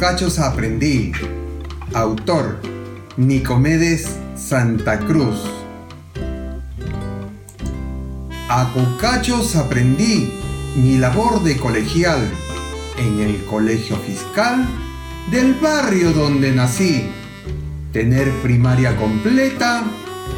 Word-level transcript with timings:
A 0.00 0.02
Cocachos 0.02 0.38
aprendí. 0.38 1.12
Autor 1.92 2.58
Nicomedes 3.18 4.08
Santa 4.34 4.98
Cruz. 5.00 5.42
A 8.48 8.72
aprendí 9.56 10.32
mi 10.74 10.96
labor 10.96 11.42
de 11.42 11.58
colegial 11.58 12.30
en 12.96 13.20
el 13.20 13.44
colegio 13.44 13.98
fiscal 13.98 14.66
del 15.30 15.52
barrio 15.56 16.12
donde 16.12 16.50
nací. 16.52 17.10
Tener 17.92 18.30
primaria 18.42 18.96
completa 18.96 19.84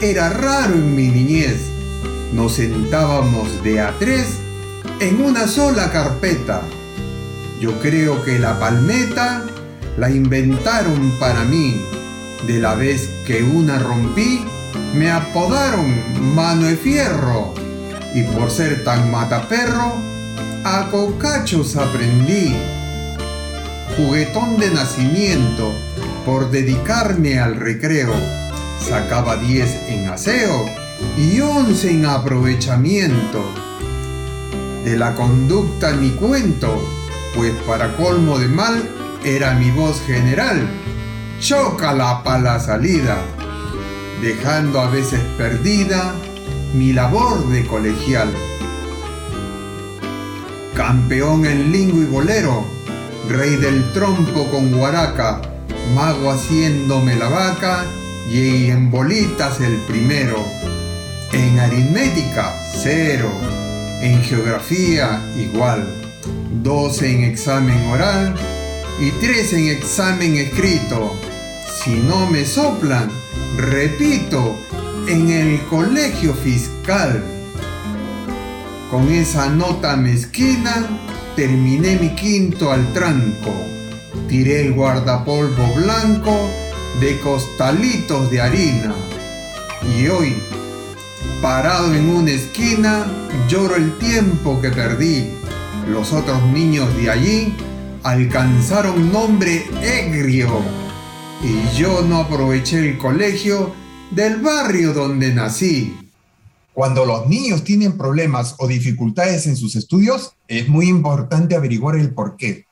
era 0.01 0.29
raro 0.30 0.74
en 0.74 0.97
mi 0.97 1.07
niñez. 1.07 1.69
Nos 2.33 2.55
sentábamos 2.55 3.63
de 3.63 3.80
a 3.80 3.97
tres 4.01 4.41
en 4.99 5.23
una 5.23 5.47
sola 5.47 5.93
carpeta 5.93 6.63
yo 7.63 7.79
creo 7.79 8.24
que 8.24 8.41
la 8.41 8.59
palmeta 8.59 9.45
la 9.96 10.10
inventaron 10.10 11.12
para 11.18 11.45
mí. 11.45 11.80
De 12.46 12.59
la 12.59 12.74
vez 12.74 13.09
que 13.26 13.43
una 13.43 13.79
rompí, 13.79 14.45
me 14.95 15.10
apodaron 15.10 16.35
mano 16.35 16.66
de 16.66 16.76
fierro. 16.76 17.54
Y 18.15 18.23
por 18.24 18.51
ser 18.51 18.85
tan 18.85 19.10
mataperro, 19.10 19.95
a 20.65 20.88
cocachos 20.90 21.76
aprendí. 21.76 22.54
Juguetón 23.96 24.59
de 24.59 24.70
nacimiento, 24.70 25.73
por 26.24 26.51
dedicarme 26.51 27.38
al 27.38 27.57
recreo. 27.57 28.13
Sacaba 28.80 29.37
10 29.37 29.88
en 29.88 30.09
aseo 30.09 30.66
y 31.16 31.40
11 31.40 31.90
en 31.90 32.07
aprovechamiento. 32.07 33.45
De 34.85 34.96
la 34.96 35.15
conducta 35.15 35.93
ni 35.93 36.10
cuento, 36.10 36.82
pues 37.37 37.52
para 37.66 37.96
colmo 37.96 38.38
de 38.38 38.48
mal 38.48 39.01
era 39.24 39.54
mi 39.54 39.70
voz 39.70 40.01
general. 40.06 40.68
Chócala 41.40 42.23
para 42.23 42.38
la 42.38 42.60
salida, 42.60 43.16
dejando 44.20 44.80
a 44.80 44.88
veces 44.88 45.20
perdida 45.37 46.14
mi 46.74 46.92
labor 46.92 47.46
de 47.48 47.66
colegial. 47.66 48.32
Campeón 50.74 51.46
en 51.46 51.73
lingo 51.73 52.01
y 52.01 52.06
bolero, 52.06 52.64
rey 53.29 53.56
del 53.56 53.92
trompo 53.92 54.51
con 54.51 54.73
guaraca, 54.73 55.42
mago 55.95 56.30
haciéndome 56.30 57.16
la 57.16 57.29
vaca 57.29 57.84
y 58.30 58.70
en 58.70 58.90
bolitas 58.90 59.60
el 59.60 59.76
primero. 59.88 60.45
En 61.32 61.59
aritmética, 61.59 62.54
cero. 62.82 63.30
En 64.00 64.22
geografía, 64.22 65.20
igual 65.36 65.86
dos 66.62 67.03
en 67.03 67.25
examen 67.25 67.88
oral 67.91 68.34
y 69.03 69.10
tres 69.20 69.53
en 69.53 69.66
examen 69.66 70.36
escrito. 70.36 71.16
Si 71.82 71.91
no 71.91 72.30
me 72.30 72.44
soplan, 72.44 73.10
repito, 73.56 74.56
en 75.08 75.28
el 75.28 75.60
colegio 75.62 76.32
fiscal. 76.34 77.20
Con 78.92 79.10
esa 79.10 79.48
nota 79.48 79.96
mezquina 79.96 80.86
terminé 81.34 81.96
mi 81.96 82.14
quinto 82.14 82.70
al 82.70 82.92
tranco. 82.92 83.52
Tiré 84.28 84.66
el 84.66 84.72
guardapolvo 84.72 85.74
blanco 85.74 86.48
de 87.00 87.18
costalitos 87.18 88.30
de 88.30 88.41
harina. 88.41 88.94
Y 89.98 90.06
hoy, 90.06 90.36
parado 91.41 91.92
en 91.92 92.08
una 92.08 92.30
esquina, 92.30 93.04
lloro 93.48 93.74
el 93.74 93.98
tiempo 93.98 94.60
que 94.60 94.70
perdí 94.70 95.28
los 95.88 96.12
otros 96.12 96.41
niños 96.52 96.96
de 96.96 97.10
allí 97.10 97.56
alcanzaron 98.02 99.12
nombre 99.12 99.64
egrio 99.80 100.60
y 101.42 101.76
yo 101.76 102.02
no 102.02 102.18
aproveché 102.18 102.90
el 102.90 102.98
colegio 102.98 103.74
del 104.10 104.40
barrio 104.40 104.92
donde 104.92 105.32
nací. 105.32 105.96
Cuando 106.72 107.04
los 107.04 107.28
niños 107.28 107.64
tienen 107.64 107.98
problemas 107.98 108.56
o 108.58 108.66
dificultades 108.66 109.46
en 109.46 109.56
sus 109.56 109.76
estudios, 109.76 110.32
es 110.48 110.68
muy 110.68 110.88
importante 110.88 111.54
averiguar 111.54 111.96
el 111.96 112.14
por 112.14 112.36
qué. 112.36 112.66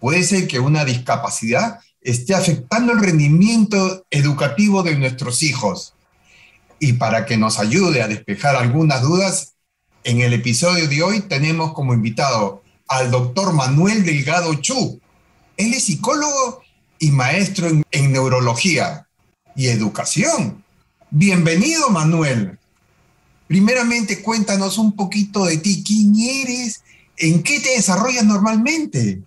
Puede 0.00 0.22
ser 0.22 0.48
que 0.48 0.60
una 0.60 0.84
discapacidad 0.84 1.80
esté 2.00 2.34
afectando 2.34 2.92
el 2.92 3.00
rendimiento 3.00 4.06
educativo 4.10 4.82
de 4.82 4.96
nuestros 4.96 5.42
hijos. 5.42 5.94
Y 6.80 6.94
para 6.94 7.26
que 7.26 7.36
nos 7.36 7.58
ayude 7.58 8.02
a 8.02 8.08
despejar 8.08 8.56
algunas 8.56 9.02
dudas, 9.02 9.54
en 10.04 10.20
el 10.20 10.32
episodio 10.32 10.88
de 10.88 11.02
hoy 11.02 11.20
tenemos 11.20 11.74
como 11.74 11.92
invitado 11.92 12.62
al 12.88 13.10
doctor 13.10 13.52
Manuel 13.52 14.04
Delgado 14.04 14.54
Chu. 14.54 15.00
Él 15.56 15.74
es 15.74 15.84
psicólogo 15.84 16.62
y 16.98 17.10
maestro 17.10 17.68
en, 17.68 18.12
neurología 18.12 19.06
y 19.54 19.68
educación. 19.68 20.62
Bienvenido, 21.10 21.90
Manuel. 21.90 22.58
Primeramente, 23.46 24.22
cuéntanos 24.22 24.78
un 24.78 24.92
poquito 24.94 25.44
de 25.44 25.58
ti. 25.58 25.82
¿Quién 25.86 26.14
eres? 26.18 26.82
¿En 27.16 27.42
qué 27.42 27.60
te 27.60 27.70
desarrollas 27.70 28.24
normalmente? 28.24 29.20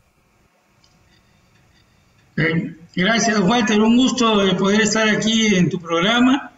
Eh, 2.38 2.76
gracias, 2.96 3.40
Walter. 3.40 3.82
Un 3.82 3.98
gusto 3.98 4.46
de 4.46 4.56
poder 4.56 4.82
estar 4.82 5.10
aquí 5.10 5.56
en 5.56 5.70
tu 5.70 5.80
programa 5.80 6.52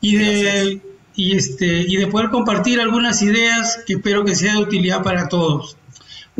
y 0.00 0.16
de 0.16 0.80
y, 1.14 1.36
este, 1.36 1.66
y 1.66 1.96
de 1.96 2.06
poder 2.06 2.30
compartir 2.30 2.80
algunas 2.80 3.20
ideas 3.20 3.80
que 3.86 3.94
espero 3.94 4.24
que 4.24 4.34
sea 4.34 4.54
de 4.54 4.60
utilidad 4.60 5.02
para 5.02 5.28
todos. 5.28 5.76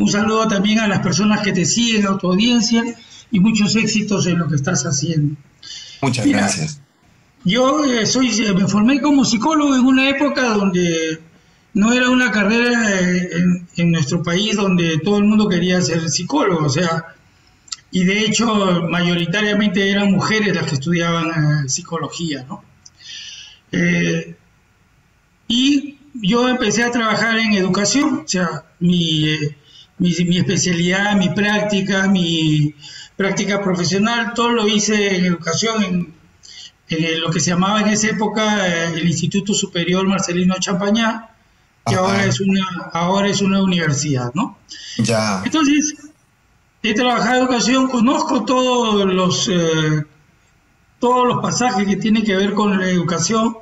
Un 0.01 0.09
saludo 0.09 0.47
también 0.47 0.79
a 0.79 0.87
las 0.87 0.99
personas 1.01 1.41
que 1.41 1.51
te 1.51 1.63
siguen, 1.63 2.07
a 2.07 2.17
tu 2.17 2.31
audiencia 2.31 2.83
y 3.29 3.39
muchos 3.39 3.75
éxitos 3.75 4.25
en 4.25 4.39
lo 4.39 4.47
que 4.47 4.55
estás 4.55 4.83
haciendo. 4.83 5.35
Muchas 6.01 6.25
gracias. 6.25 6.81
Yo 7.45 7.85
eh, 7.85 8.07
soy, 8.07 8.29
eh, 8.29 8.51
me 8.53 8.67
formé 8.67 8.99
como 8.99 9.23
psicólogo 9.23 9.75
en 9.75 9.85
una 9.85 10.09
época 10.09 10.55
donde 10.55 11.19
no 11.75 11.93
era 11.93 12.09
una 12.09 12.31
carrera 12.31 12.99
eh, 12.99 13.29
en, 13.31 13.67
en, 13.77 13.91
nuestro 13.91 14.23
país 14.23 14.55
donde 14.55 14.97
todo 14.97 15.19
el 15.19 15.25
mundo 15.25 15.47
quería 15.47 15.79
ser 15.83 16.09
psicólogo, 16.09 16.65
o 16.65 16.69
sea, 16.69 17.15
y 17.91 18.03
de 18.03 18.21
hecho 18.21 18.87
mayoritariamente 18.89 19.91
eran 19.91 20.11
mujeres 20.11 20.55
las 20.55 20.65
que 20.65 20.75
estudiaban 20.75 21.69
psicología, 21.69 22.43
¿no? 22.47 22.63
Y 25.47 25.97
yo 26.13 26.49
empecé 26.49 26.83
a 26.83 26.91
trabajar 26.91 27.37
en 27.37 27.53
educación, 27.53 28.23
o 28.25 28.27
sea, 28.27 28.63
mi, 28.79 29.37
mi, 30.01 30.37
especialidad, 30.37 31.15
mi 31.15 31.29
práctica, 31.29 32.07
mi 32.07 32.75
práctica 33.15 33.61
profesional, 33.61 34.33
todo 34.33 34.51
lo 34.51 34.67
hice 34.67 35.15
en 35.15 35.25
educación, 35.25 35.83
en, 35.83 36.21
lo 37.21 37.31
que 37.31 37.39
se 37.39 37.51
llamaba 37.51 37.79
en 37.81 37.87
esa 37.87 38.09
época 38.09 38.67
eh, 38.67 38.93
el 38.95 39.07
Instituto 39.07 39.53
Superior 39.53 40.05
Marcelino 40.05 40.55
Champañá, 40.59 41.29
que 41.85 41.95
ahora 41.95 42.25
es, 42.25 42.41
una, 42.41 42.67
ahora 42.91 43.29
es 43.29 43.41
una 43.41 43.63
universidad, 43.63 44.33
¿no? 44.33 44.57
Ya. 44.97 45.41
Entonces, 45.45 45.95
he 46.83 46.93
trabajado 46.93 47.37
en 47.37 47.43
educación, 47.43 47.87
conozco 47.87 48.43
todos 48.43 49.05
los, 49.05 49.47
eh, 49.47 50.05
todos 50.99 51.27
los 51.27 51.41
pasajes 51.41 51.87
que 51.87 51.95
tienen 51.95 52.23
que 52.23 52.35
ver 52.35 52.53
con 52.53 52.77
la 52.77 52.89
educación, 52.89 53.55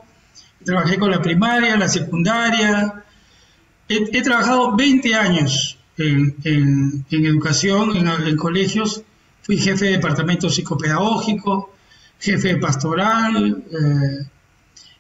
Trabajé 0.64 1.00
con 1.00 1.10
la 1.10 1.22
primaria, 1.22 1.78
la 1.78 1.88
secundaria. 1.88 3.04
He, 3.88 4.22
trabajado 4.22 4.76
20 4.76 5.16
años 5.16 5.79
en, 6.00 7.06
educación, 7.10 7.96
en, 7.96 8.38
colegios. 8.38 9.04
Fui 9.42 9.58
jefe 9.58 9.86
de 9.86 9.92
departamento 9.94 10.50
psicopedagógico, 10.50 11.74
jefe 12.20 12.50
de 12.50 12.58
pastoral, 12.58 13.64
eh, 13.72 14.28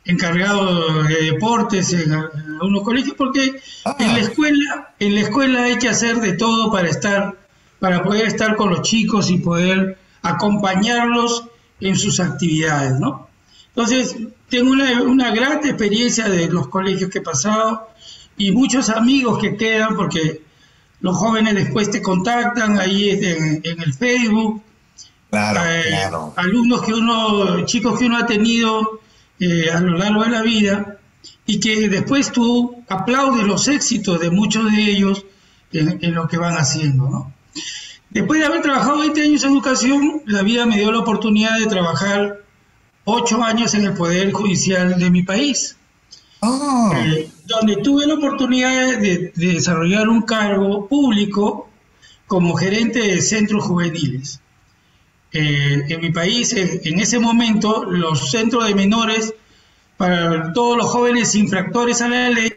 encargado 0.05 1.03
de 1.03 1.31
deportes 1.31 1.93
en, 1.93 2.13
algunos 2.13 2.83
colegios, 2.83 3.15
porque 3.17 3.61
en 3.99 4.07
la 4.07 4.15
ah. 4.15 4.19
escuela, 4.19 4.93
en 4.99 5.15
la 5.15 5.21
escuela 5.21 5.63
hay 5.63 5.77
que 5.77 5.89
hacer 5.89 6.19
de 6.19 6.33
todo 6.33 6.71
para 6.71 6.89
estar, 6.89 7.37
para 7.79 8.03
poder 8.03 8.27
estar 8.27 8.55
con 8.55 8.69
los 8.69 8.81
chicos 8.81 9.29
y 9.29 9.37
poder 9.37 9.97
acompañarlos 10.21 11.45
en 11.79 11.97
sus 11.97 12.19
actividades, 12.19 12.99
¿no? 12.99 13.29
Entonces, 13.69 14.15
tengo 14.49 14.71
una, 14.71 15.31
gran 15.31 15.65
experiencia 15.65 16.27
de 16.27 16.49
los 16.49 16.67
colegios 16.67 17.09
que 17.09 17.19
he 17.19 17.21
pasado 17.21 17.87
y 18.35 18.51
muchos 18.51 18.89
amigos 18.89 19.39
que 19.39 19.55
quedan 19.55 19.95
porque 19.95 20.41
los 21.01 21.15
jóvenes 21.15 21.55
después 21.55 21.89
te 21.89 22.01
contactan 22.01 22.79
ahí 22.79 23.09
en, 23.09 23.61
el 23.63 23.93
Facebook 23.93 24.61
eh, 25.31 26.09
alumnos 26.35 26.81
que 26.81 26.93
uno, 26.93 27.65
chicos 27.65 27.99
que 27.99 28.05
uno 28.05 28.17
ha 28.17 28.25
tenido 28.25 28.99
eh, 29.39 29.69
a 29.71 29.79
lo 29.79 29.97
largo 29.97 30.23
de 30.23 30.29
la 30.31 30.41
vida 30.41 30.97
y 31.45 31.59
que 31.59 31.87
después 31.87 32.31
tú 32.31 32.83
aplaudes 32.89 33.45
los 33.45 33.67
éxitos 33.67 34.19
de 34.19 34.29
muchos 34.29 34.71
de 34.71 34.81
ellos 34.81 35.25
en, 35.71 36.13
lo 36.13 36.27
que 36.27 36.37
van 36.37 36.55
haciendo. 36.55 37.09
¿no? 37.09 37.33
Después 38.09 38.39
de 38.39 38.47
haber 38.47 38.61
trabajado 38.61 38.99
20 38.99 39.21
años 39.21 39.43
en 39.43 39.51
educación, 39.51 40.21
la 40.25 40.41
vida 40.41 40.65
me 40.65 40.77
dio 40.77 40.91
la 40.91 40.99
oportunidad 40.99 41.57
de 41.59 41.67
trabajar 41.67 42.39
8 43.05 43.43
años 43.43 43.73
en 43.75 43.85
el 43.85 43.93
Poder 43.93 44.31
Judicial 44.31 44.99
de 44.99 45.09
mi 45.09 45.23
país. 45.23 45.77
Ah. 46.41 46.91
Eh, 46.95 47.29
donde 47.49 47.77
tuve 47.77 48.05
la 48.05 48.13
oportunidad 48.13 48.99
de, 48.99 49.33
desarrollar 49.35 50.07
un 50.07 50.21
cargo 50.21 50.87
público 50.87 51.67
como 52.27 52.55
gerente 52.55 52.99
de 52.99 53.21
centros 53.21 53.63
juveniles. 53.63 54.39
Eh, 55.31 55.83
en 55.89 56.01
mi 56.01 56.11
país, 56.11 56.53
en, 56.53 56.99
ese 56.99 57.19
momento, 57.19 57.85
los 57.85 58.29
centros 58.29 58.67
de 58.67 58.75
menores 58.75 59.33
para 59.97 60.53
todos 60.53 60.77
los 60.77 60.85
jóvenes 60.91 61.33
infractores 61.35 62.01
a 62.01 62.07
la 62.07 62.29
ley 62.29 62.53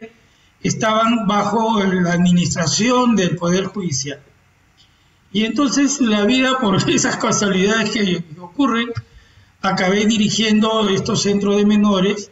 estaban 0.63 1.27
bajo 1.27 1.83
la 1.83 2.13
administración 2.13 3.17
del 3.17 3.37
Poder 3.37 3.65
Judicial. 3.65 4.21
Y 5.33 5.45
entonces 5.47 6.03
la 6.03 6.25
vida, 6.27 6.59
por 6.61 6.77
esas 6.91 7.17
casualidades 7.17 7.91
que 7.91 8.23
ocurren, 8.39 8.91
acabé 9.63 10.05
dirigiendo 10.05 10.89
estos 10.91 11.23
centros 11.23 11.57
de 11.57 11.65
menores 11.65 12.31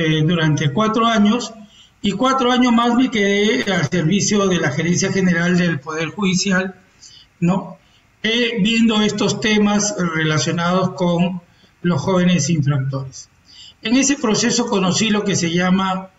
eh, 0.00 0.22
durante 0.24 0.72
cuatro 0.72 1.06
años 1.06 1.52
y 2.00 2.12
cuatro 2.12 2.52
años 2.52 2.72
más 2.72 2.94
me 2.94 3.10
quedé 3.10 3.64
al 3.72 3.90
servicio 3.90 4.46
de 4.46 4.60
la 4.60 4.70
Gerencia 4.70 5.12
General 5.12 5.58
del 5.58 5.80
Poder 5.80 6.10
Judicial, 6.10 6.76
¿no? 7.40 7.78
Eh, 8.22 8.58
viendo 8.60 9.02
estos 9.02 9.40
temas 9.40 9.96
relacionados 10.14 10.90
con 10.90 11.42
los 11.82 12.00
jóvenes 12.00 12.48
infractores. 12.48 13.28
En 13.82 13.96
ese 13.96 14.14
proceso 14.14 14.66
conocí 14.66 15.10
lo 15.10 15.24
que 15.24 15.34
se 15.34 15.50
llama 15.52 16.10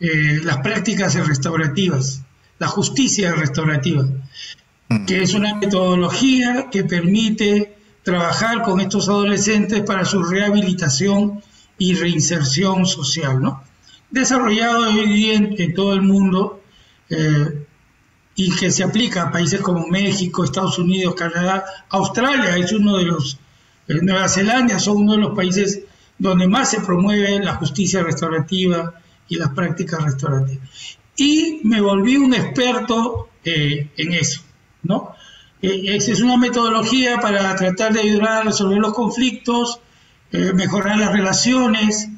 eh, 0.00 0.40
las 0.42 0.56
prácticas 0.62 1.14
restaurativas, 1.14 2.22
la 2.58 2.68
justicia 2.68 3.34
restaurativa, 3.34 4.06
mm. 4.88 5.04
que 5.04 5.22
es 5.22 5.34
una 5.34 5.56
metodología 5.56 6.70
que 6.70 6.84
permite 6.84 7.76
trabajar 8.02 8.62
con 8.62 8.80
estos 8.80 9.10
adolescentes 9.10 9.82
para 9.82 10.06
su 10.06 10.22
rehabilitación 10.22 11.42
y 11.80 11.94
reinserción 11.94 12.84
social, 12.86 13.40
¿no? 13.40 13.64
Desarrollado 14.10 14.90
hoy 14.90 15.08
día 15.08 15.34
en, 15.34 15.74
todo 15.74 15.94
el 15.94 16.02
mundo 16.02 16.62
eh, 17.08 17.64
y 18.34 18.54
que 18.54 18.70
se 18.70 18.84
aplica 18.84 19.22
a 19.22 19.32
países 19.32 19.62
como 19.62 19.86
México, 19.86 20.44
Estados 20.44 20.78
Unidos, 20.78 21.14
Canadá, 21.14 21.64
Australia 21.88 22.56
es 22.58 22.70
uno 22.72 22.98
de 22.98 23.04
los, 23.04 23.38
eh, 23.88 23.94
Nueva 24.02 24.28
Zelanda 24.28 24.78
son 24.78 24.98
uno 24.98 25.12
de 25.12 25.18
los 25.18 25.34
países 25.34 25.80
donde 26.18 26.46
más 26.46 26.70
se 26.70 26.82
promueve 26.82 27.42
la 27.42 27.54
justicia 27.54 28.02
restaurativa 28.02 28.92
y 29.26 29.36
las 29.36 29.48
prácticas 29.50 30.04
restaurativas. 30.04 30.68
Y 31.16 31.60
me 31.64 31.80
volví 31.80 32.16
un 32.16 32.34
experto 32.34 33.30
eh, 33.42 33.88
en 33.96 34.12
eso, 34.12 34.42
¿no? 34.82 35.14
esa 35.62 36.12
es 36.12 36.20
una 36.20 36.38
metodología 36.38 37.20
para 37.20 37.54
tratar 37.54 37.92
de 37.92 38.00
ayudar 38.00 38.28
a 38.28 38.42
resolver 38.44 38.78
los 38.78 38.94
conflictos, 38.94 39.80
eh, 40.32 40.52
mejorar 40.52 40.98
las 40.98 41.12
relaciones, 41.12 42.08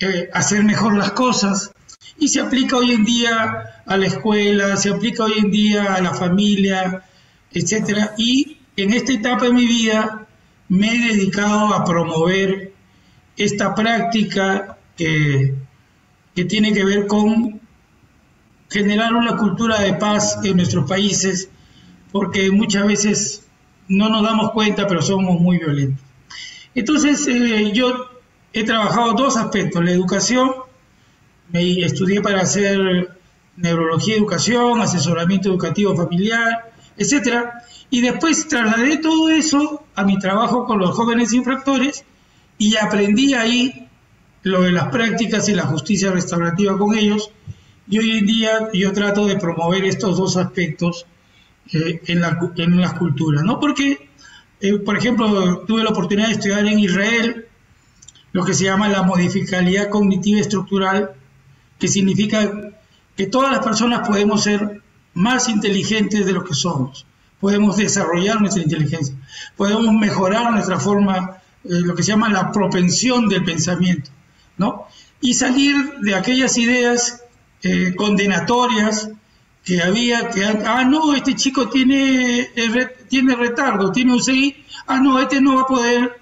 eh, 0.00 0.28
hacer 0.32 0.64
mejor 0.64 0.96
las 0.96 1.12
cosas. 1.12 1.72
Y 2.18 2.28
se 2.28 2.40
aplica 2.40 2.76
hoy 2.76 2.92
en 2.92 3.04
día 3.04 3.82
a 3.86 3.96
la 3.96 4.06
escuela, 4.06 4.76
se 4.76 4.90
aplica 4.90 5.24
hoy 5.24 5.34
en 5.38 5.50
día 5.50 5.94
a 5.94 6.00
la 6.02 6.14
familia, 6.14 7.04
etc. 7.52 8.10
Y 8.18 8.58
en 8.76 8.92
esta 8.92 9.12
etapa 9.12 9.46
de 9.46 9.52
mi 9.52 9.66
vida 9.66 10.26
me 10.68 10.88
he 10.88 11.14
dedicado 11.14 11.74
a 11.74 11.84
promover 11.84 12.72
esta 13.36 13.74
práctica 13.74 14.78
que, 14.96 15.54
que 16.34 16.44
tiene 16.44 16.72
que 16.72 16.84
ver 16.84 17.06
con 17.06 17.60
generar 18.70 19.14
una 19.14 19.36
cultura 19.36 19.80
de 19.80 19.94
paz 19.94 20.38
en 20.44 20.56
nuestros 20.56 20.88
países, 20.88 21.50
porque 22.10 22.50
muchas 22.50 22.86
veces 22.86 23.46
no 23.88 24.08
nos 24.08 24.22
damos 24.22 24.52
cuenta, 24.52 24.86
pero 24.86 25.02
somos 25.02 25.40
muy 25.40 25.58
violentos. 25.58 26.11
Entonces, 26.74 27.26
eh, 27.26 27.72
yo 27.72 28.08
he 28.52 28.64
trabajado 28.64 29.12
dos 29.12 29.36
aspectos, 29.36 29.84
la 29.84 29.92
educación, 29.92 30.52
me 31.50 31.84
estudié 31.84 32.20
para 32.20 32.42
hacer 32.42 33.16
neurología 33.56 34.16
educación, 34.16 34.80
asesoramiento 34.80 35.50
educativo 35.50 35.94
familiar, 35.94 36.72
etcétera, 36.96 37.62
y 37.90 38.00
después 38.00 38.48
trasladé 38.48 38.98
todo 38.98 39.28
eso 39.28 39.84
a 39.94 40.04
mi 40.04 40.18
trabajo 40.18 40.66
con 40.66 40.78
los 40.78 40.90
jóvenes 40.90 41.32
infractores 41.32 42.04
y 42.56 42.76
aprendí 42.76 43.34
ahí 43.34 43.88
lo 44.42 44.62
de 44.62 44.72
las 44.72 44.88
prácticas 44.88 45.48
y 45.48 45.54
la 45.54 45.64
justicia 45.64 46.10
restaurativa 46.10 46.76
con 46.78 46.96
ellos, 46.96 47.30
y 47.88 47.98
hoy 47.98 48.18
en 48.18 48.26
día 48.26 48.68
yo 48.72 48.92
trato 48.92 49.26
de 49.26 49.36
promover 49.36 49.84
estos 49.84 50.16
dos 50.16 50.36
aspectos 50.36 51.06
eh, 51.72 52.00
en, 52.06 52.20
la, 52.20 52.38
en 52.56 52.80
las 52.80 52.94
culturas, 52.94 53.42
¿no? 53.44 53.60
Porque 53.60 54.08
eh, 54.62 54.78
por 54.78 54.96
ejemplo, 54.96 55.64
tuve 55.66 55.82
la 55.82 55.90
oportunidad 55.90 56.28
de 56.28 56.34
estudiar 56.34 56.66
en 56.66 56.78
Israel 56.78 57.46
lo 58.32 58.44
que 58.44 58.54
se 58.54 58.64
llama 58.64 58.88
la 58.88 59.02
modificabilidad 59.02 59.90
cognitiva 59.90 60.40
estructural, 60.40 61.10
que 61.78 61.88
significa 61.88 62.70
que 63.16 63.26
todas 63.26 63.50
las 63.50 63.64
personas 63.64 64.06
podemos 64.08 64.44
ser 64.44 64.80
más 65.14 65.48
inteligentes 65.48 66.24
de 66.24 66.32
lo 66.32 66.44
que 66.44 66.54
somos, 66.54 67.04
podemos 67.40 67.76
desarrollar 67.76 68.40
nuestra 68.40 68.62
inteligencia, 68.62 69.14
podemos 69.56 69.92
mejorar 69.92 70.52
nuestra 70.52 70.78
forma, 70.78 71.38
eh, 71.64 71.80
lo 71.80 71.94
que 71.94 72.04
se 72.04 72.12
llama 72.12 72.28
la 72.28 72.52
propensión 72.52 73.28
del 73.28 73.44
pensamiento, 73.44 74.10
¿no? 74.56 74.86
Y 75.20 75.34
salir 75.34 75.74
de 76.00 76.14
aquellas 76.14 76.56
ideas 76.56 77.24
eh, 77.62 77.94
condenatorias 77.96 79.10
que 79.64 79.82
había, 79.82 80.30
que, 80.30 80.44
ah, 80.44 80.84
no, 80.84 81.14
este 81.14 81.34
chico 81.34 81.68
tiene, 81.68 82.50
tiene 83.12 83.36
retardo, 83.36 83.92
tiene 83.92 84.14
un 84.14 84.22
CI, 84.22 84.64
ah, 84.86 84.98
no, 84.98 85.20
este 85.20 85.38
no 85.38 85.56
va 85.56 85.62
a 85.62 85.66
poder 85.66 86.18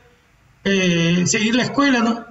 eh, 0.64 1.22
seguir 1.24 1.54
la 1.54 1.62
escuela, 1.62 2.00
¿no? 2.00 2.26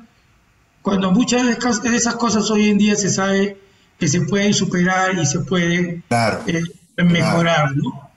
Cuando 0.81 1.13
muchas 1.13 1.45
de 1.81 1.95
esas 1.95 2.17
cosas 2.17 2.51
hoy 2.51 2.67
en 2.67 2.77
día 2.77 2.97
se 2.97 3.09
sabe 3.09 3.57
que 3.97 4.09
se 4.09 4.19
pueden 4.19 4.53
superar 4.53 5.17
y 5.17 5.25
se 5.25 5.39
pueden 5.39 6.03
eh, 6.47 6.63
mejorar, 6.97 7.73
¿no? 7.73 8.09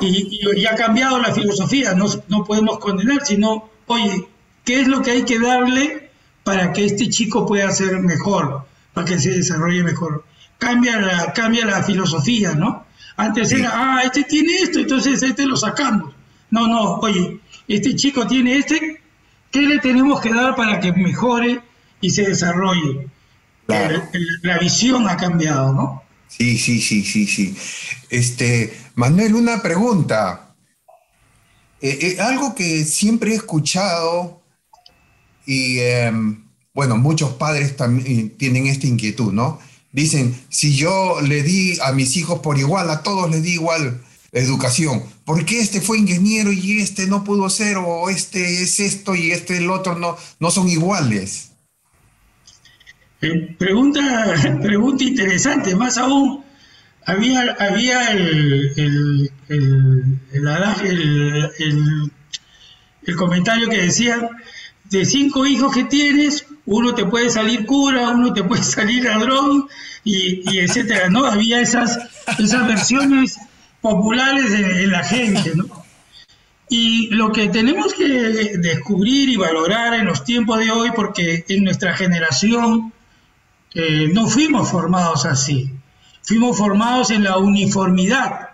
Y, 0.00 0.40
y, 0.56 0.64
ha 0.64 0.74
cambiado 0.76 1.20
la 1.20 1.34
filosofía, 1.34 1.92
no, 1.92 2.06
no 2.28 2.42
podemos 2.42 2.78
condenar, 2.78 3.26
sino, 3.26 3.68
oye, 3.86 4.28
¿qué 4.64 4.80
es 4.80 4.88
lo 4.88 5.02
que 5.02 5.10
hay 5.10 5.24
que 5.24 5.38
darle 5.38 6.10
para 6.42 6.72
que 6.72 6.86
este 6.86 7.10
chico 7.10 7.44
pueda 7.44 7.70
ser 7.70 8.00
mejor, 8.00 8.64
para 8.94 9.06
que 9.06 9.18
se 9.18 9.28
desarrolle 9.32 9.82
mejor? 9.82 10.24
cambia 10.56 11.00
la, 11.00 11.32
cambia 11.34 11.66
la 11.66 11.82
filosofía, 11.82 12.54
¿no? 12.54 12.86
Antes 13.20 13.52
era, 13.52 13.70
ah, 13.74 14.02
este 14.02 14.24
tiene 14.24 14.56
esto, 14.56 14.78
entonces 14.78 15.22
este 15.22 15.44
lo 15.44 15.54
sacamos. 15.54 16.14
No, 16.50 16.66
no, 16.66 16.94
oye, 17.00 17.38
este 17.68 17.94
chico 17.94 18.26
tiene 18.26 18.56
este, 18.56 19.02
¿qué 19.50 19.60
le 19.60 19.78
tenemos 19.78 20.22
que 20.22 20.32
dar 20.32 20.56
para 20.56 20.80
que 20.80 20.90
mejore 20.92 21.60
y 22.00 22.08
se 22.08 22.22
desarrolle? 22.22 23.08
La, 23.66 24.58
visión 24.58 25.06
ha 25.06 25.18
cambiado, 25.18 25.74
¿no? 25.74 26.02
Sí, 26.28 26.56
sí, 26.56 26.80
sí, 26.80 27.04
sí, 27.04 27.26
sí. 27.26 27.54
Este, 28.08 28.72
Manuel, 28.94 29.34
una 29.34 29.60
pregunta. 29.60 30.54
Eh, 31.82 31.98
eh, 32.00 32.20
algo 32.20 32.54
que 32.54 32.84
siempre 32.84 33.32
he 33.32 33.34
escuchado 33.34 34.40
y, 35.44 35.78
em, 35.78 36.42
bueno, 36.72 36.96
muchos 36.96 37.34
padres 37.34 37.76
también 37.76 38.30
tienen 38.30 38.66
esta 38.66 38.86
inquietud, 38.86 39.30
¿no? 39.30 39.60
Dicen, 39.92 40.40
si 40.48 40.76
yo 40.76 41.20
le 41.20 41.42
di 41.42 41.78
a 41.80 41.92
mis 41.92 42.16
hijos 42.16 42.40
por 42.40 42.58
igual, 42.58 42.90
a 42.90 43.02
todos 43.02 43.30
les 43.30 43.42
di 43.42 43.54
igual 43.54 44.00
educación, 44.32 45.02
¿por 45.24 45.44
qué 45.44 45.60
este 45.60 45.80
fue 45.80 45.98
ingeniero 45.98 46.52
y 46.52 46.80
este 46.80 47.06
no 47.06 47.24
pudo 47.24 47.50
ser? 47.50 47.76
O 47.78 48.08
este 48.08 48.62
es 48.62 48.78
esto 48.78 49.14
y 49.16 49.32
este 49.32 49.56
el 49.58 49.70
otro 49.70 49.98
no, 49.98 50.16
no 50.38 50.50
son 50.50 50.68
iguales. 50.68 51.50
Pregunta, 53.58 54.58
pregunta 54.62 55.04
interesante, 55.04 55.74
más 55.74 55.98
aún, 55.98 56.44
había, 57.04 57.56
había 57.58 58.12
el, 58.12 58.72
el, 58.76 59.32
el 63.02 63.16
comentario 63.16 63.68
que 63.68 63.82
decía, 63.82 64.28
de 64.84 65.04
cinco 65.04 65.46
hijos 65.46 65.74
que 65.74 65.84
tienes, 65.84 66.46
uno 66.70 66.94
te 66.94 67.04
puede 67.04 67.30
salir 67.30 67.66
cura, 67.66 68.10
uno 68.10 68.32
te 68.32 68.44
puede 68.44 68.62
salir 68.78 69.04
ladrón, 69.04 69.68
y, 70.04 70.58
etcétera, 70.58 71.10
¿no? 71.10 71.26
Había 71.26 71.60
esas, 71.60 71.98
esas 72.38 72.66
versiones 72.66 73.38
populares 73.80 74.52
en, 74.52 74.90
la 74.90 75.02
gente, 75.04 75.52
¿no? 75.54 75.66
Y 76.68 77.08
lo 77.08 77.32
que 77.32 77.48
tenemos 77.48 77.92
que 77.92 78.56
descubrir 78.58 79.28
y 79.28 79.36
valorar 79.36 79.94
en 79.94 80.06
los 80.06 80.22
tiempos 80.24 80.60
de 80.60 80.70
hoy, 80.70 80.90
porque 80.94 81.44
en 81.48 81.64
nuestra 81.64 81.96
generación 81.96 82.92
eh, 83.74 84.08
no 84.12 84.28
fuimos 84.28 84.70
formados 84.70 85.26
así, 85.26 85.72
fuimos 86.22 86.56
formados 86.56 87.10
en 87.10 87.24
la 87.24 87.38
uniformidad. 87.38 88.50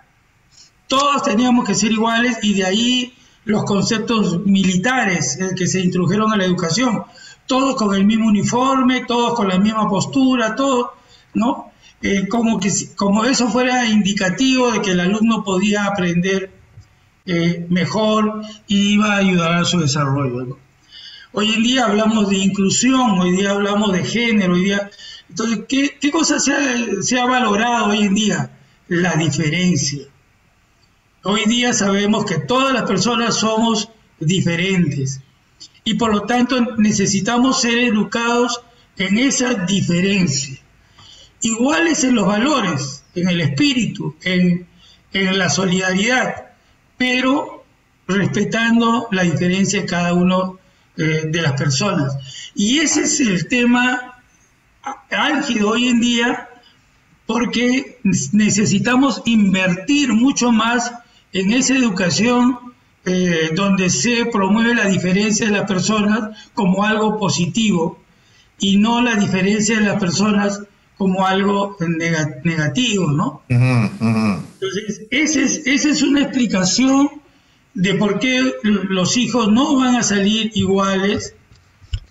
Todos 0.88 1.22
teníamos 1.22 1.66
que 1.66 1.74
ser 1.74 1.92
iguales 1.92 2.38
y 2.42 2.54
de 2.54 2.64
ahí 2.64 3.14
los 3.44 3.64
conceptos 3.64 4.44
militares 4.46 5.38
eh, 5.38 5.50
que 5.54 5.66
se 5.66 5.80
introdujeron 5.80 6.32
a 6.32 6.36
la 6.36 6.44
educación, 6.46 7.04
todos 7.46 7.76
con 7.76 7.94
el 7.94 8.04
mismo 8.04 8.28
uniforme, 8.28 9.04
todos 9.04 9.34
con 9.34 9.48
la 9.48 9.58
misma 9.58 9.88
postura, 9.88 10.54
todo, 10.54 10.94
¿no? 11.34 11.72
Eh, 12.02 12.28
como, 12.28 12.60
que, 12.60 12.70
como 12.94 13.24
eso 13.24 13.48
fuera 13.48 13.86
indicativo 13.86 14.70
de 14.70 14.82
que 14.82 14.90
el 14.92 15.00
alumno 15.00 15.42
podía 15.42 15.84
aprender 15.84 16.50
eh, 17.24 17.66
mejor 17.70 18.42
y 18.66 18.94
iba 18.94 19.14
a 19.14 19.18
ayudar 19.18 19.54
a 19.54 19.64
su 19.64 19.80
desarrollo. 19.80 20.58
Hoy 21.32 21.54
en 21.54 21.62
día 21.62 21.84
hablamos 21.86 22.28
de 22.28 22.36
inclusión, 22.36 23.18
hoy 23.18 23.32
día 23.32 23.50
hablamos 23.50 23.92
de 23.92 24.04
género, 24.04 24.54
hoy 24.54 24.64
día... 24.64 24.90
Entonces, 25.28 25.64
¿qué, 25.68 25.98
qué 26.00 26.10
cosa 26.10 26.38
se 26.38 26.52
ha, 26.52 27.02
se 27.02 27.18
ha 27.18 27.26
valorado 27.26 27.86
hoy 27.86 28.04
en 28.04 28.14
día? 28.14 28.50
La 28.88 29.16
diferencia. 29.16 30.04
Hoy 31.24 31.44
día 31.46 31.72
sabemos 31.72 32.24
que 32.24 32.38
todas 32.38 32.72
las 32.72 32.84
personas 32.84 33.34
somos 33.34 33.90
diferentes 34.20 35.20
y 35.86 35.94
por 35.94 36.12
lo 36.12 36.22
tanto 36.22 36.60
necesitamos 36.78 37.60
ser 37.60 37.78
educados 37.78 38.60
en 38.98 39.18
esa 39.18 39.54
diferencia. 39.54 40.58
Iguales 41.42 42.02
en 42.02 42.16
los 42.16 42.26
valores, 42.26 43.04
en 43.14 43.28
el 43.28 43.40
espíritu, 43.40 44.16
en, 44.22 44.66
en 45.12 45.38
la 45.38 45.48
solidaridad, 45.48 46.48
pero 46.98 47.64
respetando 48.08 49.06
la 49.12 49.22
diferencia 49.22 49.80
de 49.80 49.86
cada 49.86 50.12
uno 50.12 50.58
eh, 50.96 51.28
de 51.28 51.40
las 51.40 51.52
personas. 51.52 52.50
Y 52.56 52.80
ese 52.80 53.02
es 53.02 53.20
el 53.20 53.46
tema 53.46 54.20
álgido 55.10 55.70
hoy 55.70 55.86
en 55.86 56.00
día 56.00 56.48
porque 57.26 58.00
necesitamos 58.32 59.22
invertir 59.24 60.12
mucho 60.12 60.50
más 60.50 60.92
en 61.32 61.52
esa 61.52 61.76
educación 61.76 62.65
eh, 63.08 63.50
donde 63.54 63.88
se 63.88 64.26
promueve 64.26 64.74
la 64.74 64.86
diferencia 64.86 65.46
de 65.46 65.52
las 65.52 65.68
personas 65.68 66.36
como 66.54 66.84
algo 66.84 67.18
positivo 67.18 68.00
y 68.58 68.78
no 68.78 69.00
la 69.00 69.14
diferencia 69.14 69.78
de 69.78 69.86
las 69.86 70.00
personas 70.00 70.62
como 70.96 71.24
algo 71.24 71.76
negativo, 72.42 73.12
¿no? 73.12 73.42
Entonces, 73.48 75.02
esa 75.10 75.40
es, 75.40 75.66
esa 75.66 75.88
es 75.90 76.02
una 76.02 76.22
explicación 76.22 77.10
de 77.74 77.94
por 77.94 78.18
qué 78.18 78.54
los 78.64 79.16
hijos 79.16 79.52
no 79.52 79.76
van 79.76 79.94
a 79.94 80.02
salir 80.02 80.50
iguales, 80.54 81.34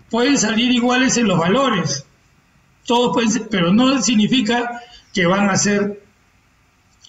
pueden 0.09 0.37
salir 0.37 0.71
iguales 0.71 1.17
en 1.17 1.27
los 1.27 1.39
valores, 1.39 2.05
todos 2.85 3.13
pueden 3.13 3.47
pero 3.49 3.73
no 3.73 4.01
significa 4.01 4.79
que 5.13 5.25
van 5.25 5.49
a 5.49 5.57
ser 5.57 6.03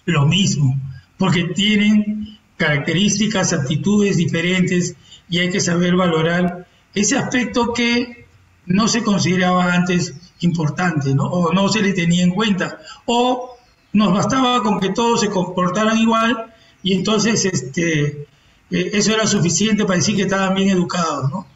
lo 0.06 0.26
mismo, 0.26 0.76
porque 1.18 1.44
tienen 1.54 2.35
características, 2.56 3.52
actitudes 3.52 4.16
diferentes 4.16 4.94
y 5.28 5.38
hay 5.38 5.50
que 5.50 5.60
saber 5.60 5.96
valorar 5.96 6.66
ese 6.94 7.16
aspecto 7.16 7.72
que 7.72 8.26
no 8.66 8.88
se 8.88 9.02
consideraba 9.02 9.72
antes 9.72 10.14
importante, 10.40 11.14
¿no? 11.14 11.24
O 11.24 11.52
no 11.52 11.68
se 11.68 11.82
le 11.82 11.92
tenía 11.92 12.24
en 12.24 12.30
cuenta, 12.30 12.80
o 13.06 13.56
nos 13.92 14.12
bastaba 14.12 14.62
con 14.62 14.80
que 14.80 14.90
todos 14.90 15.20
se 15.20 15.30
comportaran 15.30 15.98
igual 15.98 16.52
y 16.82 16.94
entonces 16.94 17.44
este, 17.44 18.26
eh, 18.70 18.90
eso 18.92 19.14
era 19.14 19.26
suficiente 19.26 19.84
para 19.84 19.98
decir 19.98 20.16
que 20.16 20.22
estaban 20.22 20.54
bien 20.54 20.70
educados, 20.70 21.30
¿no? 21.30 21.46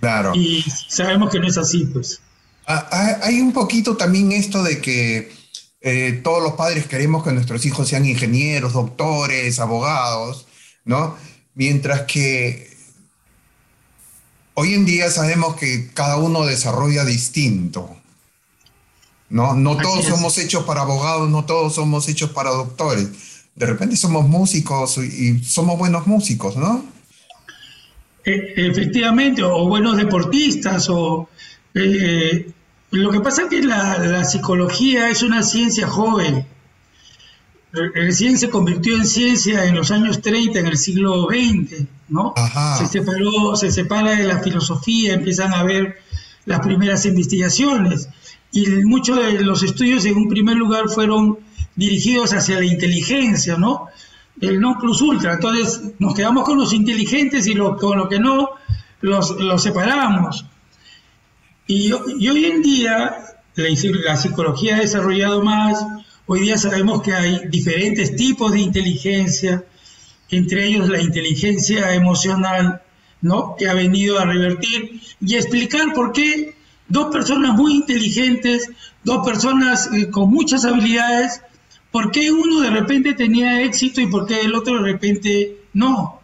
Claro. 0.00 0.32
Y 0.34 0.62
sabemos 0.62 1.30
que 1.30 1.40
no 1.40 1.48
es 1.48 1.58
así, 1.58 1.84
pues. 1.92 2.20
Ah, 2.66 2.86
ah, 2.90 3.18
hay 3.22 3.40
un 3.40 3.52
poquito 3.52 3.96
también 3.96 4.32
esto 4.32 4.62
de 4.62 4.80
que 4.80 5.32
eh, 5.80 6.20
todos 6.24 6.42
los 6.42 6.52
padres 6.52 6.86
queremos 6.86 7.24
que 7.24 7.32
nuestros 7.32 7.64
hijos 7.66 7.88
sean 7.88 8.04
ingenieros, 8.04 8.72
doctores, 8.72 9.58
abogados, 9.58 10.46
¿no? 10.84 11.16
Mientras 11.54 12.02
que 12.02 12.68
hoy 14.54 14.74
en 14.74 14.84
día 14.84 15.10
sabemos 15.10 15.56
que 15.56 15.90
cada 15.92 16.16
uno 16.16 16.44
desarrolla 16.44 17.04
distinto, 17.04 17.96
¿no? 19.28 19.54
No 19.54 19.76
todos 19.76 20.04
somos 20.04 20.38
hechos 20.38 20.64
para 20.64 20.82
abogados, 20.82 21.28
no 21.30 21.44
todos 21.44 21.74
somos 21.74 22.08
hechos 22.08 22.30
para 22.30 22.50
doctores 22.50 23.08
de 23.58 23.66
repente 23.66 23.96
somos 23.96 24.28
músicos 24.28 24.98
y 24.98 25.42
somos 25.42 25.76
buenos 25.78 26.06
músicos, 26.06 26.56
¿no? 26.56 26.84
E, 28.24 28.54
efectivamente, 28.56 29.42
o 29.42 29.66
buenos 29.68 29.96
deportistas, 29.96 30.88
o 30.88 31.28
eh, 31.74 32.50
lo 32.90 33.10
que 33.10 33.20
pasa 33.20 33.42
es 33.42 33.48
que 33.48 33.62
la, 33.62 34.24
psicología 34.24 35.10
es 35.10 35.22
una 35.22 35.42
ciencia 35.42 35.86
joven. 35.86 36.46
Recién 37.72 38.38
se 38.38 38.48
convirtió 38.48 38.96
en 38.96 39.06
ciencia 39.06 39.66
en 39.66 39.74
los 39.74 39.90
años 39.90 40.22
30, 40.22 40.58
en 40.58 40.66
el 40.66 40.78
siglo 40.78 41.26
XX, 41.26 41.84
¿no? 42.08 42.32
Se 42.78 42.86
separó, 42.86 43.54
se 43.56 43.70
separa 43.70 44.12
de 44.12 44.24
la 44.24 44.38
filosofía, 44.38 45.12
empiezan 45.12 45.52
a 45.52 45.62
ver 45.64 45.98
las 46.46 46.60
primeras 46.60 47.04
investigaciones. 47.04 48.08
Y 48.50 48.66
muchos 48.84 49.18
de 49.18 49.40
los 49.42 49.62
estudios 49.62 50.06
en 50.06 50.16
un 50.16 50.28
primer 50.28 50.56
lugar 50.56 50.88
fueron 50.88 51.38
dirigidos 51.76 52.32
hacia 52.32 52.58
la 52.58 52.64
inteligencia, 52.64 53.56
¿no? 53.56 53.88
El 54.40 54.60
no 54.60 54.78
plus 54.78 55.02
ultra. 55.02 55.34
Entonces 55.34 55.82
nos 55.98 56.14
quedamos 56.14 56.44
con 56.44 56.58
los 56.58 56.72
inteligentes 56.72 57.46
y 57.46 57.54
con 57.54 57.98
lo 57.98 58.08
que 58.08 58.18
no 58.18 58.50
los, 59.00 59.62
separamos. 59.62 60.44
Y, 61.70 61.92
hoy 61.92 62.46
en 62.46 62.62
día 62.62 63.18
la, 63.54 64.16
psicología 64.16 64.76
ha 64.76 64.80
desarrollado 64.80 65.44
más, 65.44 65.84
hoy 66.24 66.40
día 66.40 66.56
sabemos 66.56 67.02
que 67.02 67.12
hay 67.12 67.42
diferentes 67.50 68.16
tipos 68.16 68.52
de 68.52 68.60
inteligencia, 68.60 69.62
entre 70.30 70.64
ellos 70.64 70.88
la 70.88 71.02
inteligencia 71.02 71.92
emocional, 71.92 72.80
¿no? 73.20 73.54
que 73.54 73.68
ha 73.68 73.74
venido 73.74 74.18
a 74.18 74.24
revertir 74.24 74.98
y 75.20 75.34
explicar 75.34 75.92
por 75.92 76.12
qué 76.12 76.54
dos 76.88 77.12
personas 77.12 77.54
muy 77.54 77.74
inteligentes, 77.74 78.70
dos 79.04 79.26
personas 79.26 79.90
eh, 79.92 80.08
con 80.08 80.30
muchas 80.30 80.64
habilidades, 80.64 81.42
¿por 81.90 82.10
qué 82.12 82.32
uno 82.32 82.62
de 82.62 82.70
repente 82.70 83.12
tenía 83.12 83.60
éxito 83.60 84.00
y 84.00 84.06
por 84.06 84.26
qué 84.26 84.40
el 84.40 84.54
otro 84.54 84.82
de 84.82 84.90
repente 84.90 85.58
no? 85.74 86.22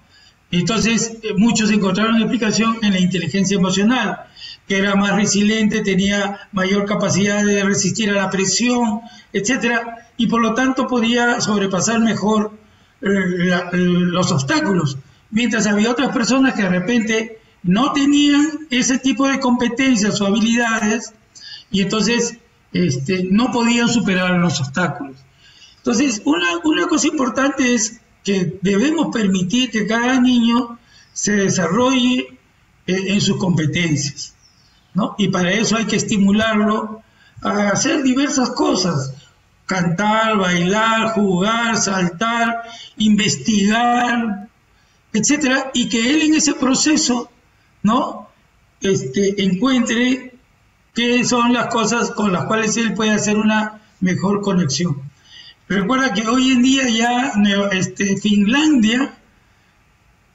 Entonces, 0.50 1.18
eh, 1.22 1.34
muchos 1.36 1.70
encontraron 1.70 2.16
explicación 2.16 2.78
en 2.80 2.94
la 2.94 3.00
inteligencia 3.00 3.58
emocional, 3.58 4.24
que 4.66 4.78
era 4.78 4.94
más 4.94 5.16
resiliente, 5.16 5.82
tenía 5.82 6.48
mayor 6.52 6.86
capacidad 6.86 7.44
de 7.44 7.62
resistir 7.64 8.10
a 8.10 8.14
la 8.14 8.30
presión, 8.30 9.00
etcétera, 9.32 10.08
y 10.16 10.26
por 10.26 10.40
lo 10.40 10.54
tanto 10.54 10.86
podía 10.86 11.40
sobrepasar 11.40 12.00
mejor 12.00 12.52
eh, 13.02 13.08
los 13.72 14.32
obstáculos. 14.32 14.96
Mientras 15.30 15.66
había 15.66 15.90
otras 15.90 16.12
personas 16.12 16.54
que 16.54 16.62
de 16.62 16.68
repente 16.68 17.38
no 17.62 17.92
tenían 17.92 18.66
ese 18.70 18.98
tipo 18.98 19.26
de 19.26 19.40
competencias 19.40 20.20
o 20.20 20.26
habilidades 20.26 21.12
y 21.70 21.82
entonces 21.82 22.38
este, 22.72 23.24
no 23.30 23.50
podían 23.50 23.88
superar 23.88 24.38
los 24.38 24.60
obstáculos. 24.60 25.16
Entonces, 25.78 26.22
una, 26.24 26.58
una 26.64 26.86
cosa 26.86 27.08
importante 27.08 27.74
es 27.74 28.00
que 28.22 28.58
debemos 28.62 29.14
permitir 29.14 29.70
que 29.70 29.86
cada 29.86 30.20
niño 30.20 30.78
se 31.12 31.32
desarrolle 31.32 32.38
eh, 32.86 33.04
en 33.08 33.20
sus 33.20 33.36
competencias, 33.36 34.33
Y 35.18 35.28
para 35.28 35.52
eso 35.52 35.76
hay 35.76 35.86
que 35.86 35.96
estimularlo 35.96 37.02
a 37.42 37.68
hacer 37.70 38.02
diversas 38.02 38.50
cosas, 38.50 39.14
cantar, 39.66 40.36
bailar, 40.38 41.12
jugar, 41.12 41.76
saltar, 41.76 42.62
investigar, 42.96 44.48
etcétera, 45.12 45.70
y 45.74 45.88
que 45.88 46.10
él 46.10 46.22
en 46.22 46.34
ese 46.34 46.54
proceso, 46.54 47.30
¿no? 47.82 48.28
Este, 48.80 49.42
encuentre 49.42 50.34
qué 50.94 51.24
son 51.24 51.52
las 51.52 51.68
cosas 51.68 52.10
con 52.10 52.32
las 52.32 52.44
cuales 52.44 52.76
él 52.76 52.94
puede 52.94 53.10
hacer 53.10 53.36
una 53.36 53.80
mejor 54.00 54.42
conexión. 54.42 55.02
Recuerda 55.68 56.12
que 56.12 56.26
hoy 56.28 56.52
en 56.52 56.62
día 56.62 56.88
ya 56.88 57.32
este, 57.72 58.16
Finlandia 58.18 59.14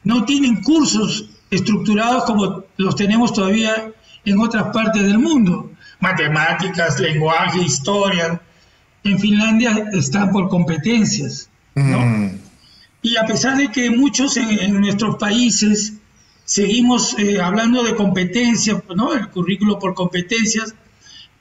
no 0.04 0.26
tienen 0.26 0.64
cursos 0.64 1.30
estructurados 1.52 2.24
como 2.24 2.64
los 2.78 2.96
tenemos 2.96 3.34
todavía 3.34 3.92
en 4.26 4.40
otras 4.40 4.74
partes 4.74 5.04
del 5.04 5.20
mundo. 5.20 5.72
Matemáticas, 6.00 7.00
lenguaje, 7.00 7.62
historia. 7.62 8.42
En 9.04 9.20
Finlandia 9.20 9.90
están 9.94 10.32
por 10.32 10.50
competencias. 10.50 11.50
Mm. 11.76 12.28
Y 13.02 13.16
a 13.18 13.26
pesar 13.26 13.58
de 13.58 13.70
que 13.70 13.90
muchos 13.90 14.36
en, 14.38 14.80
nuestros 14.80 15.16
países 15.16 15.94
seguimos 16.44 17.18
eh, 17.18 17.40
hablando 17.42 17.84
de 17.84 17.96
competencia, 17.96 18.82
¿no? 18.96 19.14
el 19.14 19.30
currículo 19.30 19.80
por 19.80 19.94
competencias, 19.94 20.76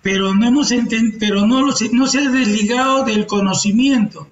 pero 0.02 0.35
no, 0.35 0.47
hemos 0.47 0.73
pero 1.18 1.47
no, 1.47 1.66
no 1.66 2.06
se 2.06 2.18
ha 2.18 2.30
desligado 2.30 3.04
del 3.04 3.26
conocimiento. 3.26 4.28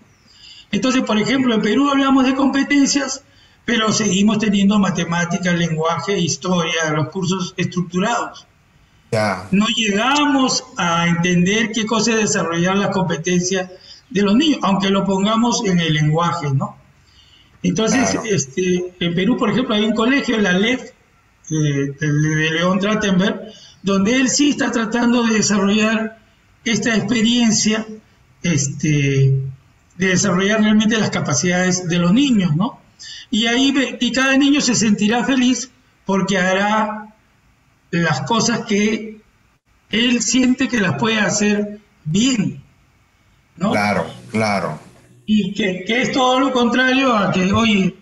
Entonces, 0.70 1.02
por 1.02 1.18
ejemplo, 1.18 1.54
en 1.54 1.62
Perú 1.62 1.88
hablamos 1.90 2.24
de 2.26 2.34
competencias, 2.34 3.24
pero 3.66 3.92
seguimos 3.92 4.38
teniendo 4.38 4.78
matemáticas, 4.78 5.54
lenguaje, 5.54 6.18
historia, 6.18 6.90
los 6.92 7.08
cursos 7.08 7.52
estructurados. 7.58 8.46
No 9.50 9.66
llegamos 9.66 10.64
a 10.78 11.08
entender 11.08 11.73
qué 11.73 11.85
cosa 11.85 12.12
es 12.12 12.18
desarrollar 12.18 12.76
las 12.76 12.90
competencias 12.90 13.70
de 14.08 14.23
los 14.23 14.35
niños, 14.37 14.61
aunque 14.62 14.88
lo 14.88 15.04
pongamos 15.04 15.64
en 15.66 15.80
el 15.80 15.92
lenguaje, 15.94 16.49
¿no? 16.54 16.76
Entonces, 17.62 18.16
este, 18.25 18.94
en 19.00 19.14
Perú, 19.14 19.37
por 19.37 19.50
ejemplo, 19.50 19.75
hay 19.75 19.85
un 19.85 19.94
colegio, 19.94 20.38
la 20.38 20.52
LEF, 20.52 20.92
de, 21.49 21.92
de 21.92 22.50
León 22.52 22.78
Trattenberg, 22.78 23.52
donde 23.82 24.16
él 24.16 24.28
sí 24.28 24.50
está 24.50 24.70
tratando 24.70 25.25
de 25.25 25.35
desarrollar 25.35 26.18
esta 26.64 26.94
experiencia 26.96 27.87
este, 28.42 29.35
de 29.96 30.06
desarrollar 30.06 30.61
realmente 30.61 30.99
las 30.99 31.11
capacidades 31.11 31.88
de 31.88 31.99
los 31.99 32.12
niños, 32.12 32.54
¿no? 32.54 32.80
Y 33.30 33.46
ahí 33.46 33.96
y 34.00 34.12
cada 34.12 34.36
niño 34.36 34.60
se 34.60 34.74
sentirá 34.74 35.24
feliz 35.24 35.70
porque 36.04 36.38
hará 36.38 37.14
las 37.90 38.20
cosas 38.22 38.60
que 38.66 39.20
él 39.90 40.22
siente 40.22 40.68
que 40.68 40.80
las 40.80 40.98
puede 40.98 41.18
hacer 41.18 41.80
bien, 42.04 42.62
¿no? 43.56 43.72
Claro, 43.72 44.06
claro. 44.30 44.80
Y 45.26 45.52
que, 45.54 45.84
que 45.84 46.02
es 46.02 46.12
todo 46.12 46.38
lo 46.38 46.52
contrario 46.52 47.16
a 47.16 47.32
que, 47.32 47.52
oye, 47.52 47.94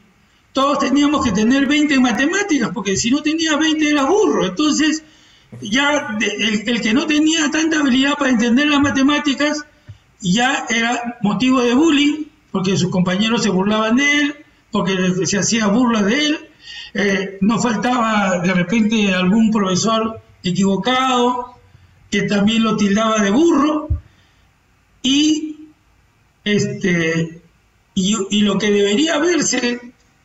todos 0.53 0.79
teníamos 0.79 1.25
que 1.25 1.33
tener 1.33 1.67
20 1.67 1.95
en 1.95 2.03
matemáticas, 2.03 2.71
porque 2.73 2.97
si 2.97 3.11
no 3.11 3.23
tenía 3.23 3.57
20 3.57 3.91
era 3.91 4.05
burro. 4.05 4.47
Entonces, 4.47 5.03
ya 5.61 6.17
el, 6.21 6.81
que 6.81 6.95
no 6.95 7.07
tenía 7.07 7.51
tanta 7.51 7.81
habilidad 7.81 8.15
para 8.15 8.31
entender 8.31 8.69
las 8.69 8.81
matemáticas 8.81 9.67
ya 10.21 10.65
era 10.71 11.19
motivo 11.23 11.61
de 11.61 11.75
bullying, 11.75 12.25
porque 12.53 12.77
sus 12.77 12.91
compañeros 12.91 13.43
se 13.43 13.51
burlaban 13.51 13.97
de 13.97 14.21
él, 14.21 14.44
porque 14.75 15.25
se 15.25 15.39
hacía 15.39 15.69
burla 15.69 16.03
de 16.03 16.27
él, 16.27 16.49
eh, 16.95 17.39
no 17.43 17.61
faltaba 17.61 18.41
de 18.41 18.53
repente 18.53 19.15
algún 19.15 19.53
profesor 19.53 20.21
equivocado 20.43 21.55
que 22.11 22.23
también 22.23 22.65
lo 22.65 22.77
tildaba 22.77 23.21
de 23.21 23.31
burro, 23.31 23.87
y, 25.01 25.69
este, 26.43 27.41
y, 27.95 28.41
lo 28.41 28.59
que 28.59 28.73
debería 28.73 29.19
verse, 29.19 29.81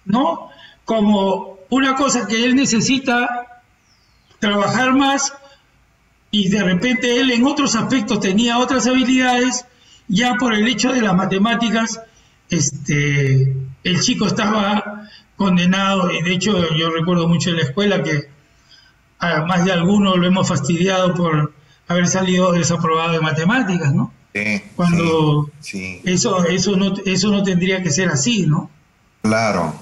¿no? 0.06 0.50
Como 0.84 1.60
una 1.70 1.94
cosa 1.94 2.26
que 2.26 2.44
él 2.44 2.56
necesita 2.56 3.62
trabajar 4.40 4.96
más 4.96 5.32
y 6.32 6.50
de 6.50 6.64
repente 6.64 7.20
él 7.20 7.30
en 7.30 7.46
otros 7.46 7.76
aspectos 7.76 8.20
tenía 8.20 8.58
otras 8.58 8.88
habilidades, 8.88 9.68
ya 10.08 10.34
por 10.40 10.56
el 10.56 10.68
hecho 10.68 10.92
de 10.92 11.04
las 11.04 11.14
matemáticas, 11.14 12.02
este, 12.50 13.69
el 13.84 14.00
chico 14.02 14.28
estaba 14.28 15.08
condenado, 15.36 16.12
y 16.12 16.22
de 16.22 16.34
hecho 16.34 16.76
yo 16.76 16.90
recuerdo 16.90 17.28
mucho 17.28 17.50
en 17.50 17.58
la 17.58 17.64
escuela 17.64 18.04
que 18.04 18.30
a 19.20 19.46
más 19.46 19.66
de 19.66 19.72
algunos 19.72 20.18
lo 20.18 20.26
hemos 20.26 20.48
fastidiado 20.48 21.14
por 21.14 21.54
haber 21.88 22.08
salido 22.08 22.52
desaprobado 22.52 23.14
de 23.14 23.20
matemáticas, 23.22 23.94
¿no? 23.94 24.14
Cuando 24.76 25.50
Eso, 26.04 26.46
eso, 26.46 26.76
no, 26.76 26.94
eso 27.06 27.32
no 27.32 27.44
tendría 27.44 27.82
que 27.82 27.90
ser 27.90 28.10
así, 28.10 28.46
¿no? 28.46 28.70
Claro. 29.22 29.76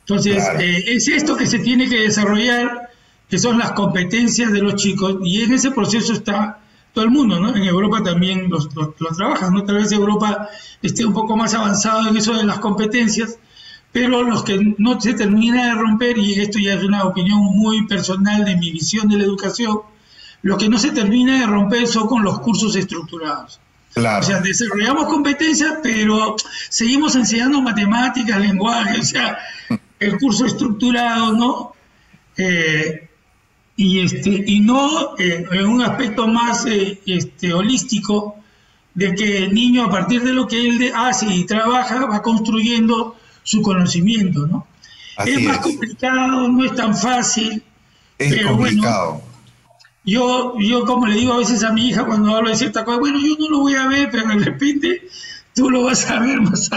Entonces, 0.00 0.42
eh, 0.58 0.84
es 0.86 1.08
esto 1.08 1.36
que 1.36 1.46
se 1.46 1.58
tiene 1.58 1.88
que 1.88 2.00
desarrollar 2.00 2.90
que 3.28 3.38
son 3.38 3.58
las 3.58 3.72
competencias 3.72 4.50
de 4.52 4.60
los 4.60 4.76
chicos, 4.76 5.18
y 5.22 5.42
en 5.42 5.52
ese 5.52 5.70
proceso 5.70 6.12
está 6.14 6.58
todo 6.98 7.06
el 7.06 7.12
mundo, 7.12 7.38
¿no? 7.38 7.54
En 7.54 7.62
Europa 7.62 8.02
también 8.02 8.50
lo, 8.50 8.58
trabajan, 9.16 9.54
¿no? 9.54 9.62
Tal 9.62 9.76
vez 9.76 9.92
Europa 9.92 10.48
esté 10.82 11.06
un 11.06 11.12
poco 11.12 11.36
más 11.36 11.54
avanzado 11.54 12.08
en 12.08 12.16
eso 12.16 12.34
de 12.34 12.42
las 12.42 12.58
competencias, 12.58 13.38
pero 13.92 14.24
los 14.24 14.42
que 14.42 14.74
no 14.78 15.00
se 15.00 15.14
termina 15.14 15.66
de 15.66 15.74
romper, 15.74 16.18
y 16.18 16.40
esto 16.40 16.58
ya 16.58 16.74
es 16.74 16.82
una 16.82 17.04
opinión 17.04 17.38
muy 17.38 17.86
personal 17.86 18.44
de 18.44 18.56
mi 18.56 18.72
visión 18.72 19.08
de 19.08 19.16
la 19.16 19.22
educación, 19.22 19.78
lo 20.42 20.58
que 20.58 20.68
no 20.68 20.76
se 20.76 20.90
termina 20.90 21.38
de 21.38 21.46
romper 21.46 21.86
son 21.86 22.08
con 22.08 22.24
los 22.24 22.40
cursos 22.40 22.74
estructurados. 22.74 23.60
Claro. 23.94 24.18
O 24.18 24.28
sea, 24.28 24.40
desarrollamos 24.40 25.06
competencias, 25.06 25.74
pero 25.80 26.34
seguimos 26.68 27.14
enseñando 27.14 27.62
matemáticas, 27.62 28.40
lenguaje, 28.40 28.98
o 28.98 29.04
sea, 29.04 29.38
el 30.00 30.18
curso 30.18 30.46
estructurado, 30.46 31.32
¿no? 31.32 31.72
Eh, 32.36 33.07
y, 33.78 34.00
este, 34.00 34.42
y 34.44 34.58
no 34.58 35.16
eh, 35.18 35.46
en 35.52 35.66
un 35.66 35.80
aspecto 35.82 36.26
más 36.26 36.66
eh, 36.66 37.00
este, 37.06 37.54
holístico 37.54 38.34
de 38.92 39.14
que 39.14 39.38
el 39.38 39.54
niño 39.54 39.84
a 39.84 39.90
partir 39.90 40.20
de 40.24 40.32
lo 40.32 40.48
que 40.48 40.68
él 40.68 40.92
hace 40.96 41.32
y 41.32 41.44
trabaja 41.44 42.04
va 42.06 42.20
construyendo 42.20 43.16
su 43.44 43.62
conocimiento, 43.62 44.48
¿no? 44.48 44.66
es 45.24 45.42
más 45.42 45.58
complicado, 45.58 46.48
no 46.48 46.64
es 46.64 46.74
tan 46.74 46.96
fácil. 46.96 47.62
Es 48.18 48.44
complicado. 48.44 49.22
yo, 50.04 50.54
yo 50.58 50.84
como 50.84 51.06
le 51.06 51.14
digo 51.14 51.34
a 51.34 51.38
veces 51.38 51.62
a 51.62 51.72
mi 51.72 51.90
hija 51.90 52.04
cuando 52.04 52.34
hablo 52.34 52.50
de 52.50 52.56
cierta 52.56 52.84
cosa, 52.84 52.98
bueno, 52.98 53.20
yo 53.20 53.36
no 53.38 53.48
lo 53.48 53.60
voy 53.60 53.76
a 53.76 53.86
ver, 53.86 54.10
pero 54.10 54.26
de 54.26 54.44
repente 54.44 55.02
tú 55.54 55.70
lo 55.70 55.84
vas 55.84 56.10
a 56.10 56.18
ver 56.18 56.40
más, 56.40 56.68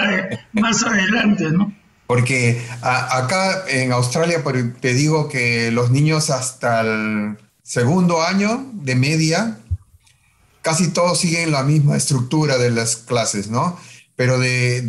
más 0.54 0.84
adelante, 0.84 1.50
¿no? 1.50 1.74
Porque 2.12 2.62
acá 2.82 3.64
en 3.70 3.94
Australia 3.94 4.44
te 4.82 4.94
digo 4.94 5.30
que 5.30 5.72
los 5.72 5.92
niños 5.92 6.30
hasta 6.30 6.82
el 6.82 7.38
segundo 7.64 8.22
año 8.22 8.70
de 8.74 8.96
media, 8.96 9.58
casi 10.62 10.90
todos 10.90 11.20
siguen 11.20 11.54
la 11.54 11.64
misma 11.64 11.96
estructura 11.96 12.58
de 12.58 12.70
las 12.70 12.98
clases, 12.98 13.48
¿no? 13.48 13.80
Pero 14.18 14.40
de, 14.40 14.82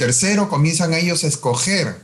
tercero 0.00 0.48
comienzan 0.48 0.94
ellos 0.94 1.22
a 1.22 1.28
escoger. 1.28 1.94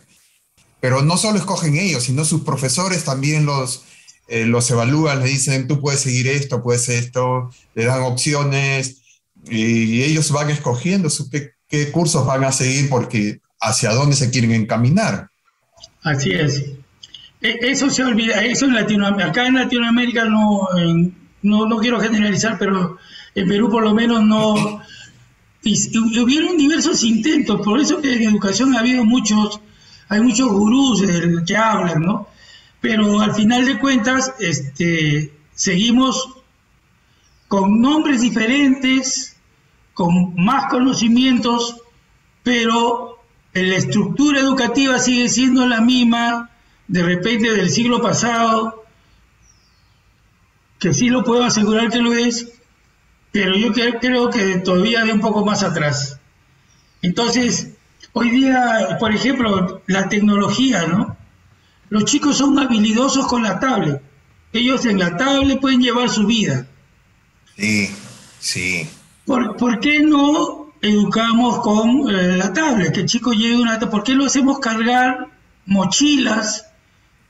Pero 0.78 1.02
no 1.02 1.16
solo 1.16 1.40
escogen 1.40 1.76
ellos, 1.76 2.04
sino 2.04 2.24
sus 2.24 2.42
profesores 2.42 3.02
también 3.02 3.46
los, 3.46 3.82
eh, 4.28 4.48
evalúan, 4.70 5.18
le 5.18 5.30
dicen, 5.30 5.66
tú 5.66 5.80
puedes 5.80 6.02
seguir 6.02 6.28
esto, 6.28 6.62
puedes 6.62 6.88
esto, 6.88 7.50
le 7.74 7.86
dan 7.86 8.02
opciones 8.02 8.98
y 9.50 10.04
ellos 10.04 10.30
van 10.30 10.50
escogiendo 10.50 11.08
qué 11.68 11.90
cursos 11.90 12.24
van 12.24 12.44
a 12.44 12.52
seguir 12.52 12.88
porque 12.88 13.40
hacia 13.64 13.92
dónde 13.92 14.16
se 14.16 14.30
quieren 14.30 14.52
encaminar. 14.52 15.30
Así 16.02 16.30
es. 16.30 16.64
E, 17.40 17.58
eso 17.62 17.90
se 17.90 18.04
olvida, 18.04 18.42
eso 18.42 18.66
en 18.66 18.74
Latinoamérica, 18.74 19.30
acá 19.30 19.46
en 19.46 19.54
Latinoamérica 19.54 20.24
no, 20.24 20.68
no, 21.42 21.66
no, 21.66 21.78
quiero 21.78 22.00
generalizar, 22.00 22.58
pero 22.58 22.98
en 23.34 23.48
Perú 23.48 23.70
por 23.70 23.82
lo 23.82 23.94
menos 23.94 24.22
no, 24.22 24.80
hubieron 25.64 26.56
diversos 26.56 27.02
intentos, 27.04 27.60
por 27.62 27.80
eso 27.80 28.00
que 28.00 28.14
en 28.14 28.22
educación 28.22 28.74
ha 28.74 28.80
habido 28.80 29.04
muchos, 29.04 29.60
hay 30.08 30.20
muchos 30.20 30.48
gurús 30.48 31.02
que 31.46 31.56
hablan, 31.56 32.02
¿no? 32.02 32.28
Pero 32.80 33.20
al 33.20 33.34
final 33.34 33.64
de 33.64 33.78
cuentas, 33.78 34.34
este, 34.40 35.32
seguimos 35.54 36.28
con 37.48 37.80
nombres 37.80 38.20
diferentes, 38.20 39.36
con 39.94 40.34
más 40.34 40.70
conocimientos, 40.70 41.76
pero 42.42 43.13
la 43.54 43.76
estructura 43.76 44.40
educativa 44.40 44.98
sigue 44.98 45.28
siendo 45.28 45.66
la 45.66 45.80
misma 45.80 46.50
de 46.88 47.02
repente 47.02 47.52
del 47.52 47.70
siglo 47.70 48.02
pasado, 48.02 48.84
que 50.80 50.92
sí 50.92 51.08
lo 51.08 51.22
puedo 51.24 51.44
asegurar 51.44 51.90
que 51.90 52.00
lo 52.00 52.12
es, 52.12 52.52
pero 53.30 53.56
yo 53.56 53.72
creo 53.72 54.30
que 54.30 54.56
todavía 54.58 55.04
de 55.04 55.12
un 55.12 55.20
poco 55.20 55.44
más 55.44 55.62
atrás. 55.62 56.18
Entonces, 57.00 57.70
hoy 58.12 58.30
día, 58.30 58.96
por 58.98 59.14
ejemplo, 59.14 59.82
la 59.86 60.08
tecnología, 60.08 60.86
¿no? 60.86 61.16
Los 61.90 62.06
chicos 62.06 62.36
son 62.36 62.58
habilidosos 62.58 63.26
con 63.26 63.42
la 63.42 63.60
tablet. 63.60 64.02
Ellos 64.52 64.84
en 64.84 64.98
la 64.98 65.16
tablet 65.16 65.60
pueden 65.60 65.80
llevar 65.80 66.08
su 66.08 66.26
vida. 66.26 66.66
Sí, 67.56 67.90
sí. 68.40 68.88
¿Por, 69.24 69.56
¿por 69.56 69.80
qué 69.80 70.00
no 70.00 70.63
educamos 70.84 71.60
con 71.60 72.14
eh, 72.14 72.36
la 72.36 72.52
tablet, 72.52 72.92
que 72.92 73.00
el 73.00 73.06
chico 73.06 73.32
lleve 73.32 73.56
una 73.56 73.78
tablet. 73.78 73.90
¿Por 73.90 74.04
qué 74.04 74.14
lo 74.14 74.26
hacemos 74.26 74.58
cargar 74.58 75.28
mochilas 75.66 76.66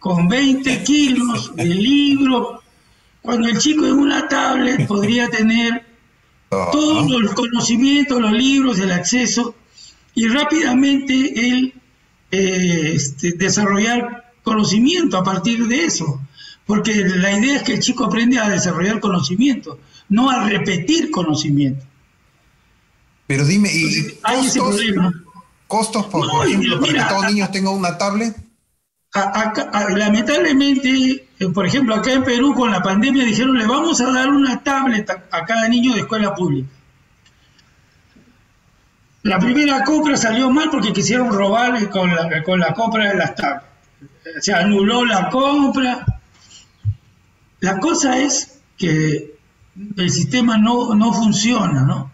con 0.01 0.29
20 0.29 0.83
kilos 0.83 1.55
de 1.55 1.67
libro? 1.67 2.63
Cuando 3.23 3.49
el 3.49 3.59
chico 3.59 3.87
en 3.87 3.93
una 3.93 4.27
tablet 4.29 4.87
podría 4.87 5.29
tener 5.29 5.85
todos 6.51 7.11
los 7.11 7.33
conocimientos, 7.33 8.21
los 8.21 8.33
libros, 8.33 8.79
el 8.79 8.93
acceso 8.93 9.55
y 10.15 10.29
rápidamente 10.29 11.49
él 11.49 11.75
eh, 12.31 12.93
este, 12.95 13.33
desarrollar 13.33 14.33
conocimiento 14.43 15.17
a 15.17 15.25
partir 15.25 15.67
de 15.69 15.85
eso. 15.85 16.21
Porque 16.67 17.05
la 17.05 17.39
idea 17.39 17.57
es 17.57 17.63
que 17.63 17.75
el 17.75 17.81
chico 17.81 18.05
aprende 18.05 18.39
a 18.39 18.49
desarrollar 18.49 18.99
conocimiento, 18.99 19.79
no 20.09 20.31
a 20.31 20.49
repetir 20.49 21.11
conocimiento. 21.11 21.85
Pero 23.27 23.45
dime, 23.45 23.71
¿y 23.73 24.19
costos, 24.21 24.81
costos 25.67 26.07
por, 26.07 26.47
ejemplo, 26.47 26.81
para 26.81 26.93
que 26.93 26.99
todos 27.01 27.23
los 27.23 27.33
niños 27.33 27.51
tengan 27.51 27.75
una 27.75 27.97
tablet? 27.97 28.37
lamentablemente, 29.91 31.29
eh, 31.39 31.49
por 31.55 31.67
ejemplo, 31.67 31.95
acá 31.95 32.13
en 32.13 32.25
Perú 32.25 32.53
con 32.55 32.71
la 32.71 32.83
pandemia 32.83 33.25
dijeron 33.25 33.57
le 33.57 33.67
vamos 33.67 34.01
a 34.01 34.11
dar 34.11 34.29
una 34.29 34.61
tablet 34.63 35.09
a, 35.09 35.45
cada 35.45 35.69
niño 35.69 35.95
de 35.95 36.01
escuela 36.01 36.35
pública. 36.35 36.69
La 39.23 39.39
primera 39.39 39.85
compra 39.85 40.17
salió 40.17 40.51
mal 40.51 40.69
porque 40.71 40.93
quisieron 40.93 41.33
robar 41.33 41.89
con 41.91 42.15
la, 42.15 42.43
con 42.43 42.59
la 42.59 42.75
compra 42.75 43.09
de 43.09 43.15
las 43.15 43.35
tablets. 43.35 43.65
Se 44.41 44.53
anuló 44.53 45.05
la 45.05 45.31
compra. 45.31 46.05
La 47.61 47.79
cosa 47.79 48.19
es 48.19 48.59
que 48.77 49.35
el 49.97 50.11
sistema 50.11 50.59
no, 50.59 50.95
no 50.95 51.13
funciona, 51.15 51.83
¿no? 51.83 52.14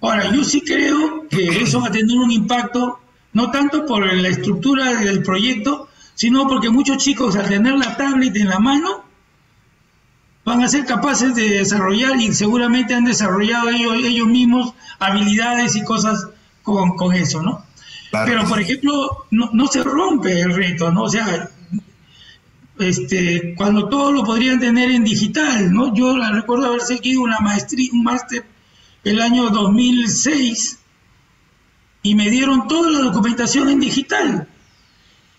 Ahora, 0.00 0.32
yo 0.32 0.44
sí 0.44 0.62
creo 0.62 1.28
que 1.28 1.62
eso 1.62 1.80
va 1.80 1.88
a 1.88 1.92
tener 1.92 2.16
un 2.16 2.30
impacto 2.30 3.00
no 3.32 3.50
tanto 3.50 3.86
por 3.86 4.12
la 4.12 4.28
estructura 4.28 4.94
del 4.94 5.22
proyecto, 5.22 5.88
sino 6.14 6.48
porque 6.48 6.70
muchos 6.70 6.98
chicos 6.98 7.36
al 7.36 7.48
tener 7.48 7.74
la 7.74 7.96
tablet 7.96 8.34
en 8.36 8.48
la 8.48 8.58
mano 8.58 9.04
van 10.44 10.62
a 10.62 10.68
ser 10.68 10.84
capaces 10.84 11.34
de 11.34 11.50
desarrollar 11.50 12.16
y 12.16 12.32
seguramente 12.32 12.94
han 12.94 13.04
desarrollado 13.04 13.68
ellos, 13.68 13.94
ellos 14.02 14.26
mismos 14.26 14.74
habilidades 14.98 15.76
y 15.76 15.84
cosas 15.84 16.28
con, 16.62 16.96
con 16.96 17.14
eso, 17.14 17.42
¿no? 17.42 17.64
Pero, 18.10 18.44
por 18.48 18.60
ejemplo, 18.60 19.26
no, 19.30 19.50
no, 19.52 19.66
se 19.68 19.84
rompe 19.84 20.40
el 20.40 20.52
reto, 20.52 20.90
¿no? 20.90 21.02
O 21.02 21.08
sea, 21.08 21.48
este, 22.78 23.54
cuando 23.56 23.88
todos 23.88 24.12
lo 24.12 24.24
podrían 24.24 24.58
tener 24.58 24.90
en 24.90 25.04
digital, 25.04 25.72
¿no? 25.72 25.94
Yo 25.94 26.16
recuerdo 26.16 26.66
haber 26.66 26.80
seguido 26.80 27.22
una 27.22 27.38
maestría, 27.38 27.90
un 27.92 28.02
máster 28.02 28.44
el 29.04 29.20
año 29.20 29.50
2006 29.50 30.78
y 32.02 32.14
me 32.14 32.30
dieron 32.30 32.68
toda 32.68 32.90
la 32.90 33.00
documentación 33.00 33.68
en 33.68 33.80
digital, 33.80 34.48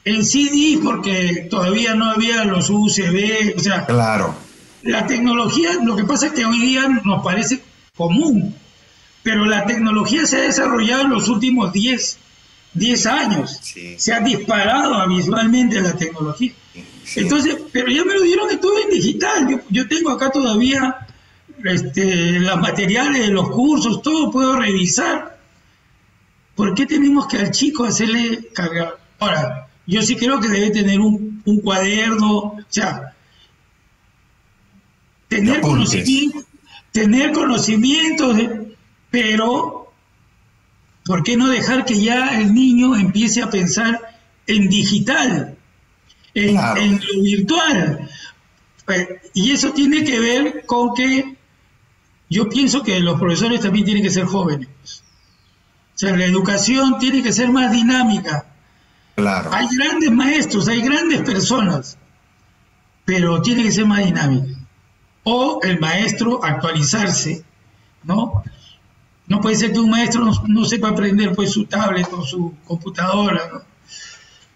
en 0.03 0.25
CD, 0.25 0.79
porque 0.83 1.47
todavía 1.49 1.95
no 1.95 2.09
había 2.09 2.43
los 2.45 2.69
USB, 2.69 3.55
o 3.55 3.59
sea, 3.59 3.85
claro. 3.85 4.35
la 4.83 5.05
tecnología, 5.07 5.71
lo 5.83 5.95
que 5.95 6.03
pasa 6.03 6.27
es 6.27 6.33
que 6.33 6.45
hoy 6.45 6.59
día 6.59 6.87
nos 7.03 7.23
parece 7.23 7.61
común, 7.95 8.55
pero 9.23 9.45
la 9.45 9.65
tecnología 9.65 10.25
se 10.25 10.37
ha 10.37 10.41
desarrollado 10.41 11.03
en 11.03 11.11
los 11.11 11.29
últimos 11.29 11.71
10, 11.73 12.17
10 12.73 13.05
años, 13.07 13.59
se 13.97 14.13
ha 14.13 14.19
disparado 14.19 15.07
visualmente 15.07 15.81
la 15.81 15.95
tecnología. 15.95 16.53
Entonces, 17.15 17.57
pero 17.71 17.87
ya 17.87 18.05
me 18.05 18.13
lo 18.13 18.21
dieron 18.21 18.47
todo 18.59 18.79
en 18.79 18.89
digital, 18.91 19.49
yo, 19.49 19.59
yo 19.69 19.87
tengo 19.87 20.11
acá 20.11 20.29
todavía 20.29 21.07
este, 21.63 22.39
los 22.39 22.59
materiales 22.59 23.27
de 23.27 23.33
los 23.33 23.49
cursos, 23.49 24.01
todo 24.01 24.31
puedo 24.31 24.57
revisar. 24.57 25.39
¿Por 26.55 26.73
qué 26.75 26.85
tenemos 26.85 27.27
que 27.27 27.37
al 27.37 27.51
chico 27.51 27.83
hacerle 27.83 28.49
cargar? 28.53 28.97
Ahora, 29.19 29.67
yo 29.85 30.01
sí 30.01 30.15
creo 30.15 30.39
que 30.39 30.47
debe 30.47 30.71
tener 30.71 30.99
un, 30.99 31.41
cuaderno, 31.63 32.37
o 32.37 32.63
sea, 32.69 33.15
tener 35.27 35.61
conocimiento, 35.61 36.43
tener 36.91 37.31
conocimiento, 37.31 38.33
pero 39.09 39.91
¿por 41.05 41.23
qué 41.23 41.35
no 41.35 41.47
dejar 41.47 41.85
que 41.85 41.99
ya 41.99 42.39
el 42.39 42.53
niño 42.53 42.95
empiece 42.95 43.41
a 43.41 43.49
pensar 43.49 43.99
en 44.47 44.69
digital, 44.69 45.57
en, 46.33 46.57
en 46.77 46.99
lo 46.99 47.23
virtual? 47.23 48.09
Eh, 48.87 49.21
y 49.33 49.51
eso 49.51 49.71
tiene 49.71 50.03
que 50.03 50.19
ver 50.19 50.65
con 50.65 50.93
que 50.93 51.37
yo 52.31 52.47
pienso 52.47 52.81
que 52.81 52.97
los 53.01 53.19
profesores 53.19 53.59
también 53.59 53.83
tienen 53.83 54.03
que 54.03 54.09
ser 54.09 54.23
jóvenes. 54.23 54.69
O 55.93 55.97
sea, 55.97 56.15
la 56.15 56.23
educación 56.23 56.97
tiene 56.97 57.21
que 57.21 57.33
ser 57.33 57.49
más 57.51 57.73
dinámica. 57.73 58.45
Claro. 59.15 59.49
Hay 59.53 59.67
grandes 59.75 60.11
maestros, 60.11 60.69
hay 60.69 60.81
grandes 60.81 61.23
personas, 61.23 61.97
pero 63.03 63.41
tiene 63.41 63.63
que 63.63 63.71
ser 63.73 63.85
más 63.85 64.05
dinámica. 64.05 64.57
O 65.25 65.59
el 65.61 65.81
maestro 65.81 66.41
actualizarse, 66.41 67.43
¿no? 68.03 68.41
No 69.27 69.41
puede 69.41 69.57
ser 69.57 69.73
que 69.73 69.79
un 69.79 69.89
maestro 69.89 70.31
no, 70.47 70.65
sepa 70.65 70.87
aprender 70.87 71.35
pues 71.35 71.51
su 71.51 71.65
tablet 71.65 72.07
o 72.13 72.23
su 72.23 72.55
computadora, 72.65 73.41
¿no? 73.51 73.61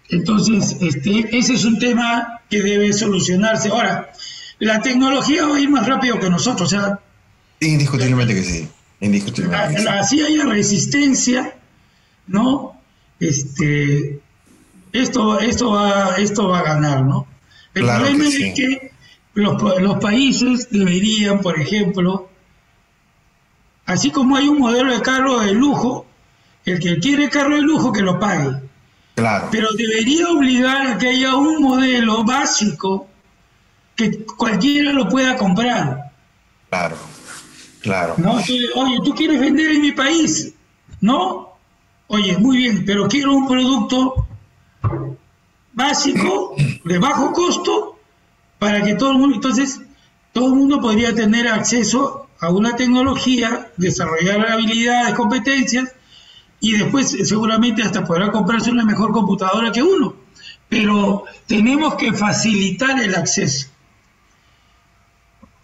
Entonces, 0.08 0.78
este, 0.80 1.36
ese 1.36 1.52
es 1.52 1.64
un 1.66 1.78
tema 1.78 2.40
que 2.48 2.62
debe 2.62 2.94
solucionarse. 2.94 3.68
Ahora, 3.68 4.12
la 4.60 4.80
tecnología 4.80 5.46
va 5.46 5.56
a 5.56 5.60
ir 5.60 5.68
más 5.68 5.86
rápido 5.86 6.18
que 6.18 6.30
nosotros, 6.30 6.72
o 6.72 6.74
sea, 6.74 7.00
Indiscutiblemente 7.60 8.34
que 8.34 8.42
sí. 8.42 8.68
Indiscutiblemente. 9.00 9.88
Así 9.88 10.22
haya 10.22 10.44
resistencia, 10.44 11.54
¿no? 12.26 12.80
Este, 13.20 14.20
esto, 14.92 15.40
esto, 15.40 15.70
va, 15.70 16.16
esto 16.16 16.48
va 16.48 16.60
a 16.60 16.62
ganar, 16.62 17.04
¿no? 17.04 17.26
El 17.74 17.84
problema 17.84 18.24
es 18.24 18.54
que 18.54 18.92
los, 19.34 19.80
los 19.80 19.98
países 19.98 20.68
deberían, 20.70 21.40
por 21.40 21.60
ejemplo, 21.60 22.30
así 23.84 24.10
como 24.10 24.36
hay 24.36 24.48
un 24.48 24.58
modelo 24.58 24.92
de 24.92 25.02
carro 25.02 25.40
de 25.40 25.52
lujo, 25.52 26.06
el 26.64 26.80
que 26.80 26.98
quiere 26.98 27.28
carro 27.28 27.54
de 27.54 27.62
lujo 27.62 27.92
que 27.92 28.02
lo 28.02 28.18
pague. 28.18 28.62
Claro. 29.14 29.48
Pero 29.50 29.68
debería 29.72 30.28
obligar 30.28 30.86
a 30.86 30.98
que 30.98 31.08
haya 31.08 31.34
un 31.36 31.62
modelo 31.62 32.24
básico 32.24 33.08
que 33.94 34.24
cualquiera 34.24 34.92
lo 34.92 35.08
pueda 35.08 35.36
comprar. 35.36 36.12
Claro. 36.68 36.96
Claro. 37.86 38.14
¿no? 38.18 38.32
oye, 38.32 38.98
tú 39.04 39.14
quieres 39.14 39.40
vender 39.40 39.70
en 39.70 39.80
mi 39.80 39.92
país, 39.92 40.52
¿no? 41.00 41.50
Oye, 42.08 42.36
muy 42.36 42.56
bien, 42.56 42.84
pero 42.84 43.06
quiero 43.06 43.32
un 43.32 43.46
producto 43.46 44.26
básico, 45.72 46.56
de 46.84 46.98
bajo 46.98 47.32
costo, 47.32 47.98
para 48.58 48.82
que 48.82 48.94
todo 48.94 49.12
el 49.12 49.18
mundo, 49.18 49.36
entonces, 49.36 49.80
todo 50.32 50.48
el 50.48 50.54
mundo 50.54 50.80
podría 50.80 51.14
tener 51.14 51.46
acceso 51.46 52.26
a 52.40 52.50
una 52.50 52.74
tecnología, 52.74 53.70
desarrollar 53.76 54.50
habilidades, 54.50 55.14
competencias, 55.14 55.92
y 56.58 56.72
después 56.72 57.16
seguramente 57.24 57.82
hasta 57.82 58.04
podrá 58.04 58.32
comprarse 58.32 58.70
una 58.72 58.84
mejor 58.84 59.12
computadora 59.12 59.70
que 59.70 59.82
uno. 59.82 60.16
Pero 60.68 61.24
tenemos 61.46 61.94
que 61.94 62.12
facilitar 62.12 63.00
el 63.00 63.14
acceso 63.14 63.68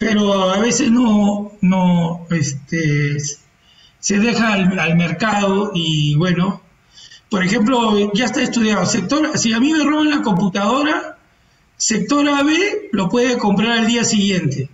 pero 0.03 0.51
a 0.51 0.59
veces 0.59 0.91
no, 0.91 1.53
no 1.61 2.27
este, 2.31 3.19
se 4.01 4.19
deja 4.19 4.53
al, 4.53 4.97
mercado 4.97 5.71
y 5.75 6.17
bueno, 6.17 6.61
por 7.31 7.45
ejemplo, 7.45 8.13
ya 8.13 8.25
está 8.25 8.43
estudiado. 8.43 8.85
Sector, 8.85 9.39
si 9.39 9.53
a 9.53 9.61
mí 9.61 9.73
me 9.73 9.85
roban 9.85 10.11
la 10.11 10.23
computadora, 10.23 11.19
sector 11.77 12.29
AB 12.29 12.51
lo 12.91 13.09
puede 13.09 13.39
comprar 13.39 13.79
al 13.79 13.87
día 13.87 14.03
siguiente. 14.03 14.69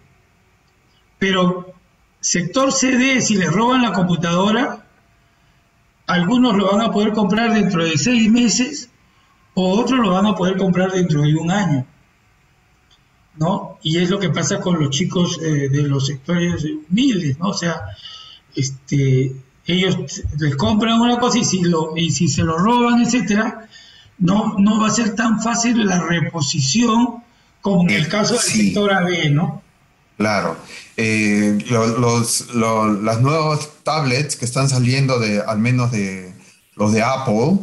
Pero 1.18 1.74
sector 2.20 2.72
CD, 2.72 3.20
si 3.20 3.36
le 3.36 3.50
roban 3.50 3.82
la 3.82 3.92
computadora, 3.92 4.86
algunos 6.06 6.56
lo 6.56 6.72
van 6.72 6.80
a 6.80 6.90
poder 6.90 7.12
comprar 7.12 7.52
dentro 7.52 7.84
de 7.84 7.98
seis 7.98 8.30
meses 8.30 8.88
o 9.52 9.78
otros 9.78 10.00
lo 10.00 10.12
van 10.12 10.24
a 10.24 10.34
poder 10.34 10.56
comprar 10.56 10.90
dentro 10.90 11.20
de 11.20 11.34
un 11.34 11.50
año. 11.50 11.86
¿No? 13.38 13.78
Y 13.82 13.98
es 13.98 14.10
lo 14.10 14.18
que 14.18 14.30
pasa 14.30 14.60
con 14.60 14.78
los 14.78 14.90
chicos 14.90 15.38
eh, 15.42 15.68
de 15.68 15.82
los 15.82 16.06
sectores 16.06 16.64
humildes, 16.90 17.38
¿no? 17.38 17.48
O 17.48 17.54
sea, 17.54 17.80
este, 18.54 19.32
ellos 19.66 20.22
les 20.38 20.56
compran 20.56 21.00
una 21.00 21.18
cosa 21.18 21.38
y 21.38 21.44
si, 21.44 21.62
lo, 21.62 21.96
y 21.96 22.10
si 22.10 22.28
se 22.28 22.42
lo 22.42 22.58
roban, 22.58 23.02
etcétera, 23.02 23.68
no, 24.18 24.56
no 24.58 24.80
va 24.80 24.88
a 24.88 24.90
ser 24.90 25.14
tan 25.14 25.40
fácil 25.40 25.86
la 25.86 26.00
reposición 26.00 27.22
como 27.60 27.82
en 27.82 27.90
el 27.90 28.08
caso 28.08 28.34
del 28.34 28.42
sector 28.42 28.92
AB, 28.92 29.30
¿no? 29.30 29.62
Claro. 30.16 30.56
Eh, 30.96 31.58
los, 31.70 32.52
las 32.54 33.20
nuevas 33.20 33.68
tablets 33.84 34.34
que 34.36 34.44
están 34.44 34.68
saliendo 34.68 35.20
de, 35.20 35.40
al 35.40 35.58
menos 35.58 35.92
de 35.92 36.32
los 36.74 36.92
de 36.92 37.02
Apple, 37.02 37.58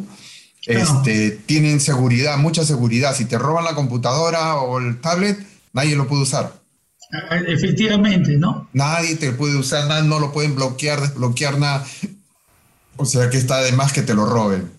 este, 0.66 1.32
tienen 1.32 1.80
seguridad, 1.80 2.38
mucha 2.38 2.64
seguridad. 2.64 3.14
Si 3.16 3.26
te 3.26 3.38
roban 3.38 3.66
la 3.66 3.76
computadora 3.76 4.56
o 4.56 4.80
el 4.80 5.00
tablet, 5.02 5.38
nadie 5.76 5.96
lo 5.96 6.08
puede 6.08 6.24
usar. 6.24 6.54
Efectivamente, 7.48 8.38
¿no? 8.38 8.68
Nadie 8.74 9.16
te 9.16 9.32
puede 9.32 9.56
usar, 9.56 9.88
nada, 9.88 10.02
no 10.02 10.20
lo 10.20 10.32
pueden 10.32 10.56
bloquear, 10.56 11.02
desbloquear 11.02 11.60
nada. 11.60 11.86
O 12.98 13.06
sea 13.06 13.30
que 13.30 13.38
está 13.38 13.62
de 13.62 13.74
más 13.74 13.94
que 13.94 14.02
te 14.02 14.16
lo 14.16 14.26
roben. 14.26 14.72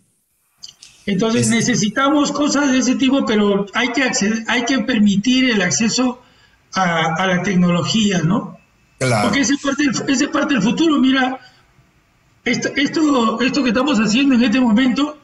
Entonces 1.05 1.49
necesitamos 1.49 2.33
cosas 2.33 2.73
de 2.73 2.79
ese 2.79 2.97
tipo, 2.97 3.25
pero 3.25 3.67
hay 3.75 3.93
que, 3.93 4.11
hay 4.49 4.65
que 4.65 4.79
permitir 4.81 5.51
el 5.51 5.63
acceso 5.63 6.21
a, 6.73 7.27
la 7.27 7.43
tecnología, 7.43 8.23
¿no? 8.23 8.59
Claro. 8.99 9.29
Porque 9.29 9.43
esa 9.43 9.55
es 9.55 9.61
parte 9.61 9.85
del, 10.17 10.31
parte 10.31 10.55
del 10.55 10.63
futuro. 10.63 10.99
Mira, 10.99 11.39
esto, 12.45 12.71
esto, 12.75 13.41
esto 13.41 13.63
que 13.63 13.69
estamos 13.69 13.99
haciendo 13.99 14.35
en 14.35 14.43
este 14.43 14.59
momento, 14.59 15.17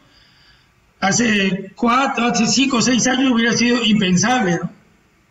hace 1.01 1.73
cuatro, 1.75 2.27
hace 2.27 2.47
cinco 2.47 2.77
o 2.77 2.83
seis 2.83 3.07
años 3.07 3.33
hubiera 3.33 3.55
sido 3.55 3.83
impensable, 3.83 4.61
¿no? 4.63 4.82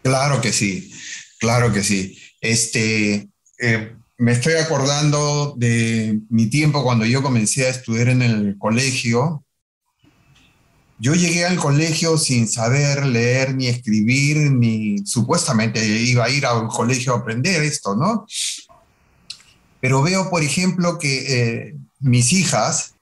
Claro 0.03 0.41
que 0.41 0.51
sí, 0.51 0.91
claro 1.39 1.71
que 1.71 1.83
sí. 1.83 2.17
Este, 2.39 3.29
eh, 3.59 3.95
me 4.17 4.33
estoy 4.33 4.53
acordando 4.53 5.55
de 5.57 6.19
mi 6.29 6.47
tiempo 6.47 6.83
cuando 6.83 7.05
yo 7.05 7.21
comencé 7.21 7.65
a 7.65 7.69
estudiar 7.69 8.09
en 8.09 8.21
el 8.21 8.57
colegio. 8.57 9.43
Yo 10.99 11.15
llegué 11.15 11.45
al 11.45 11.57
colegio 11.57 12.17
sin 12.17 12.47
saber 12.47 13.05
leer 13.05 13.55
ni 13.55 13.67
escribir, 13.67 14.51
ni 14.51 14.99
supuestamente 15.05 15.83
iba 15.83 16.25
a 16.25 16.29
ir 16.29 16.45
a 16.45 16.53
un 16.53 16.67
colegio 16.67 17.13
a 17.13 17.17
aprender 17.17 17.63
esto, 17.63 17.95
¿no? 17.95 18.27
Pero 19.79 20.03
veo, 20.03 20.29
por 20.29 20.43
ejemplo, 20.43 20.99
que 20.99 21.69
eh, 21.69 21.75
mis 21.99 22.33
hijas, 22.33 22.93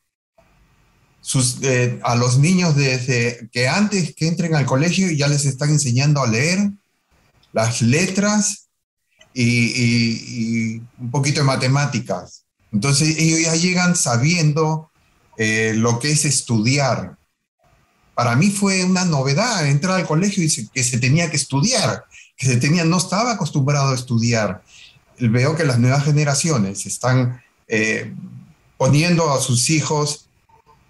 eh, 1.61 1.99
a 2.03 2.15
los 2.15 2.39
niños 2.39 2.75
desde 2.75 3.49
que 3.51 3.67
antes 3.67 4.15
que 4.15 4.27
entren 4.27 4.55
al 4.55 4.65
colegio 4.65 5.11
ya 5.11 5.27
les 5.27 5.45
están 5.45 5.69
enseñando 5.69 6.23
a 6.23 6.27
leer, 6.27 6.71
las 7.53 7.81
letras 7.81 8.67
y, 9.33 10.77
un 10.99 11.11
poquito 11.11 11.41
de 11.41 11.45
matemáticas. 11.45 12.45
Entonces 12.71 13.17
ellos 13.17 13.41
ya 13.41 13.55
llegan 13.55 13.95
sabiendo 13.95 14.91
eh, 15.37 15.73
lo 15.75 15.99
que 15.99 16.11
es 16.11 16.25
estudiar. 16.25 17.17
Para 18.13 18.35
mí 18.35 18.51
fue 18.51 18.83
una 18.83 19.05
novedad 19.05 19.65
entrar 19.65 19.95
al 19.99 20.07
colegio 20.07 20.43
y 20.43 20.67
que 20.67 20.83
se 20.83 20.99
tenía 20.99 21.29
que 21.29 21.37
estudiar, 21.37 22.03
que 22.35 22.47
se 22.47 22.57
tenía, 22.57 22.83
no 22.83 22.97
estaba 22.97 23.31
acostumbrado 23.31 23.91
a 23.91 23.95
estudiar. 23.95 24.63
Veo 25.19 25.55
que 25.55 25.63
las 25.63 25.79
nuevas 25.79 26.03
generaciones 26.03 26.85
están 26.85 27.41
eh, 27.67 28.13
poniendo 28.77 29.31
a 29.31 29.41
sus 29.41 29.69
hijos 29.69 30.29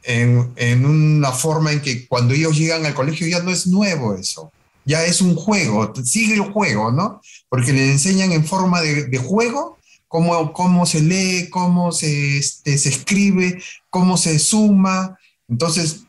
en, 0.03 0.85
una 0.85 1.31
forma 1.31 1.71
en 1.71 1.81
que 1.81 2.07
cuando 2.07 2.33
ellos 2.33 2.57
llegan 2.57 2.85
al 2.85 2.93
colegio 2.93 3.27
ya 3.27 3.41
no 3.43 3.51
es 3.51 3.67
nuevo 3.67 4.15
eso, 4.15 4.51
ya 4.89 5.05
es 5.05 5.21
un 5.21 5.35
juego, 5.35 5.93
sigue 6.03 6.33
el 6.33 6.41
juego, 6.41 6.91
¿no? 6.91 7.21
Porque 7.47 7.71
le 7.73 7.91
enseñan 7.91 8.31
en 8.31 8.43
forma 8.43 8.81
de, 8.81 9.05
de 9.05 9.17
juego 9.19 9.77
cómo, 10.07 10.51
cómo 10.51 10.87
se 10.87 11.01
lee, 11.01 11.47
cómo 11.51 11.91
se, 11.91 12.39
este, 12.39 12.75
se 12.79 12.89
escribe, 12.89 13.61
cómo 13.91 14.17
se 14.17 14.39
suma. 14.39 15.17
Entonces, 15.47 16.05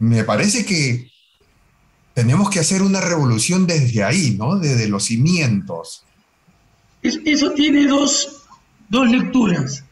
me 0.00 0.24
parece 0.24 0.66
que 0.66 1.08
tenemos 2.14 2.50
que 2.50 2.58
hacer 2.58 2.82
una 2.82 3.00
revolución 3.00 3.66
desde 3.66 4.02
ahí, 4.02 4.34
¿no? 4.36 4.58
Desde 4.58 4.88
los 4.88 5.04
cimientos. 5.04 6.04
Eso 7.02 7.52
tiene 7.52 7.86
dos, 7.86 8.42
dos 8.88 9.08
lecturas. 9.08 9.84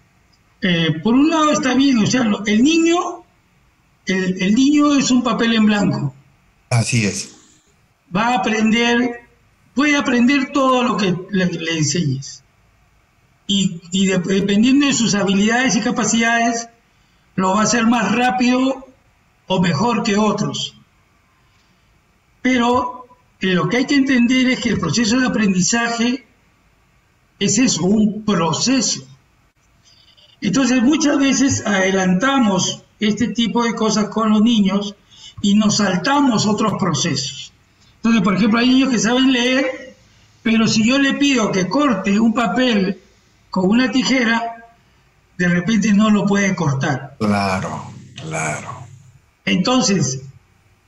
Eh, 0.61 1.01
por 1.05 1.15
un 1.15 1.31
lado 1.31 1.53
está 1.53 1.75
bien, 1.75 1.99
o 1.99 2.07
sea, 2.07 2.29
el 2.47 2.63
niño, 2.65 3.25
el, 4.07 4.55
niño 4.55 4.97
es 4.97 5.11
un 5.11 5.23
papel 5.23 5.55
en 5.55 5.67
blanco. 5.67 6.15
Así 6.71 7.05
es. 7.05 7.37
Va 8.15 8.29
a 8.29 8.35
aprender, 8.37 9.29
puede 9.75 9.97
aprender 9.97 10.53
todo 10.53 10.83
lo 10.83 10.97
que 10.97 11.15
le, 11.31 11.45
enseñes. 11.79 12.43
Y, 13.47 13.81
dependiendo 14.27 14.87
de 14.87 14.93
sus 14.93 15.15
habilidades 15.15 15.77
y 15.77 15.81
capacidades, 15.81 16.69
lo 17.37 17.55
va 17.55 17.61
a 17.61 17.65
hacer 17.65 17.87
más 17.87 18.13
rápido 18.15 18.87
o 19.47 19.61
mejor 19.61 20.03
que 20.03 20.17
otros. 20.17 20.75
Pero 22.41 23.07
lo 23.41 23.69
que 23.69 23.79
hay 23.79 23.87
que 23.87 23.97
entender 23.97 24.51
es 24.51 24.61
que 24.61 24.71
el 24.71 24.81
proceso 24.81 25.19
de 25.19 25.27
aprendizaje 25.27 26.27
es 27.39 27.59
eso, 27.59 27.85
un 27.85 28.25
proceso. 28.25 29.03
Entonces 30.41 30.83
muchas 30.83 31.19
veces 31.19 31.67
adelantamos 31.67 32.83
este 32.99 33.29
tipo 33.29 33.65
de 33.65 33.75
cosas 33.75 34.09
con 34.09 34.31
los 34.31 34.43
niños 34.43 34.95
y 35.41 35.55
nos 35.55 35.77
saltamos 35.77 36.47
otros 36.47 36.75
procesos. 36.79 37.52
Entonces, 38.03 38.23
por 38.23 38.35
ejemplo, 38.35 38.59
hay 38.59 38.69
niños 38.69 38.91
que 38.91 38.99
saben 38.99 39.33
leer, 39.33 39.95
pero 40.43 40.67
si 40.67 40.87
yo 40.87 40.99
le 40.99 41.15
pido 41.15 41.53
que 41.53 41.69
corte 41.69 42.19
un 42.19 42.35
papel 42.35 43.01
con 43.49 43.69
una 43.69 43.91
tijera, 43.91 44.67
de 45.39 45.49
repente 45.49 45.93
no 45.93 46.11
lo 46.11 46.27
puede 46.27 46.55
cortar. 46.57 47.17
Claro, 47.19 47.93
claro. 48.17 48.87
Entonces, 49.45 50.23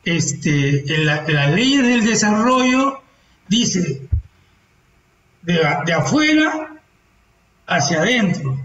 este, 0.04 0.84
la, 1.04 1.22
las 1.28 1.52
leyes 1.52 1.82
del 1.82 2.04
desarrollo 2.04 3.00
dice 3.48 4.08
de, 5.42 5.60
de 5.86 5.92
afuera 5.92 6.74
hacia 7.66 8.00
adentro. 8.00 8.58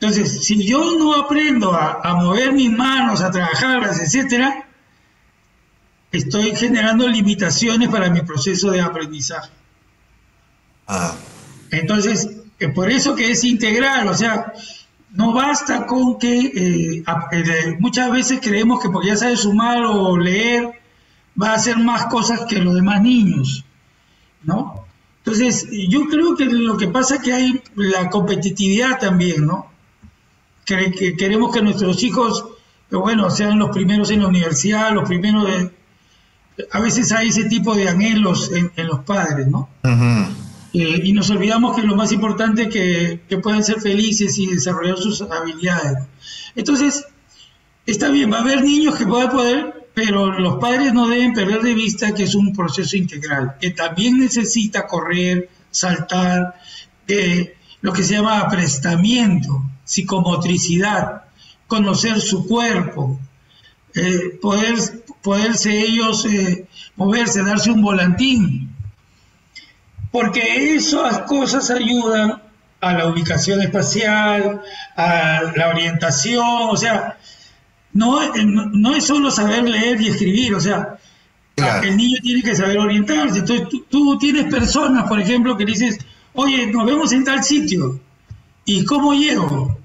Entonces, 0.00 0.44
si 0.44 0.66
yo 0.66 0.98
no 0.98 1.14
aprendo 1.14 1.72
a, 1.72 2.14
mover 2.14 2.52
mis 2.52 2.70
manos, 2.70 3.22
a 3.22 3.30
trabajarlas, 3.30 4.00
etcétera, 4.00 4.66
estoy 6.18 6.54
generando 6.56 7.08
limitaciones 7.08 7.88
para 7.88 8.10
mi 8.10 8.22
proceso 8.22 8.70
de 8.70 8.80
aprendizaje. 8.80 9.50
Ah. 10.86 11.14
Entonces, 11.70 12.28
es 12.58 12.72
por 12.72 12.90
eso 12.90 13.14
que 13.14 13.30
es 13.30 13.44
integral, 13.44 14.08
o 14.08 14.14
sea, 14.14 14.52
no 15.10 15.32
basta 15.32 15.86
con 15.86 16.18
que 16.18 16.38
eh, 16.38 17.04
eh, 17.32 17.76
muchas 17.78 18.10
veces 18.10 18.40
creemos 18.42 18.80
que 18.80 18.90
porque 18.90 19.08
ya 19.08 19.16
sabe 19.16 19.36
sumar 19.36 19.84
o 19.84 20.16
leer, 20.16 20.70
va 21.40 21.50
a 21.50 21.54
hacer 21.54 21.78
más 21.78 22.06
cosas 22.06 22.40
que 22.48 22.58
los 22.58 22.74
demás 22.74 23.02
niños, 23.02 23.64
¿no? 24.42 24.84
Entonces, 25.18 25.66
yo 25.88 26.06
creo 26.08 26.36
que 26.36 26.44
lo 26.44 26.76
que 26.76 26.88
pasa 26.88 27.16
es 27.16 27.22
que 27.22 27.32
hay 27.32 27.62
la 27.76 28.10
competitividad 28.10 28.98
también, 28.98 29.46
¿no? 29.46 29.74
que, 30.64 31.16
queremos 31.16 31.54
que 31.54 31.62
nuestros 31.62 32.02
hijos, 32.02 32.44
bueno, 32.90 33.30
sean 33.30 33.58
los 33.58 33.70
primeros 33.70 34.10
en 34.10 34.20
la 34.20 34.28
universidad, 34.28 34.92
los 34.92 35.08
primeros 35.08 35.46
de... 35.46 35.70
A 36.70 36.80
veces 36.80 37.12
hay 37.12 37.28
ese 37.28 37.44
tipo 37.44 37.74
de 37.74 37.88
anhelos 37.88 38.50
en, 38.52 38.86
los 38.86 39.00
padres, 39.00 39.46
¿no? 39.46 39.68
Eh, 40.72 41.02
y 41.04 41.12
nos 41.12 41.30
olvidamos 41.30 41.76
que 41.76 41.82
lo 41.82 41.96
más 41.96 42.12
importante 42.12 42.64
es 42.64 42.68
que, 42.68 43.20
que 43.28 43.38
puedan 43.38 43.62
ser 43.62 43.80
felices 43.80 44.36
y 44.38 44.46
desarrollar 44.46 44.96
sus 44.98 45.22
habilidades. 45.22 45.98
Entonces, 46.56 47.04
está 47.86 48.08
bien, 48.08 48.32
va 48.32 48.38
a 48.38 48.42
haber 48.42 48.62
niños 48.62 48.96
que 48.96 49.06
puedan 49.06 49.30
poder, 49.30 49.88
pero 49.94 50.38
los 50.38 50.56
padres 50.56 50.92
no 50.92 51.08
deben 51.08 51.32
perder 51.32 51.62
de 51.62 51.74
vista 51.74 52.12
que 52.12 52.24
es 52.24 52.34
un 52.34 52.52
proceso 52.52 52.96
integral, 52.96 53.56
que 53.60 53.70
también 53.70 54.18
necesita 54.18 54.86
correr, 54.86 55.48
saltar, 55.70 56.54
eh, 57.06 57.54
lo 57.80 57.92
que 57.92 58.02
se 58.02 58.14
llama 58.14 58.40
aprestamiento 58.40 59.62
psicomotricidad, 59.84 61.24
conocer 61.66 62.20
su 62.20 62.46
cuerpo, 62.46 63.20
eh, 63.94 64.38
poder, 64.40 64.74
poderse 65.24 65.80
ellos 65.80 66.26
eh, 66.26 66.66
moverse, 66.96 67.42
darse 67.42 67.70
un 67.70 67.80
volantín, 67.80 68.68
porque 70.12 70.74
esas 70.74 71.20
cosas 71.20 71.70
ayudan 71.70 72.42
a 72.80 72.92
la 72.92 73.08
ubicación 73.08 73.62
espacial, 73.62 74.60
a 74.94 75.40
la 75.56 75.68
orientación, 75.70 76.68
o 76.70 76.76
sea, 76.76 77.16
no, 77.94 78.20
no, 78.34 78.94
es 78.94 79.06
solo 79.06 79.30
saber 79.30 79.66
leer 79.66 79.98
y 80.02 80.08
escribir, 80.08 80.54
o 80.54 80.60
sea, 80.60 80.98
el 81.56 81.96
niño 81.96 82.18
tiene 82.22 82.42
que 82.42 82.54
saber 82.54 82.78
orientarse. 82.78 83.38
Entonces 83.38 83.68
tú, 83.70 83.86
tú, 83.88 84.18
tienes 84.18 84.52
personas, 84.52 85.08
por 85.08 85.20
ejemplo, 85.20 85.56
que 85.56 85.64
dices, 85.64 85.98
oye, 86.34 86.66
nos 86.66 86.84
vemos 86.84 87.12
en 87.12 87.24
tal 87.24 87.42
sitio. 87.42 87.98
¿Y 88.66 88.84
cómo 88.84 89.14
llego? 89.14 89.78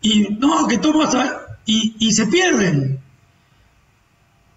Y 0.00 0.28
no, 0.38 0.66
que 0.66 0.78
todos 0.78 1.14
y, 1.66 1.94
y 1.98 2.12
se 2.12 2.26
pierden. 2.26 2.95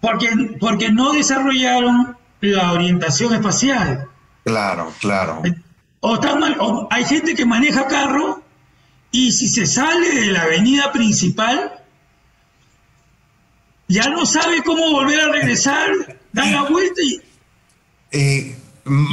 Porque, 0.00 0.28
porque 0.58 0.90
no 0.90 1.12
desarrollaron 1.12 2.16
la 2.40 2.72
orientación 2.72 3.34
espacial. 3.34 4.08
Claro, 4.44 4.92
claro. 5.00 5.42
O, 6.00 6.14
o 6.14 6.88
hay 6.90 7.04
gente 7.04 7.34
que 7.34 7.44
maneja 7.44 7.86
carro 7.86 8.42
y 9.12 9.32
si 9.32 9.48
se 9.48 9.66
sale 9.66 10.14
de 10.14 10.26
la 10.26 10.42
avenida 10.42 10.92
principal, 10.92 11.72
ya 13.88 14.08
no 14.08 14.24
sabe 14.24 14.62
cómo 14.62 14.90
volver 14.92 15.20
a 15.20 15.32
regresar, 15.32 15.90
da 16.32 16.46
la 16.46 16.62
vuelta 16.62 17.02
y, 17.02 17.20
eh, 18.12 18.56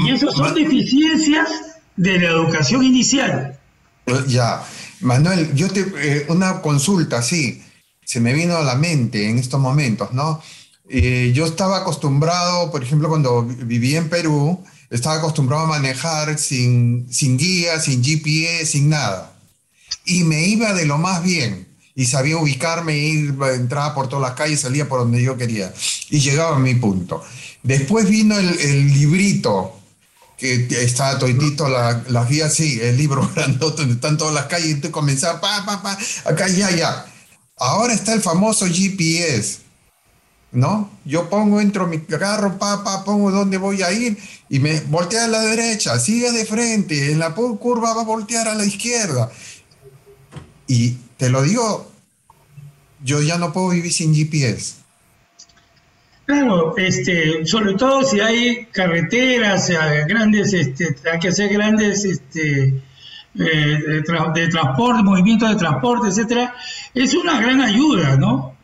y 0.05 0.11
eso 0.11 0.31
son 0.31 0.53
deficiencias 0.53 1.79
de 1.95 2.19
la 2.19 2.29
educación 2.29 2.83
inicial. 2.83 3.59
Ya, 4.27 4.63
Manuel, 5.01 5.53
yo 5.53 5.69
te, 5.69 5.81
eh, 5.97 6.25
una 6.29 6.61
consulta, 6.61 7.21
sí, 7.21 7.63
se 8.05 8.19
me 8.19 8.33
vino 8.33 8.55
a 8.55 8.63
la 8.63 8.75
mente 8.75 9.29
en 9.29 9.37
estos 9.37 9.59
momentos, 9.59 10.13
¿no? 10.13 10.41
Eh, 10.89 11.31
yo 11.35 11.45
estaba 11.45 11.77
acostumbrado, 11.77 12.71
por 12.71 12.83
ejemplo, 12.83 13.09
cuando 13.09 13.43
viví 13.43 13.95
en 13.95 14.09
Perú, 14.09 14.63
estaba 14.89 15.15
acostumbrado 15.15 15.63
a 15.65 15.67
manejar 15.67 16.37
sin, 16.37 17.07
sin 17.11 17.37
guía, 17.37 17.79
sin 17.79 18.03
GPS, 18.03 18.65
sin 18.67 18.89
nada. 18.89 19.33
Y 20.05 20.23
me 20.23 20.47
iba 20.47 20.73
de 20.73 20.85
lo 20.85 20.97
más 20.97 21.23
bien. 21.23 21.67
Y 21.95 22.05
sabía 22.05 22.37
ubicarme, 22.37 22.97
ir, 22.97 23.35
entraba 23.55 23.95
por 23.95 24.07
todas 24.07 24.29
las 24.29 24.37
calles, 24.37 24.61
salía 24.61 24.87
por 24.87 24.99
donde 24.99 25.21
yo 25.21 25.35
quería. 25.35 25.73
Y 26.09 26.19
llegaba 26.19 26.55
a 26.55 26.59
mi 26.59 26.75
punto. 26.75 27.23
Después 27.63 28.07
vino 28.07 28.37
el, 28.37 28.59
el 28.59 28.93
librito 28.93 29.77
que 30.37 30.67
está 30.69 31.17
toitito 31.17 31.67
la, 31.67 32.03
las 32.09 32.29
vías, 32.29 32.53
sí, 32.53 32.79
el 32.81 32.95
libro 32.95 33.27
grandote 33.35 33.81
donde 33.81 33.95
están 33.95 34.17
todas 34.17 34.33
las 34.33 34.45
calles, 34.45 34.69
y 34.69 34.75
tú 34.75 34.91
comenzaba, 34.91 35.41
pa, 35.41 35.65
pa, 35.65 35.81
pa, 35.81 35.97
acá, 36.25 36.47
ya, 36.47 36.69
ya. 36.71 37.05
Ahora 37.57 37.93
está 37.93 38.13
el 38.13 38.21
famoso 38.21 38.67
GPS, 38.67 39.59
¿no? 40.51 40.89
Yo 41.05 41.29
pongo, 41.29 41.61
entro 41.61 41.87
mi 41.87 41.99
carro, 41.99 42.57
pa, 42.57 42.83
pa, 42.83 43.03
pongo 43.03 43.31
dónde 43.31 43.57
voy 43.57 43.81
a 43.81 43.91
ir 43.91 44.17
y 44.49 44.59
me 44.59 44.79
voltea 44.81 45.25
a 45.25 45.27
la 45.27 45.41
derecha, 45.41 45.99
sigue 45.99 46.31
de 46.31 46.45
frente, 46.45 47.11
en 47.11 47.19
la 47.19 47.33
curva 47.33 47.93
va 47.93 48.01
a 48.01 48.05
voltear 48.05 48.47
a 48.47 48.55
la 48.55 48.65
izquierda. 48.65 49.29
Y 50.67 50.97
te 51.17 51.29
lo 51.29 51.41
digo, 51.43 51.91
yo 53.03 53.21
ya 53.21 53.37
no 53.37 53.53
puedo 53.53 53.69
vivir 53.69 53.91
sin 53.91 54.13
GPS. 54.13 54.75
Claro, 56.25 56.75
este, 56.75 57.45
sobre 57.45 57.75
todo 57.75 58.03
si 58.03 58.19
hay 58.19 58.65
carreteras, 58.65 59.71
grandes, 60.07 60.51
este, 60.51 60.93
hay 61.09 61.19
que 61.19 61.29
hacer 61.29 61.53
grandes 61.53 62.03
este, 62.03 62.83
eh, 63.39 64.03
de, 64.33 64.47
transporte, 64.49 65.03
movimientos 65.03 65.49
de 65.51 65.55
transporte, 65.55 66.09
etcétera, 66.09 66.53
es 66.93 67.13
una 67.13 67.39
gran 67.39 67.61
ayuda, 67.61 68.17
¿no? 68.17 68.56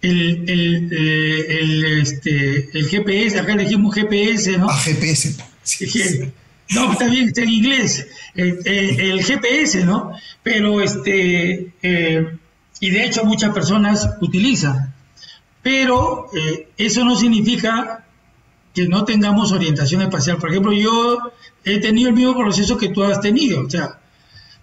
El, 0.00 0.48
el, 0.48 0.88
eh, 0.92 1.58
el, 1.60 1.84
este, 2.00 2.78
el 2.78 2.88
GPS, 2.88 3.40
acá 3.40 3.56
le 3.56 3.64
dijimos 3.64 3.94
GPS, 3.94 4.56
¿no? 4.56 4.68
Ah, 4.70 4.78
GPS. 4.78 6.32
No, 6.70 6.92
está 6.92 7.08
bien, 7.08 7.28
está 7.28 7.42
en 7.42 7.48
inglés. 7.48 8.06
El, 8.34 9.22
GPS, 9.22 9.84
¿no? 9.84 10.12
Pero 10.42 10.80
este, 10.80 11.72
eh, 11.82 12.38
y 12.80 12.90
de 12.90 13.04
hecho 13.04 13.24
muchas 13.24 13.52
personas 13.52 14.08
utilizan. 14.20 14.94
Pero 15.62 16.26
eh, 16.34 16.68
eso 16.76 17.04
no 17.04 17.16
significa 17.16 18.04
que 18.74 18.86
no 18.86 19.04
tengamos 19.04 19.52
orientación 19.52 20.02
espacial. 20.02 20.36
Por 20.36 20.50
ejemplo, 20.50 20.72
yo 20.72 21.32
he 21.64 21.78
tenido 21.80 22.10
el 22.10 22.14
mismo 22.14 22.36
proceso 22.36 22.76
que 22.76 22.90
tú 22.90 23.02
has 23.02 23.20
tenido. 23.20 23.64
O 23.64 23.70
sea, 23.70 23.98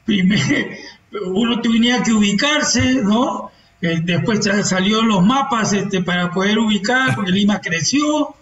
primero, 0.06 0.44
uno 1.26 1.60
tenía 1.62 2.04
que 2.04 2.14
ubicarse, 2.14 3.02
¿no? 3.04 3.52
Eh, 3.86 4.02
después 4.04 4.40
salió 4.64 5.04
los 5.04 5.24
mapas 5.24 5.74
este, 5.74 6.02
para 6.02 6.32
poder 6.32 6.58
ubicar, 6.58 7.16
porque 7.16 7.32
Lima 7.32 7.62
creció, 7.62 8.36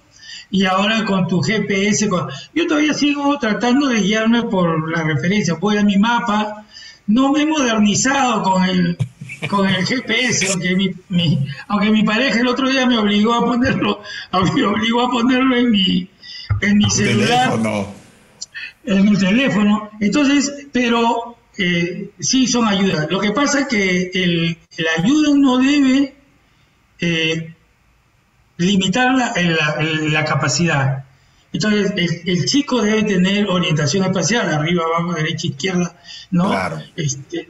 y 0.49 0.65
ahora 0.65 1.03
con 1.03 1.27
tu 1.27 1.41
GPS, 1.41 2.07
yo 2.53 2.67
todavía 2.67 2.93
sigo 2.93 3.37
tratando 3.39 3.87
de 3.87 3.99
guiarme 3.99 4.43
por 4.43 4.89
la 4.89 5.03
referencia, 5.03 5.55
voy 5.55 5.77
a 5.77 5.83
mi 5.83 5.97
mapa, 5.97 6.65
no 7.07 7.33
me 7.33 7.41
he 7.41 7.45
modernizado 7.45 8.43
con 8.43 8.63
el, 8.63 8.97
con 9.49 9.67
el 9.67 9.85
GPS, 9.85 10.51
aunque 10.51 10.75
mi, 11.09 11.39
aunque 11.67 11.89
mi 11.89 12.03
pareja 12.03 12.39
el 12.39 12.47
otro 12.47 12.69
día 12.69 12.85
me 12.85 12.97
obligó 12.97 13.33
a 13.33 13.45
ponerlo, 13.45 14.01
me 14.55 14.63
obligó 14.63 15.01
a 15.01 15.11
ponerlo 15.11 15.57
en 15.57 15.71
mi, 15.71 16.07
en 16.61 16.77
mi 16.77 16.89
celular. 16.89 17.59
En 18.85 19.07
el 19.07 19.17
teléfono. 19.17 19.89
Entonces, 19.99 20.67
pero 20.71 21.32
eh, 21.57 22.11
sí 22.19 22.47
son 22.47 22.67
ayudas. 22.67 23.07
Lo 23.09 23.19
que 23.19 23.31
pasa 23.31 23.61
es 23.61 23.67
que 23.67 24.11
el, 24.13 24.57
la 24.77 25.03
ayuda 25.03 25.35
no 25.35 25.57
debe 25.57 26.15
eh, 26.99 27.53
limitar 28.57 29.13
la, 29.13 30.25
capacidad. 30.25 31.05
Entonces, 31.51 31.93
el, 32.25 32.45
chico 32.45 32.81
debe 32.81 33.03
tener 33.03 33.47
orientación 33.47 34.05
espacial, 34.05 34.51
arriba, 34.51 34.83
abajo, 34.85 35.13
derecha, 35.13 35.47
izquierda, 35.47 35.95
¿no? 36.31 36.51
Este, 36.95 37.49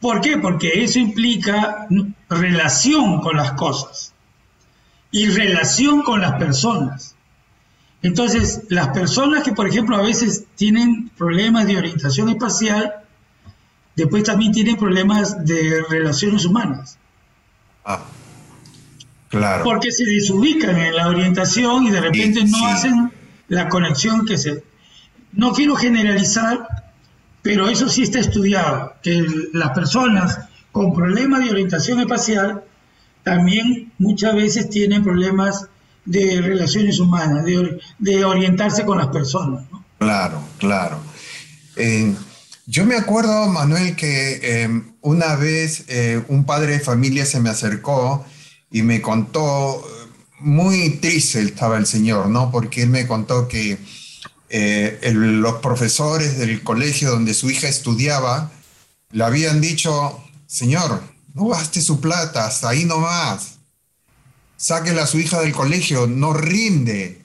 ¿Por 0.00 0.20
qué? 0.20 0.38
Porque 0.38 0.82
eso 0.82 0.98
implica 0.98 1.86
relación 2.28 3.20
con 3.20 3.36
las 3.36 3.52
cosas 3.52 4.12
y 5.12 5.28
relación 5.28 6.02
con 6.02 6.20
las 6.20 6.32
personas. 6.32 7.14
Entonces, 8.02 8.64
las 8.68 8.88
personas 8.88 9.44
que, 9.44 9.52
por 9.52 9.68
ejemplo, 9.68 9.96
a 9.96 10.02
veces 10.02 10.46
tienen 10.56 11.10
problemas 11.10 11.66
de 11.68 11.76
orientación 11.76 12.30
espacial, 12.30 13.01
después 13.96 14.24
también 14.24 14.52
tienen 14.52 14.76
problemas 14.76 15.44
de 15.44 15.82
relaciones 15.88 16.44
humanas. 16.44 16.98
Ah, 17.84 18.02
claro. 19.28 19.64
Porque 19.64 19.92
se 19.92 20.04
desubican 20.04 20.76
en 20.76 20.96
la 20.96 21.08
orientación 21.08 21.84
y 21.84 21.90
de 21.90 22.00
repente 22.00 22.44
no 22.44 22.66
hacen 22.66 23.12
la 23.48 23.68
conexión 23.68 24.24
que 24.26 24.38
se... 24.38 24.64
No 25.32 25.52
quiero 25.52 25.76
generalizar, 25.76 26.66
pero 27.42 27.68
eso 27.68 27.88
sí 27.88 28.02
está 28.02 28.18
estudiado, 28.18 28.94
que 29.02 29.24
las 29.52 29.70
personas 29.70 30.38
con 30.72 30.94
problemas 30.94 31.44
de 31.44 31.50
orientación 31.50 32.00
espacial 32.00 32.64
también 33.22 33.92
muchas 33.98 34.34
veces 34.34 34.68
tienen 34.68 35.02
problemas 35.02 35.68
de 36.04 36.40
relaciones 36.42 36.98
humanas, 36.98 37.44
de, 37.44 38.24
orientarse 38.24 38.84
con 38.84 38.98
las 38.98 39.08
personas. 39.08 39.64
Claro, 39.98 40.42
claro. 40.58 40.98
Eh, 41.76 42.14
yo 42.66 42.84
me 42.84 42.96
acuerdo, 42.96 43.48
Manuel, 43.48 43.96
que 43.96 44.40
eh, 44.42 44.82
una 45.00 45.36
vez 45.36 45.84
eh, 45.88 46.22
un 46.28 46.44
padre 46.44 46.72
de 46.72 46.80
familia 46.80 47.26
se 47.26 47.40
me 47.40 47.50
acercó 47.50 48.24
y 48.70 48.82
me 48.82 49.02
contó, 49.02 49.84
muy 50.38 50.90
triste 50.96 51.40
estaba 51.40 51.76
el 51.78 51.86
señor, 51.86 52.28
¿no? 52.28 52.50
Porque 52.50 52.82
él 52.82 52.90
me 52.90 53.06
contó 53.06 53.48
que 53.48 53.78
eh, 54.50 55.12
los 55.14 55.54
profesores 55.54 56.38
del 56.38 56.62
colegio 56.62 57.10
donde 57.10 57.34
su 57.34 57.50
hija 57.50 57.68
estudiaba 57.68 58.50
le 59.10 59.24
habían 59.24 59.60
dicho, 59.60 60.22
señor, 60.46 61.02
no 61.34 61.46
gaste 61.46 61.80
su 61.80 62.00
plata, 62.00 62.46
hasta 62.46 62.68
ahí 62.70 62.84
nomás. 62.84 63.58
Sáquela 64.56 65.04
a 65.04 65.06
su 65.06 65.18
hija 65.18 65.40
del 65.40 65.52
colegio, 65.52 66.06
no 66.06 66.32
rinde. 66.34 67.22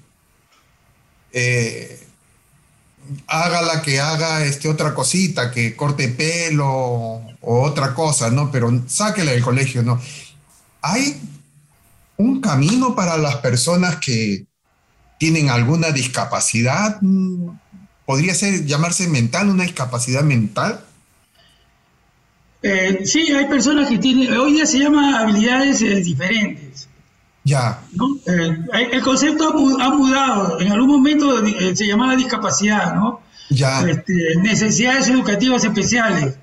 Eh, 1.32 2.07
hágala 3.28 3.82
que 3.82 4.00
haga 4.00 4.43
este, 4.43 4.70
otra 4.70 4.93
cosita, 4.93 5.52
que 5.52 5.76
corte 5.76 6.10
pelo 6.10 6.67
o 6.67 7.62
otra 7.62 7.93
cosa, 7.93 8.30
¿no? 8.30 8.52
Pero 8.52 8.72
sáquela 8.88 9.32
del 9.32 9.43
colegio, 9.43 9.84
¿no? 9.84 10.00
Hay 10.82 11.20
un 12.17 12.41
camino 12.41 12.96
para 12.96 13.17
las 13.17 13.38
personas 13.38 13.98
que 13.98 14.46
tienen 15.17 15.50
alguna 15.50 15.91
discapacidad. 15.91 17.00
¿Podría 18.06 18.34
ser 18.34 18.65
llamarse 18.65 19.08
mental, 19.08 19.50
una 19.50 19.63
discapacidad 19.63 20.24
mental? 20.24 20.84
Eh, 22.63 23.02
sí, 23.06 23.32
hay 23.32 23.46
personas 23.46 23.89
que 23.89 23.98
tienen, 23.98 24.34
hoy 24.34 24.54
día 24.54 24.65
se 24.65 24.80
llama 24.80 25.20
habilidades 25.20 25.82
eh, 25.82 25.96
diferentes. 26.02 26.87
Ya. 27.47 27.79
Eh, 28.25 28.57
el 28.91 29.01
concepto 29.01 29.47
ha 29.79 29.89
mudado. 29.91 30.60
En 30.60 30.69
algún 30.69 30.89
momento 30.97 31.45
eh, 31.45 31.73
se 31.77 31.88
llamaba 31.88 32.17
discapacidad, 32.17 32.93
¿no? 32.93 33.21
Ya. 33.49 33.88
Este, 33.88 34.36
necesidades 34.41 35.07
educativas 35.07 35.63
especiales, 35.63 36.38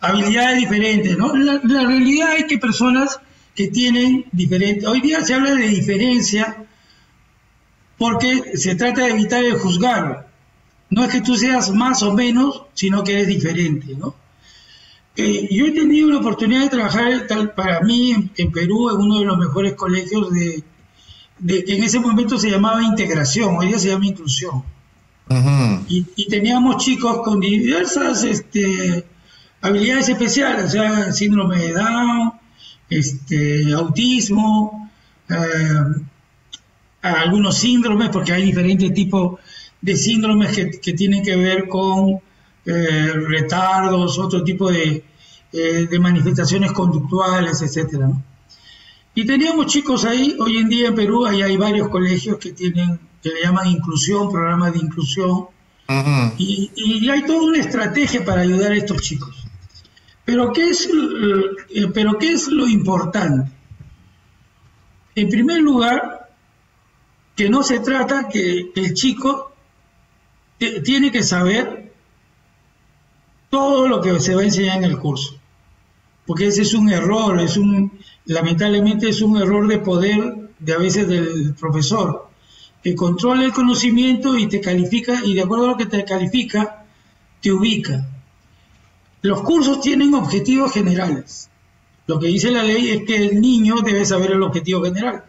habilidades 0.00 0.58
diferentes, 0.58 1.18
¿no? 1.18 1.34
La, 1.34 1.58
realidad 1.58 2.36
es 2.36 2.44
que 2.44 2.58
personas 2.58 3.18
que 3.56 3.66
tienen 3.66 4.26
diferentes. 4.30 4.86
Hoy 4.86 5.00
día 5.00 5.24
se 5.24 5.34
habla 5.34 5.54
de 5.54 5.66
diferencia 5.66 6.64
porque 7.98 8.56
se 8.56 8.76
trata 8.76 9.02
de 9.02 9.10
evitar 9.10 9.42
el 9.42 9.58
juzgar. 9.58 10.28
No 10.88 11.02
es 11.02 11.10
que 11.10 11.20
tú 11.20 11.34
seas 11.34 11.72
más 11.72 12.00
o 12.04 12.14
menos, 12.14 12.62
sino 12.74 13.02
que 13.02 13.14
eres 13.14 13.26
diferente, 13.26 13.96
¿no? 13.96 14.14
Yo 15.16 15.66
he 15.66 15.70
tenido 15.70 16.08
la 16.08 16.18
oportunidad 16.18 16.62
de 16.62 16.70
trabajar 16.70 17.54
para 17.54 17.80
mí 17.80 18.30
en, 18.36 18.50
Perú 18.50 18.90
en 18.90 18.96
uno 18.96 19.20
de 19.20 19.24
los 19.24 19.38
mejores 19.38 19.74
colegios 19.74 20.30
de, 20.32 20.64
que 21.46 21.76
en 21.76 21.84
ese 21.84 22.00
momento 22.00 22.38
se 22.38 22.50
llamaba 22.50 22.82
integración, 22.82 23.56
hoy 23.56 23.68
día 23.68 23.78
se 23.78 23.88
llama 23.88 24.06
inclusión. 24.06 24.64
y, 25.88 26.28
teníamos 26.28 26.84
chicos 26.84 27.22
con 27.22 27.38
diversas 27.40 28.24
este, 28.24 29.04
habilidades 29.60 30.08
especiales, 30.08 30.66
o 30.66 30.70
sea, 30.70 31.12
síndrome 31.12 31.58
de 31.58 31.72
Down, 31.72 32.32
este, 32.90 33.72
autismo, 33.72 34.90
eh, 35.28 36.04
algunos 37.02 37.56
síndromes, 37.56 38.08
porque 38.08 38.32
hay 38.32 38.42
diferentes 38.46 38.92
tipos 38.92 39.38
de 39.80 39.96
síndromes 39.96 40.56
que 40.82 40.92
tienen 40.94 41.22
que 41.22 41.36
ver 41.36 41.68
con 41.68 42.20
eh, 42.66 43.12
retardos, 43.12 44.18
otro 44.18 44.42
tipo 44.42 44.70
de, 44.70 45.04
eh, 45.52 45.86
de 45.90 45.98
manifestaciones 45.98 46.72
conductuales, 46.72 47.60
etcétera. 47.60 48.10
Y 49.14 49.26
teníamos 49.26 49.66
chicos 49.66 50.04
ahí, 50.04 50.36
hoy 50.40 50.56
en 50.56 50.68
día 50.68 50.88
en 50.88 50.94
Perú 50.94 51.26
ahí 51.26 51.42
hay 51.42 51.56
varios 51.56 51.88
colegios 51.88 52.38
que 52.38 52.52
tienen, 52.52 52.98
que 53.22 53.28
le 53.28 53.42
llaman 53.42 53.68
inclusión, 53.68 54.30
programas 54.30 54.72
de 54.72 54.78
inclusión, 54.78 55.46
y, 56.38 56.70
y, 56.74 57.10
hay 57.10 57.26
toda 57.26 57.42
una 57.42 57.58
estrategia 57.58 58.24
para 58.24 58.40
ayudar 58.40 58.72
a 58.72 58.76
estos 58.76 59.02
chicos. 59.02 59.46
Pero 60.24 60.50
¿qué 60.52 60.70
es, 60.70 60.88
eh, 60.88 61.88
pero 61.92 62.18
¿qué 62.18 62.32
es 62.32 62.48
lo 62.48 62.66
importante? 62.66 63.52
En 65.14 65.28
primer 65.28 65.60
lugar, 65.60 66.30
que 67.36 67.50
no 67.50 67.62
se 67.62 67.80
trata 67.80 68.28
que 68.28 68.72
el 68.74 68.94
chico 68.94 69.52
tiene 70.82 71.12
que 71.12 71.22
saber 71.22 71.83
todo 73.54 73.86
lo 73.86 74.00
que 74.00 74.18
se 74.18 74.34
va 74.34 74.40
a 74.40 74.46
enseñar 74.46 74.78
en 74.78 74.84
el 74.90 74.98
curso. 74.98 75.36
Porque 76.26 76.48
ese 76.48 76.62
es 76.62 76.74
un 76.74 76.90
error, 76.90 77.38
es 77.38 77.56
un, 77.56 77.92
lamentablemente 78.24 79.08
es 79.08 79.22
un 79.22 79.36
error 79.36 79.68
de 79.68 79.78
poder 79.78 80.50
de 80.58 80.72
a 80.72 80.78
veces 80.78 81.06
del 81.06 81.54
profesor, 81.54 82.30
que 82.82 82.96
controla 82.96 83.44
el 83.44 83.52
conocimiento 83.52 84.36
y 84.36 84.48
te 84.48 84.60
califica, 84.60 85.24
y 85.24 85.34
de 85.34 85.42
acuerdo 85.42 85.66
a 85.66 85.68
lo 85.68 85.76
que 85.76 85.86
te 85.86 86.04
califica, 86.04 86.84
te 87.40 87.52
ubica. 87.52 88.04
Los 89.22 89.42
cursos 89.42 89.80
tienen 89.80 90.14
objetivos 90.14 90.72
generales. 90.72 91.48
Lo 92.08 92.18
que 92.18 92.26
dice 92.26 92.50
la 92.50 92.64
ley 92.64 92.90
es 92.90 93.04
que 93.04 93.16
el 93.16 93.40
niño 93.40 93.76
debe 93.84 94.04
saber 94.04 94.32
el 94.32 94.42
objetivo 94.42 94.82
general. 94.82 95.24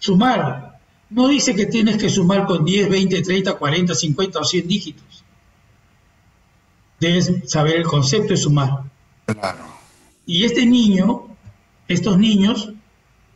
Sumar. 0.00 0.80
No 1.10 1.28
dice 1.28 1.54
que 1.54 1.66
tienes 1.66 1.98
que 1.98 2.08
sumar 2.08 2.46
con 2.46 2.64
10, 2.64 2.90
20, 2.90 3.22
30, 3.22 3.54
40, 3.54 3.94
50 3.94 4.40
o 4.40 4.44
100 4.44 4.66
dígitos 4.66 5.24
debes 7.00 7.32
saber 7.46 7.76
el 7.76 7.84
concepto 7.84 8.28
de 8.28 8.36
sumar. 8.36 8.82
Claro. 9.26 9.64
Y 10.26 10.44
este 10.44 10.66
niño, 10.66 11.26
estos 11.86 12.18
niños, 12.18 12.72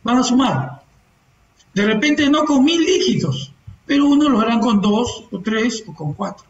van 0.03 0.17
a 0.17 0.23
sumar. 0.23 0.83
De 1.73 1.85
repente 1.85 2.29
no 2.29 2.45
con 2.45 2.63
mil 2.63 2.85
dígitos, 2.85 3.51
pero 3.85 4.05
uno 4.05 4.29
lo 4.29 4.39
harán 4.41 4.59
con 4.59 4.81
dos 4.81 5.25
o 5.31 5.39
tres 5.39 5.83
o 5.87 5.93
con 5.93 6.13
cuatro. 6.13 6.45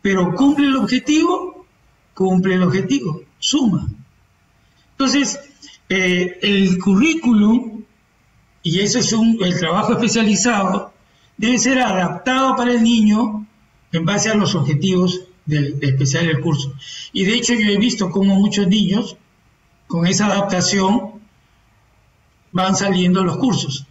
Pero 0.00 0.34
cumple 0.34 0.66
el 0.66 0.76
objetivo, 0.76 1.66
cumple 2.14 2.54
el 2.54 2.62
objetivo, 2.62 3.22
suma. 3.38 3.86
Entonces, 4.92 5.40
eh, 5.88 6.38
el 6.42 6.78
currículum, 6.78 7.82
y 8.62 8.80
eso 8.80 8.98
es 8.98 9.12
un, 9.12 9.38
el 9.42 9.58
trabajo 9.58 9.92
especializado, 9.92 10.92
debe 11.36 11.58
ser 11.58 11.80
adaptado 11.80 12.56
para 12.56 12.72
el 12.72 12.82
niño 12.82 13.46
en 13.92 14.04
base 14.04 14.30
a 14.30 14.34
los 14.34 14.54
objetivos 14.54 15.22
de, 15.46 15.76
especial 15.82 16.26
el 16.26 16.40
curso. 16.40 16.74
Y 17.12 17.24
de 17.24 17.34
hecho 17.34 17.54
yo 17.54 17.68
he 17.68 17.78
visto 17.78 18.10
como 18.10 18.34
muchos 18.36 18.66
niños 18.66 19.16
con 19.86 20.06
esa 20.06 20.26
adaptación 20.26 21.20
van 22.52 22.76
saliendo 22.76 23.24
los 23.24 23.36
cursos. 23.36 23.86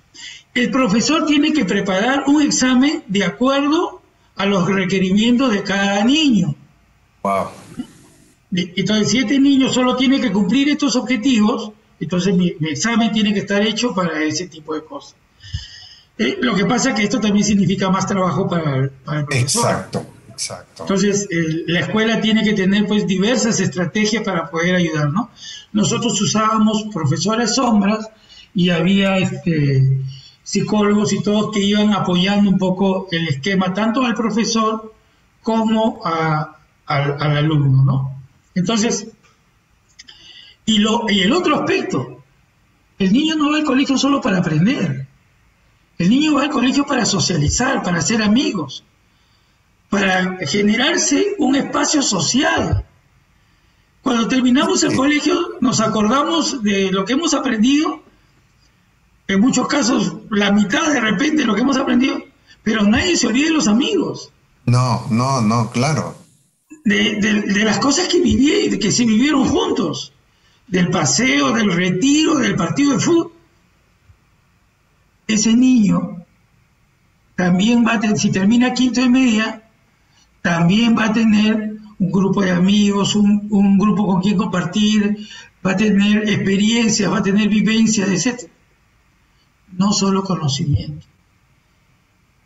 El 0.54 0.72
profesor 0.72 1.26
tiene 1.26 1.51
que 1.54 1.66
preparar 1.66 2.26
un 2.28 2.41
examen 2.41 3.04
de 3.08 3.26
acuerdo 3.26 4.01
a 4.36 4.45
los 4.45 4.68
requerimientos 4.68 5.51
de 5.51 5.64
cada 5.64 6.04
niño. 6.04 6.56
Wow. 7.24 7.47
Entonces, 8.51 9.10
si 9.10 9.20
este 9.20 9.39
niño 9.39 9.72
solo 9.72 9.95
tiene 9.95 10.22
que 10.22 10.32
cumplir 10.32 10.70
estos 10.70 10.95
objetivos, 10.95 11.72
entonces 11.99 12.36
mi, 12.36 12.56
examen 12.70 13.12
tiene 13.12 13.34
que 13.34 13.39
estar 13.39 13.62
hecho 13.62 13.93
para 13.93 14.24
ese 14.24 14.47
tipo 14.47 14.76
de 14.76 14.84
cosas. 14.84 15.16
Eh, 16.18 16.38
lo 16.39 16.54
que 16.54 16.66
pasa 16.66 16.89
es 16.89 16.95
que 16.95 17.04
esto 17.04 17.20
también 17.20 17.43
significa 17.43 17.89
más 17.89 18.06
trabajo 18.06 18.47
para, 18.47 18.84
el 18.84 18.91
profesor. 19.26 19.39
Exacto, 19.39 20.06
exacto. 20.34 20.84
Entonces, 20.84 21.27
la 21.67 21.79
escuela 21.79 22.19
tiene 22.19 22.43
que 22.43 22.53
tener 22.53 22.86
pues 22.86 23.07
diversas 23.07 23.59
estrategias 23.59 24.23
para 24.23 24.49
poder 24.49 24.75
ayudar, 24.75 25.09
¿no? 25.11 25.29
Nosotros 25.71 26.19
usábamos 26.21 26.86
profesores 26.93 27.55
sombras 27.55 28.09
y 28.53 28.69
había 28.69 29.17
este, 29.17 30.01
psicólogos 30.43 31.13
y 31.13 31.23
todos 31.23 31.51
que 31.53 31.61
iban 31.61 31.93
apoyando 31.93 32.49
un 32.49 32.57
poco 32.57 33.07
el 33.11 33.27
esquema, 33.27 33.73
tanto 33.73 34.03
al 34.03 34.13
profesor 34.13 34.93
como 35.41 36.01
al, 36.05 36.55
al 36.86 37.38
alumno, 37.38 37.84
¿no? 37.84 38.21
Entonces, 38.55 39.07
y, 40.65 40.77
lo, 40.77 41.09
y 41.09 41.21
el 41.21 41.34
otro 41.34 41.55
aspecto, 41.55 42.23
el 42.99 43.11
niño 43.11 43.36
no 43.36 43.51
va 43.51 43.57
al 43.57 43.63
colegio 43.63 43.97
solo 43.97 44.21
para 44.21 44.39
aprender. 44.39 45.07
El 45.97 46.09
niño 46.09 46.36
va 46.36 46.43
al 46.43 46.49
colegio 46.49 46.86
para 46.86 47.05
socializar, 47.05 47.84
para 47.84 47.99
hacer 47.99 48.21
amigos, 48.21 48.84
para 49.94 50.39
generarse 50.48 51.36
un 51.38 51.56
espacio 51.56 52.02
social. 52.02 52.84
Cuando 54.02 54.28
terminamos 54.28 54.82
el 54.82 54.96
colegio 54.96 55.36
nos 55.62 55.82
acordamos 55.82 56.64
de 56.64 56.91
lo 56.91 57.06
que 57.06 57.14
hemos 57.14 57.36
aprendido, 57.36 58.02
en 59.28 59.39
muchos 59.39 59.68
casos 59.68 60.16
la 60.32 60.52
mitad 60.52 60.91
de 60.91 61.00
repente 61.00 61.44
de 61.44 61.46
lo 61.46 61.54
que 61.54 61.62
hemos 61.62 61.78
aprendido, 61.78 62.24
pero 62.64 62.82
nadie 62.82 63.16
se 63.16 63.28
olvida 63.28 63.50
de 63.50 63.54
los 63.54 63.68
amigos. 63.68 64.32
No, 64.66 65.06
no, 65.12 65.41
no, 65.41 65.70
claro. 65.70 66.18
De, 66.84 67.18
de 67.22 67.64
las 67.64 67.78
cosas 67.78 68.08
que 68.08 68.20
viví, 68.20 68.80
que 68.80 68.91
se 68.91 69.06
vivieron 69.06 69.46
juntos 69.46 70.12
del 70.68 70.89
paseo, 70.89 71.52
del 71.52 71.72
retiro, 71.72 72.39
del 72.39 72.56
partido 72.56 72.94
de 72.94 73.00
fútbol, 73.00 73.32
ese 75.28 75.54
niño 75.54 76.26
también 77.36 77.86
va 77.86 77.94
a 77.94 78.00
tener, 78.00 78.18
si 78.18 78.32
termina 78.32 78.74
quinto 78.74 79.00
de 79.00 79.10
media, 79.10 79.62
también 80.44 80.96
va 80.96 81.06
a 81.06 81.14
tener 81.14 81.78
un 81.98 82.12
grupo 82.12 82.41
de 82.41 82.52
amigos, 82.52 83.16
un, 83.16 83.78
grupo 83.78 84.06
con 84.06 84.22
quien 84.22 84.38
compartir, 84.38 85.26
va 85.66 85.72
a 85.72 85.78
tener 85.78 86.30
experiencias, 86.30 87.10
va 87.10 87.20
a 87.20 87.24
tener 87.24 87.48
vivencias, 87.48 88.10
etc. 88.10 88.52
No 89.72 89.94
solo 89.94 90.22
conocimiento. 90.24 91.08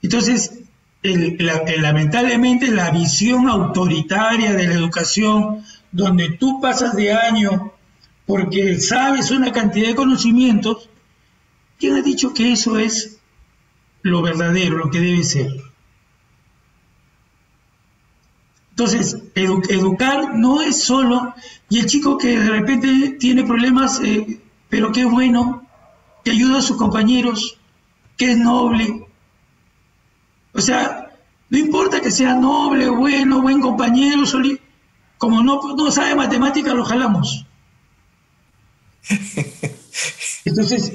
Entonces, 0.03 0.59
lamentablemente 1.01 2.69
la 2.69 2.91
visión 2.91 3.49
autoritaria 3.49 4.53
de 4.53 4.67
la 4.67 4.75
educación, 4.75 5.63
donde 5.91 6.29
tú 6.29 6.61
pasas 6.61 6.95
de 6.95 7.13
año 7.13 7.73
porque 8.27 8.79
sabes 8.79 9.31
una 9.31 9.51
cantidad 9.51 9.87
de 9.87 9.95
conocimientos, 9.95 10.87
¿quién 11.79 11.95
ha 11.95 12.03
dicho 12.03 12.31
que 12.35 12.51
eso 12.51 12.77
es 12.77 13.17
lo 14.03 14.21
verdadero, 14.21 14.77
lo 14.77 14.91
que 14.91 14.99
debe 14.99 15.23
ser? 15.23 15.66
Entonces, 18.77 19.17
educar 19.33 20.35
no 20.35 20.61
es 20.61 20.83
solo, 20.83 21.33
y 21.67 21.79
el 21.79 21.87
chico 21.87 22.15
que 22.15 22.37
de 22.37 22.47
repente 22.47 23.17
tiene 23.19 23.43
problemas, 23.43 23.99
eh, 24.03 24.39
pero 24.69 24.91
qué 24.91 25.03
bueno, 25.03 25.67
que 26.23 26.29
ayuda 26.29 26.59
a 26.59 26.61
sus 26.61 26.77
compañeros, 26.77 27.57
que 28.17 28.33
es 28.33 28.37
noble. 28.37 29.07
O 30.53 30.61
sea, 30.61 31.11
no 31.49 31.57
importa 31.57 32.01
que 32.01 32.11
sea 32.11 32.35
noble, 32.35 32.87
bueno, 32.87 33.41
buen 33.41 33.61
compañero, 33.61 34.21
como 35.17 35.41
no, 35.41 35.59
no 35.75 35.89
sabe 35.89 36.13
matemática, 36.13 36.75
lo 36.75 36.85
jalamos. 36.85 37.47
Entonces, 40.45 40.93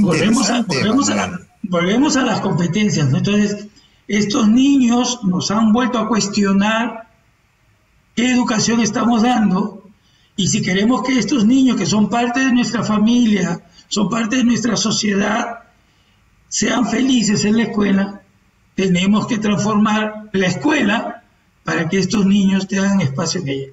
volvemos 0.00 0.48
a, 0.48 0.64
volvemos, 1.64 2.16
a 2.16 2.22
las 2.22 2.40
competencias. 2.40 3.12
Entonces, 3.12 3.66
estos 4.08 4.48
niños 4.48 5.20
nos 5.24 5.50
han 5.50 5.72
vuelto 5.72 5.98
a 5.98 6.08
cuestionar 6.08 7.08
qué 8.14 8.30
educación 8.30 8.80
estamos 8.80 9.22
dando 9.22 9.82
y 10.36 10.48
si 10.48 10.62
queremos 10.62 11.02
que 11.02 11.18
estos 11.18 11.44
niños, 11.44 11.76
que 11.76 11.86
son 11.86 12.08
parte 12.08 12.40
de 12.40 12.52
nuestra 12.52 12.82
familia, 12.82 13.62
son 13.88 14.08
parte 14.08 14.36
de 14.36 14.44
nuestra 14.44 14.76
sociedad, 14.76 15.60
sean 16.48 16.88
felices 16.88 17.44
en 17.44 17.56
la 17.56 17.64
escuela, 17.64 18.22
tenemos 18.74 19.26
que 19.26 19.38
transformar 19.38 20.30
la 20.32 20.46
escuela 20.46 21.22
para 21.62 21.88
que 21.88 21.98
estos 21.98 22.26
niños 22.26 22.66
tengan 22.66 23.00
espacio 23.00 23.40
en 23.40 23.48
ella. 23.48 23.72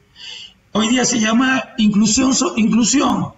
Hoy 0.74 0.88
día 0.88 1.04
se 1.04 1.20
llama 1.20 1.64
inclusión, 1.78 2.34
inclusión 2.56 3.34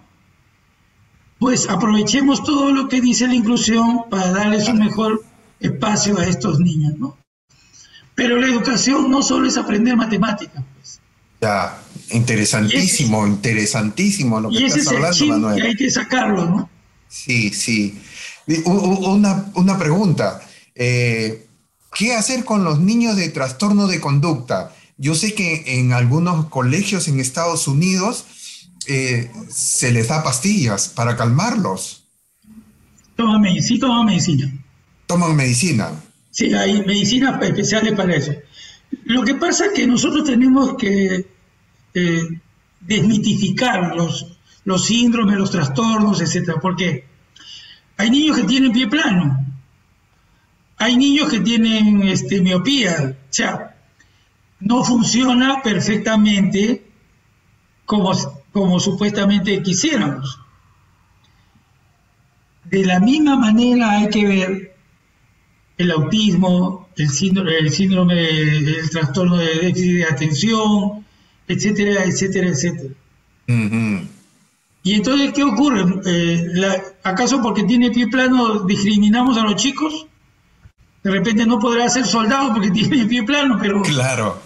pues 1.38 1.68
aprovechemos 1.68 2.42
todo 2.42 2.70
lo 2.70 2.88
que 2.88 3.00
dice 3.02 3.26
la 3.26 3.34
inclusión 3.34 4.04
para 4.08 4.30
darles 4.30 4.68
un 4.68 4.78
mejor 4.78 5.22
espacio 5.66 6.18
a 6.18 6.26
estos 6.26 6.60
niños, 6.60 6.94
¿no? 6.98 7.16
Pero 8.14 8.38
la 8.38 8.46
educación 8.46 9.10
no 9.10 9.22
solo 9.22 9.48
es 9.48 9.56
aprender 9.56 9.96
matemáticas, 9.96 10.62
pues. 10.74 11.00
Ya, 11.40 11.78
interesantísimo, 12.10 13.26
interesantísimo 13.26 14.40
lo 14.40 14.50
que 14.50 14.60
y 14.60 14.64
ese 14.64 14.80
estás 14.80 15.16
es 15.16 15.20
el 15.22 15.32
hablando, 15.32 15.48
hay 15.48 15.74
que 15.74 15.90
sacarlo, 15.90 16.44
¿no? 16.46 16.70
Sí, 17.08 17.50
sí. 17.50 18.00
Una, 18.64 19.46
una 19.54 19.78
pregunta. 19.78 20.40
Eh, 20.74 21.46
¿Qué 21.94 22.14
hacer 22.14 22.44
con 22.44 22.64
los 22.64 22.80
niños 22.80 23.16
de 23.16 23.28
trastorno 23.28 23.86
de 23.86 24.00
conducta? 24.00 24.72
Yo 24.96 25.14
sé 25.14 25.34
que 25.34 25.78
en 25.78 25.92
algunos 25.92 26.46
colegios 26.46 27.08
en 27.08 27.20
Estados 27.20 27.68
Unidos 27.68 28.24
eh, 28.86 29.30
se 29.48 29.92
les 29.92 30.08
da 30.08 30.22
pastillas 30.22 30.88
para 30.88 31.16
calmarlos. 31.16 32.04
Toman 33.16 33.40
medicina, 33.40 33.80
toman 33.80 34.06
medicina. 34.06 34.52
Toman 35.06 35.36
medicina. 35.36 35.90
Sí, 36.30 36.52
hay 36.54 36.84
medicinas 36.84 37.40
especiales 37.42 37.92
para 37.94 38.16
eso. 38.16 38.32
Lo 39.04 39.22
que 39.22 39.34
pasa 39.34 39.66
es 39.66 39.72
que 39.72 39.86
nosotros 39.86 40.24
tenemos 40.24 40.76
que 40.76 41.26
eh, 41.94 42.22
desmitificar 42.80 43.94
los, 43.94 44.38
síndromes, 44.86 45.36
los 45.36 45.50
trastornos, 45.50 46.20
etcétera, 46.20 46.58
porque 46.60 47.06
hay 47.96 48.10
niños 48.10 48.36
que 48.38 48.44
tienen 48.44 48.72
pie 48.72 48.88
plano, 48.88 49.46
hay 50.78 50.96
niños 50.96 51.30
que 51.30 51.40
tienen 51.40 52.02
este, 52.02 52.40
miopía, 52.40 53.16
o 53.30 53.32
sea, 53.32 53.76
no 54.60 54.82
funciona 54.82 55.62
perfectamente 55.62 56.84
como 57.84 58.12
como 58.54 58.78
supuestamente 58.78 59.60
quisiéramos. 59.64 60.38
De 62.64 62.86
la 62.86 63.00
misma 63.00 63.36
manera 63.36 63.90
hay 63.90 64.08
que 64.08 64.24
ver 64.24 64.73
el 65.76 65.90
autismo, 65.90 66.88
el 66.96 67.08
síndrome, 67.08 67.58
el 67.58 67.70
síndrome 67.70 68.14
del 68.14 68.90
trastorno 68.90 69.36
de 69.36 69.46
déficit 69.46 69.94
de 69.96 70.04
atención, 70.04 71.04
etcétera, 71.48 72.04
etcétera, 72.04 72.48
etcétera. 72.48 72.94
Y 74.82 74.92
entonces, 74.92 75.32
¿qué 75.32 75.42
ocurre? 75.42 75.84
Eh, 76.06 76.82
¿Acaso 77.02 77.40
porque 77.42 77.64
tiene 77.64 77.90
pie 77.90 78.06
plano 78.08 78.60
discriminamos 78.60 79.36
a 79.38 79.42
los 79.42 79.56
chicos? 79.56 80.06
De 81.02 81.10
repente 81.10 81.46
no 81.46 81.58
podrá 81.58 81.88
ser 81.88 82.06
soldado 82.06 82.52
porque 82.52 82.70
tiene 82.72 83.06
pie 83.06 83.22
plano, 83.22 83.58
pero... 83.60 83.82
Claro. 83.82 84.40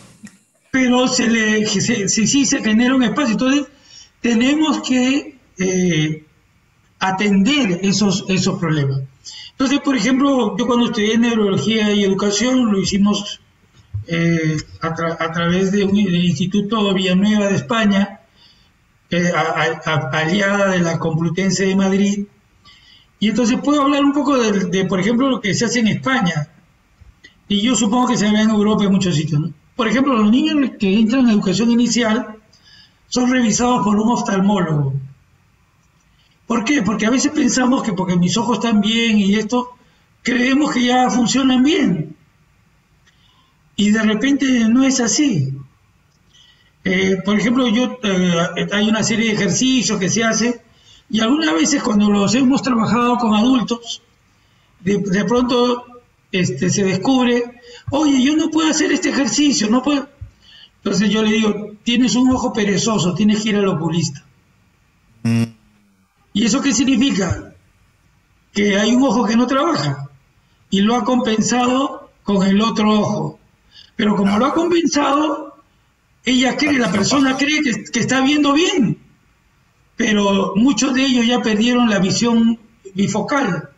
Pero 0.70 1.08
se 1.08 1.28
le, 1.28 1.66
sí 1.66 2.46
se 2.46 2.62
genera 2.62 2.94
un 2.94 3.02
espacio. 3.02 3.32
Entonces, 3.32 3.66
tenemos 4.20 4.80
que 4.86 5.38
eh, 5.58 6.24
atender 6.98 7.80
esos, 7.82 8.24
esos 8.28 8.58
problemas. 8.58 9.00
Entonces, 9.58 9.80
por 9.80 9.96
ejemplo, 9.96 10.56
yo 10.56 10.68
cuando 10.68 10.86
estudié 10.86 11.18
neurología 11.18 11.90
y 11.90 12.04
educación 12.04 12.70
lo 12.70 12.78
hicimos 12.78 13.40
eh, 14.06 14.56
a, 14.80 15.32
través 15.32 15.72
del 15.72 15.90
Instituto 15.98 16.94
Villanueva 16.94 17.48
de 17.48 17.56
España, 17.56 18.20
eh, 19.10 19.32
aliada 20.12 20.70
de 20.70 20.78
la 20.78 21.00
Complutense 21.00 21.66
de 21.66 21.74
Madrid. 21.74 22.26
Y 23.18 23.30
entonces 23.30 23.58
puedo 23.60 23.82
hablar 23.82 24.04
un 24.04 24.12
poco 24.12 24.38
de, 24.38 24.84
por 24.84 25.00
ejemplo, 25.00 25.28
lo 25.28 25.40
que 25.40 25.52
se 25.54 25.64
hace 25.64 25.80
en 25.80 25.88
España. 25.88 26.50
Y 27.48 27.60
yo 27.60 27.74
supongo 27.74 28.06
que 28.06 28.16
se 28.16 28.30
ve 28.30 28.40
en 28.40 28.50
Europa 28.50 28.84
en 28.84 28.92
muchos 28.92 29.16
sitios. 29.16 29.50
Por 29.74 29.88
ejemplo, 29.88 30.16
los 30.16 30.30
niños 30.30 30.70
que 30.78 31.00
entran 31.00 31.22
en 31.22 31.30
educación 31.30 31.72
inicial 31.72 32.36
son 33.08 33.28
revisados 33.28 33.84
por 33.84 33.98
un 33.98 34.08
oftalmólogo. 34.08 34.94
¿Por 36.48 36.64
qué? 36.64 36.82
Porque 36.82 37.04
a 37.04 37.10
veces 37.10 37.30
pensamos 37.30 37.82
que 37.82 37.92
porque 37.92 38.16
mis 38.16 38.36
ojos 38.38 38.56
están 38.56 38.80
bien 38.80 39.18
y 39.18 39.34
esto, 39.34 39.68
creemos 40.22 40.72
que 40.72 40.82
ya 40.82 41.10
funcionan 41.10 41.62
bien. 41.62 42.16
Y 43.76 43.90
de 43.90 44.02
repente 44.02 44.66
no 44.66 44.82
es 44.82 44.98
así. 44.98 45.52
Eh, 46.84 47.18
por 47.22 47.38
ejemplo, 47.38 47.68
yo 47.68 47.98
eh, 48.02 48.66
hay 48.72 48.88
una 48.88 49.02
serie 49.02 49.26
de 49.26 49.34
ejercicios 49.34 50.00
que 50.00 50.08
se 50.08 50.24
hace 50.24 50.62
y 51.10 51.20
algunas 51.20 51.52
veces 51.52 51.82
cuando 51.82 52.08
los 52.10 52.34
hemos 52.34 52.62
trabajado 52.62 53.18
con 53.18 53.34
adultos, 53.34 54.00
de, 54.80 55.24
pronto 55.26 55.84
este, 56.32 56.70
se 56.70 56.82
descubre, 56.82 57.60
oye, 57.90 58.22
yo 58.22 58.36
no 58.36 58.50
puedo 58.50 58.70
hacer 58.70 58.90
este 58.90 59.10
ejercicio, 59.10 59.68
no 59.68 59.82
puedo. 59.82 60.08
Entonces 60.76 61.10
yo 61.10 61.22
le 61.22 61.32
digo, 61.32 61.72
tienes 61.82 62.14
un 62.14 62.30
ojo 62.30 62.54
perezoso, 62.54 63.14
tienes 63.14 63.42
que 63.42 63.50
ir 63.50 63.56
al 63.56 63.68
oculista. 63.68 64.24
¿Y 66.38 66.44
eso 66.44 66.62
qué 66.62 66.72
significa? 66.72 67.52
Que 68.52 68.78
hay 68.78 68.94
un 68.94 69.02
ojo 69.02 69.26
que 69.26 69.34
no 69.34 69.48
trabaja 69.48 70.08
y 70.70 70.82
lo 70.82 70.94
ha 70.94 71.02
compensado 71.02 72.12
con 72.22 72.46
el 72.46 72.60
otro 72.60 72.92
ojo. 72.92 73.40
Pero 73.96 74.14
como 74.14 74.38
lo 74.38 74.46
ha 74.46 74.54
compensado, 74.54 75.56
ella 76.24 76.56
cree, 76.56 76.78
la 76.78 76.92
persona 76.92 77.36
cree 77.36 77.60
que, 77.60 77.98
está 77.98 78.20
viendo 78.20 78.52
bien, 78.52 78.98
pero 79.96 80.52
muchos 80.54 80.94
de 80.94 81.06
ellos 81.06 81.26
ya 81.26 81.42
perdieron 81.42 81.90
la 81.90 81.98
visión 81.98 82.56
bifocal. 82.94 83.70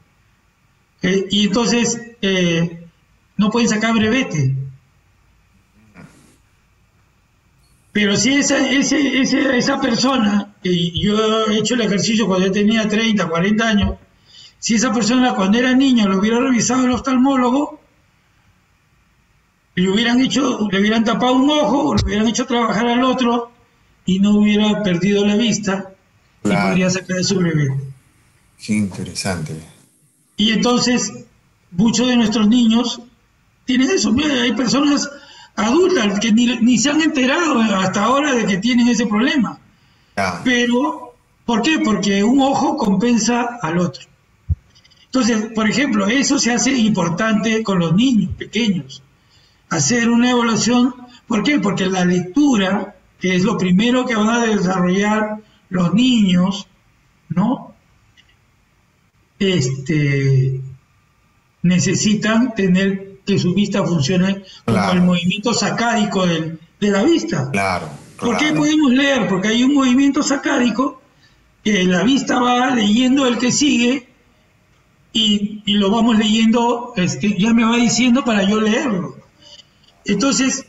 Eh, 1.00 1.28
y 1.30 1.46
entonces 1.46 1.98
eh, 2.20 2.86
no 3.38 3.48
pueden 3.50 3.70
sacar 3.70 3.94
brevete. 3.94 4.54
Pero 7.92 8.14
si 8.16 8.34
esa, 8.34 8.68
ese, 8.68 9.56
esa 9.56 9.80
persona, 9.80 10.49
yo 10.62 11.46
he 11.46 11.58
hecho 11.58 11.74
el 11.74 11.82
ejercicio 11.82 12.26
cuando 12.26 12.46
yo 12.46 12.52
tenía 12.52 12.88
30, 12.88 13.28
40 13.28 13.68
años, 13.68 13.98
si 14.58 14.74
esa 14.74 14.92
persona 14.92 15.34
cuando 15.34 15.58
era 15.58 15.74
niño 15.74 16.08
lo 16.08 16.18
hubiera 16.18 16.38
revisado 16.40 16.84
el 16.84 16.92
oftalmólogo, 16.92 17.80
le 19.74 19.88
hubieran 19.88 20.20
hecho, 20.20 20.68
le 20.70 20.80
hubieran 20.80 21.04
tapado 21.04 21.34
un 21.34 21.48
ojo, 21.48 21.94
le 21.94 22.02
hubieran 22.04 22.28
hecho 22.28 22.44
trabajar 22.44 22.86
al 22.86 23.02
otro 23.04 23.52
y 24.04 24.18
no 24.18 24.32
hubiera 24.32 24.82
perdido 24.82 25.24
la 25.24 25.36
vista 25.36 25.94
y 26.44 26.48
podría 26.48 26.90
sacar 26.90 27.22
su 27.24 27.36
brevete. 27.36 27.78
Qué 28.58 28.74
interesante. 28.74 29.54
Y 30.36 30.50
entonces, 30.50 31.12
muchos 31.70 32.08
de 32.08 32.16
nuestros 32.16 32.48
niños 32.48 33.00
tienen 33.64 33.90
eso. 33.90 34.12
hay 34.42 34.52
personas 34.52 35.08
adultas 35.54 36.18
que 36.18 36.32
ni, 36.32 36.78
se 36.78 36.90
han 36.90 37.00
enterado 37.00 37.61
hasta 37.61 38.02
ahora 38.02 38.34
de 38.34 38.46
que 38.46 38.56
tienen 38.58 38.88
ese 38.88 39.06
problema. 39.06 39.59
Pero, 40.44 41.14
¿por 41.44 41.62
qué? 41.62 41.78
Porque 41.78 42.22
un 42.24 42.40
ojo 42.40 42.76
compensa 42.76 43.58
al 43.62 43.78
otro. 43.78 44.02
Entonces, 45.04 45.52
por 45.54 45.68
ejemplo, 45.68 46.06
eso 46.06 46.38
se 46.38 46.52
hace 46.52 46.72
importante 46.72 47.62
con 47.64 47.80
los 47.80 47.94
niños 47.94 48.30
pequeños. 48.36 49.02
Hacer 49.68 50.08
una 50.08 50.30
evaluación. 50.30 50.94
¿Por 51.26 51.42
qué? 51.42 51.58
Porque 51.58 51.86
la 51.86 52.04
lectura, 52.04 52.96
que 53.18 53.34
es 53.34 53.42
lo 53.42 53.58
primero 53.58 54.06
que 54.06 54.14
van 54.14 54.28
a 54.28 54.46
desarrollar 54.46 55.38
los 55.68 55.92
niños, 55.94 56.68
¿no? 57.28 57.74
Este, 59.38 60.60
necesitan 61.62 62.54
tener 62.54 63.20
que 63.26 63.38
su 63.38 63.54
vista 63.54 63.84
funcione 63.84 64.44
como 64.64 64.90
el 64.92 65.02
movimiento 65.02 65.54
sacádico 65.54 66.26
de 66.26 66.58
la 66.80 67.02
vista. 67.02 67.50
Claro. 67.50 67.88
¿Por 68.20 68.36
qué 68.36 68.52
podemos 68.52 68.92
leer? 68.92 69.28
Porque 69.28 69.48
hay 69.48 69.64
un 69.64 69.74
movimiento 69.74 70.22
sacádico 70.22 71.00
que 71.64 71.84
la 71.84 72.02
vista 72.02 72.40
va 72.40 72.74
leyendo 72.74 73.26
el 73.26 73.38
que 73.38 73.52
sigue 73.52 74.08
y, 75.12 75.62
lo 75.66 75.90
vamos 75.90 76.18
leyendo, 76.18 76.92
este, 76.96 77.36
ya 77.38 77.52
me 77.52 77.64
va 77.64 77.76
diciendo 77.76 78.24
para 78.24 78.42
yo 78.48 78.60
leerlo. 78.60 79.16
Entonces, 80.04 80.66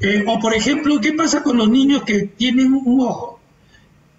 eh, 0.00 0.24
o 0.26 0.38
por 0.38 0.54
ejemplo, 0.54 1.00
¿qué 1.00 1.12
pasa 1.12 1.42
con 1.42 1.56
los 1.56 1.68
niños 1.68 2.02
que 2.02 2.22
tienen 2.22 2.72
un 2.72 3.00
ojo? 3.00 3.36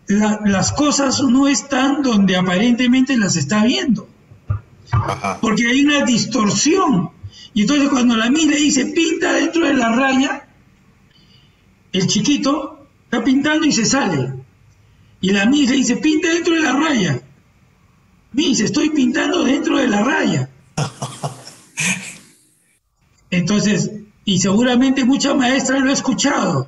las 0.09 0.71
cosas 0.71 1.21
no 1.21 1.49
están 1.49 2.01
donde 2.01 2.37
aparentemente 2.37 3.17
las 3.17 3.35
está 3.35 3.65
viendo. 3.65 4.07
Porque 5.41 5.67
hay 5.67 5.81
una 5.81 6.05
distorsión 6.05 7.11
y 7.53 7.61
entonces 7.61 7.89
cuando 7.89 8.15
la 8.15 8.29
mira 8.29 8.55
dice, 8.55 8.85
pinta 8.85 9.33
dentro 9.33 9.65
de 9.65 9.73
la 9.73 9.89
raya, 9.95 10.46
el 11.97 12.07
chiquito 12.07 12.87
está 13.05 13.23
pintando 13.23 13.65
y 13.65 13.71
se 13.71 13.85
sale. 13.85 14.33
Y 15.21 15.31
la 15.31 15.45
mira 15.45 15.71
dice, 15.71 15.97
pinta 15.97 16.29
dentro 16.29 16.53
de 16.53 16.61
la 16.61 16.73
raya. 16.73 17.21
Dice, 18.31 18.65
estoy 18.65 18.89
pintando 18.89 19.43
dentro 19.43 19.77
de 19.77 19.87
la 19.87 20.03
raya. 20.03 20.49
Entonces, 23.31 23.91
y 24.25 24.39
seguramente 24.39 25.05
mucha 25.05 25.33
maestra 25.33 25.79
lo 25.79 25.89
ha 25.89 25.93
escuchado. 25.93 26.67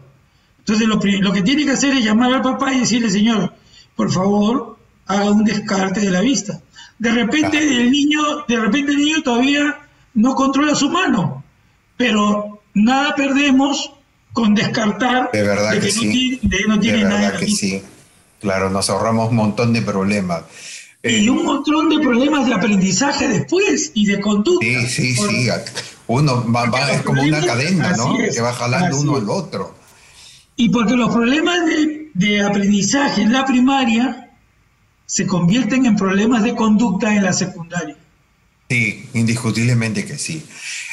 Entonces 0.59 0.87
lo, 0.87 0.99
lo, 1.21 1.33
que 1.33 1.41
tiene 1.41 1.65
que 1.65 1.71
hacer 1.71 1.93
es 1.93 2.03
llamar 2.03 2.33
al 2.33 2.41
papá 2.41 2.73
y 2.73 2.79
decirle, 2.79 3.09
señor, 3.09 3.53
por 3.95 4.11
favor, 4.11 4.77
haga 5.05 5.31
un 5.31 5.43
descarte 5.43 5.99
de 5.99 6.11
la 6.11 6.21
vista. 6.21 6.61
De 6.97 7.11
repente 7.11 7.57
el 7.57 7.91
niño, 7.91 8.45
de 8.47 8.59
repente 8.59 8.91
el 8.91 8.97
niño 8.97 9.21
todavía 9.23 9.79
no 10.13 10.35
controla 10.35 10.75
su 10.75 10.89
mano, 10.89 11.43
pero 11.97 12.61
nada 12.73 13.15
perdemos 13.15 13.93
con 14.33 14.55
descartar 14.55 15.29
de 15.31 15.43
verdad 15.43 15.79
que, 15.79 15.91
sí. 15.91 16.39
no 16.67 16.79
tiene, 16.79 16.99
de 16.99 17.03
verdad 17.03 17.39
que 17.39 17.47
sí. 17.47 17.81
Claro, 18.39 18.69
nos 18.69 18.89
ahorramos 18.89 19.29
un 19.29 19.35
montón 19.35 19.73
de 19.73 19.81
problemas. 19.81 20.43
Y 21.03 21.25
eh, 21.25 21.29
un 21.29 21.45
montón 21.45 21.89
de 21.89 21.99
problemas 21.99 22.45
de 22.45 22.53
aprendizaje 22.53 23.27
después 23.27 23.91
y 23.93 24.05
de 24.05 24.19
conducta. 24.19 24.65
Sí, 24.65 24.87
sí, 24.87 25.15
sí. 25.15 25.49
Uno 26.07 26.51
va, 26.51 26.91
es 26.91 27.01
como 27.03 27.21
una 27.21 27.45
cadena, 27.45 27.95
¿no? 27.95 28.17
que 28.17 28.41
va 28.41 28.53
jalando 28.53 28.99
uno 28.99 29.15
al 29.17 29.29
otro. 29.29 29.75
Y 30.55 30.69
porque 30.69 30.95
los 30.95 31.13
problemas 31.13 31.65
de, 31.65 32.09
de 32.13 32.41
aprendizaje 32.41 33.21
en 33.21 33.31
la 33.31 33.45
primaria 33.45 34.29
se 35.05 35.25
convierten 35.25 35.85
en 35.85 35.95
problemas 35.95 36.43
de 36.43 36.55
conducta 36.55 37.15
en 37.15 37.23
la 37.23 37.33
secundaria. 37.33 37.95
Sí, 38.69 39.09
indiscutiblemente 39.15 40.05
que 40.05 40.19
sí. 40.19 40.45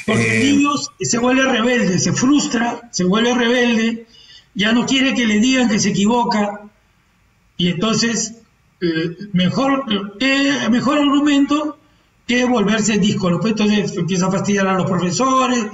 Porque 0.07 0.39
el 0.39 0.43
eh, 0.43 0.53
niño 0.53 0.71
se 0.99 1.19
vuelve 1.19 1.43
rebelde, 1.43 1.99
se 1.99 2.13
frustra, 2.13 2.89
se 2.91 3.05
vuelve 3.05 3.35
rebelde, 3.35 4.07
ya 4.55 4.73
no 4.73 4.87
quiere 4.87 5.15
que 5.15 5.27
le 5.27 5.41
digan 5.41 5.69
que 5.69 5.79
se 5.79 5.91
equivoca, 5.91 6.63
y 7.59 7.69
entonces 7.69 8.37
eh, 8.81 9.17
mejor, 9.35 9.85
eh, 10.21 10.69
mejor 10.71 10.99
argumento 10.99 11.79
que 12.27 12.47
volverse 12.47 12.99
díscolo. 12.99 13.41
Pues 13.41 13.53
entonces 13.53 13.95
empieza 13.95 14.29
a 14.29 14.33
fastidiar 14.33 14.69
a 14.69 14.75
los 14.75 14.87
profesores 14.87 15.67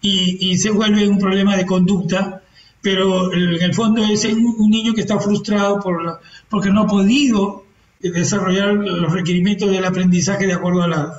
y, 0.00 0.56
se 0.56 0.70
vuelve 0.70 1.08
un 1.08 1.18
problema 1.18 1.56
de 1.56 1.66
conducta, 1.66 2.42
pero 2.80 3.32
en 3.32 3.62
el 3.62 3.74
fondo 3.74 4.02
es 4.02 4.24
un, 4.24 4.70
niño 4.70 4.94
que 4.94 5.02
está 5.02 5.18
frustrado 5.18 5.80
por 5.80 6.20
porque 6.48 6.70
no 6.70 6.82
ha 6.82 6.86
podido 6.86 7.64
desarrollar 8.00 8.74
los 8.74 9.12
requerimientos 9.12 9.70
del 9.70 9.84
aprendizaje 9.84 10.46
de 10.46 10.52
acuerdo 10.52 10.82
a 10.82 10.88
la, 10.88 11.14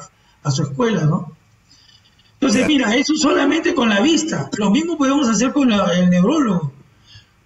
a 0.46 0.52
su 0.52 0.64
escuela, 0.64 1.04
¿no? 1.04 1.36
Entonces, 2.40 2.68
mira, 2.68 2.96
eso 2.96 3.16
solamente 3.16 3.74
con 3.74 3.90
la 3.90 4.02
vista. 4.02 4.50
Lo 4.58 4.70
mismo 4.70 4.98
podemos 4.98 5.28
hacer 5.28 5.52
con 5.52 5.72
el 5.72 6.10
neurólogo. 6.10 6.72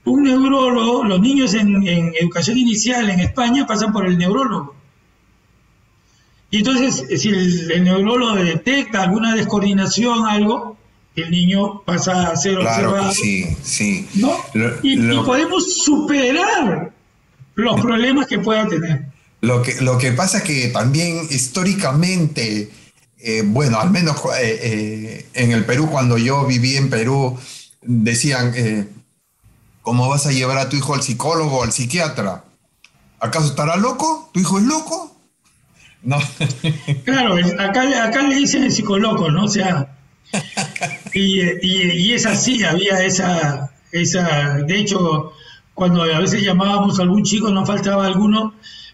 Un 0.03 0.23
neurólogo, 0.23 1.05
los 1.05 1.21
niños 1.21 1.53
en, 1.53 1.83
educación 2.19 2.57
inicial 2.57 3.09
en 3.09 3.21
España 3.21 3.65
pasan 3.65 3.93
por 3.93 4.05
el 4.05 4.17
neurólogo. 4.17 4.75
Y 6.51 6.57
entonces, 6.57 7.21
si 7.21 7.29
el, 7.29 7.83
neurólogo 7.83 8.35
detecta 8.35 9.03
alguna 9.03 9.35
descoordinación, 9.35 10.25
algo, 10.25 10.77
el 11.15 11.31
niño 11.31 11.81
pasa 11.85 12.31
a 12.31 12.35
ser 12.35 12.57
observado. 12.57 13.11
Sí, 13.13 13.45
sí. 13.61 14.07
¿no? 14.15 14.35
y, 14.81 14.97
podemos 15.23 15.77
superar 15.77 16.91
los 17.55 17.79
problemas 17.79 18.27
que 18.27 18.39
pueda 18.39 18.67
tener. 18.67 19.05
Lo 19.41 19.61
que, 19.61 19.79
lo 19.79 19.97
que 19.97 20.11
pasa 20.11 20.39
es 20.39 20.43
que 20.43 20.67
también 20.69 21.27
históricamente 21.29 22.69
eh, 23.21 23.43
bueno, 23.45 23.79
al 23.79 23.91
menos 23.91 24.17
eh, 24.39 24.59
eh, 24.63 25.25
en 25.33 25.51
el 25.51 25.65
Perú, 25.65 25.89
cuando 25.91 26.17
yo 26.17 26.45
viví 26.45 26.77
en 26.77 26.89
Perú, 26.89 27.37
decían, 27.81 28.53
¿cómo 29.81 30.07
vas 30.07 30.25
a 30.25 30.31
llevar 30.31 30.57
a 30.57 30.69
tu 30.69 30.77
hijo 30.77 30.93
al 30.93 31.03
psicólogo 31.03 31.57
o 31.57 31.63
al 31.63 31.73
psiquiatra? 31.73 32.45
¿Acaso 33.19 33.47
estará 33.47 33.75
loco? 33.75 34.29
¿Tu 34.33 34.39
hijo 34.39 34.57
es 34.59 34.65
loco? 34.65 35.15
No. 36.01 36.17
Claro, 37.03 37.35
acá, 37.59 38.05
acá 38.05 38.21
le 38.21 38.35
dicen 38.35 38.63
el 38.63 38.71
psicólogo, 38.71 39.29
¿no? 39.29 39.45
O 39.45 39.47
sea, 39.49 39.97
y, 41.13 42.13
es 42.13 42.25
así, 42.25 42.63
había 42.63 43.03
esa, 43.03 43.71
esa, 43.91 44.59
de 44.59 44.79
hecho, 44.79 45.33
cuando 45.73 46.03
a 46.03 46.19
veces 46.19 46.41
llamábamos 46.41 46.99
a 46.99 47.03
algún 47.03 47.23
chico, 47.23 47.49
no 47.49 47.65
faltaba 47.65 48.05
alguno, 48.05 48.53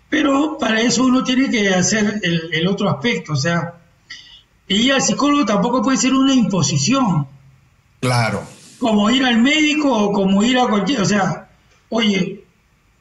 pero 0.09 0.57
para 0.57 0.81
eso 0.81 1.03
uno 1.03 1.23
tiene 1.23 1.51
que 1.51 1.69
hacer 1.69 2.21
el, 2.23 2.49
el 2.53 2.67
otro 2.67 2.89
aspecto, 2.89 3.33
o 3.33 3.35
sea, 3.35 3.75
y 4.67 4.89
al 4.89 5.01
psicólogo 5.01 5.45
tampoco 5.45 5.81
puede 5.81 5.97
ser 5.97 6.13
una 6.13 6.33
imposición. 6.33 7.27
Claro. 7.99 8.43
Como 8.79 9.09
ir 9.09 9.23
al 9.23 9.37
médico 9.37 9.91
o 9.91 10.11
como 10.11 10.43
ir 10.43 10.57
a 10.57 10.67
cualquier, 10.67 11.01
o 11.01 11.05
sea, 11.05 11.49
oye, 11.89 12.43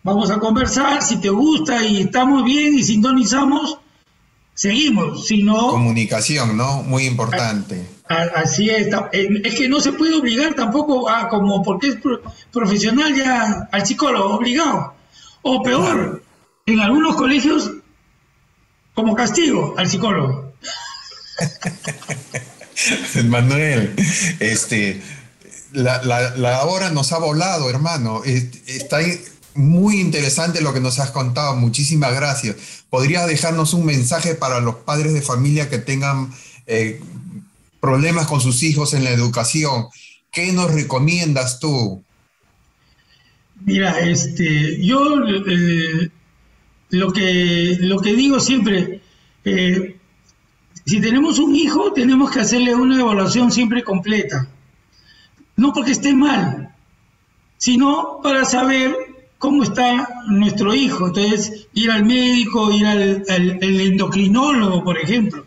vamos 0.02 0.30
a 0.30 0.38
conversar, 0.38 1.02
si 1.02 1.20
te 1.20 1.30
gusta 1.30 1.84
y 1.84 2.02
estamos 2.02 2.44
bien 2.44 2.78
y 2.78 2.84
sintonizamos, 2.84 3.78
seguimos, 4.54 5.26
si 5.26 5.42
no... 5.42 5.68
Comunicación, 5.68 6.56
¿no? 6.56 6.82
Muy 6.82 7.06
importante. 7.06 7.88
Así 8.06 8.68
es, 8.68 8.88
es 9.12 9.54
que 9.54 9.68
no 9.68 9.80
se 9.80 9.92
puede 9.92 10.14
obligar 10.14 10.54
tampoco 10.54 11.08
a, 11.08 11.28
como 11.28 11.62
porque 11.62 11.88
es 11.88 11.98
profesional 12.52 13.14
ya, 13.14 13.68
al 13.72 13.86
psicólogo, 13.86 14.34
obligado. 14.34 14.94
O 15.40 15.62
peor, 15.62 16.22
en 16.66 16.80
algunos 16.80 17.16
colegios, 17.16 17.70
como 18.94 19.14
castigo 19.14 19.74
al 19.76 19.88
psicólogo. 19.88 20.43
Manuel, 23.24 23.94
este, 24.40 25.00
la, 25.72 26.64
hora 26.64 26.90
nos 26.90 27.12
ha 27.12 27.18
volado, 27.18 27.70
hermano. 27.70 28.22
Está 28.24 28.98
muy 29.54 30.00
interesante 30.00 30.60
lo 30.60 30.72
que 30.72 30.80
nos 30.80 30.98
has 30.98 31.10
contado. 31.10 31.56
Muchísimas 31.56 32.14
gracias. 32.14 32.56
¿Podrías 32.90 33.26
dejarnos 33.26 33.74
un 33.74 33.86
mensaje 33.86 34.34
para 34.34 34.60
los 34.60 34.76
padres 34.76 35.12
de 35.14 35.22
familia 35.22 35.68
que 35.68 35.78
tengan 35.78 36.32
eh, 36.66 37.00
problemas 37.84 38.26
con 38.26 38.40
sus 38.40 38.62
hijos 38.62 38.94
en 38.94 39.04
la 39.04 39.10
educación. 39.10 39.88
¿Qué 40.32 40.52
nos 40.52 40.72
recomiendas 40.72 41.60
tú? 41.60 42.02
Mira, 43.62 44.00
este, 44.00 44.82
yo 44.82 45.18
eh, 45.28 46.08
lo, 46.88 47.12
que, 47.12 47.76
lo 47.80 48.00
que 48.00 48.14
digo 48.14 48.40
siempre, 48.40 49.02
eh, 49.44 49.93
si 50.84 51.00
tenemos 51.00 51.38
un 51.38 51.54
hijo, 51.54 51.92
tenemos 51.92 52.30
que 52.30 52.40
hacerle 52.40 52.74
una 52.74 53.00
evaluación 53.00 53.50
siempre 53.50 53.82
completa. 53.82 54.48
No 55.56 55.72
porque 55.72 55.92
esté 55.92 56.14
mal, 56.14 56.74
sino 57.56 58.20
para 58.22 58.44
saber 58.44 58.94
cómo 59.38 59.62
está 59.62 60.08
nuestro 60.28 60.74
hijo. 60.74 61.06
Entonces, 61.06 61.68
ir 61.74 61.90
al 61.90 62.04
médico, 62.04 62.72
ir 62.72 62.86
al 62.86 63.24
endocrinólogo, 63.28 64.84
por 64.84 64.98
ejemplo 64.98 65.44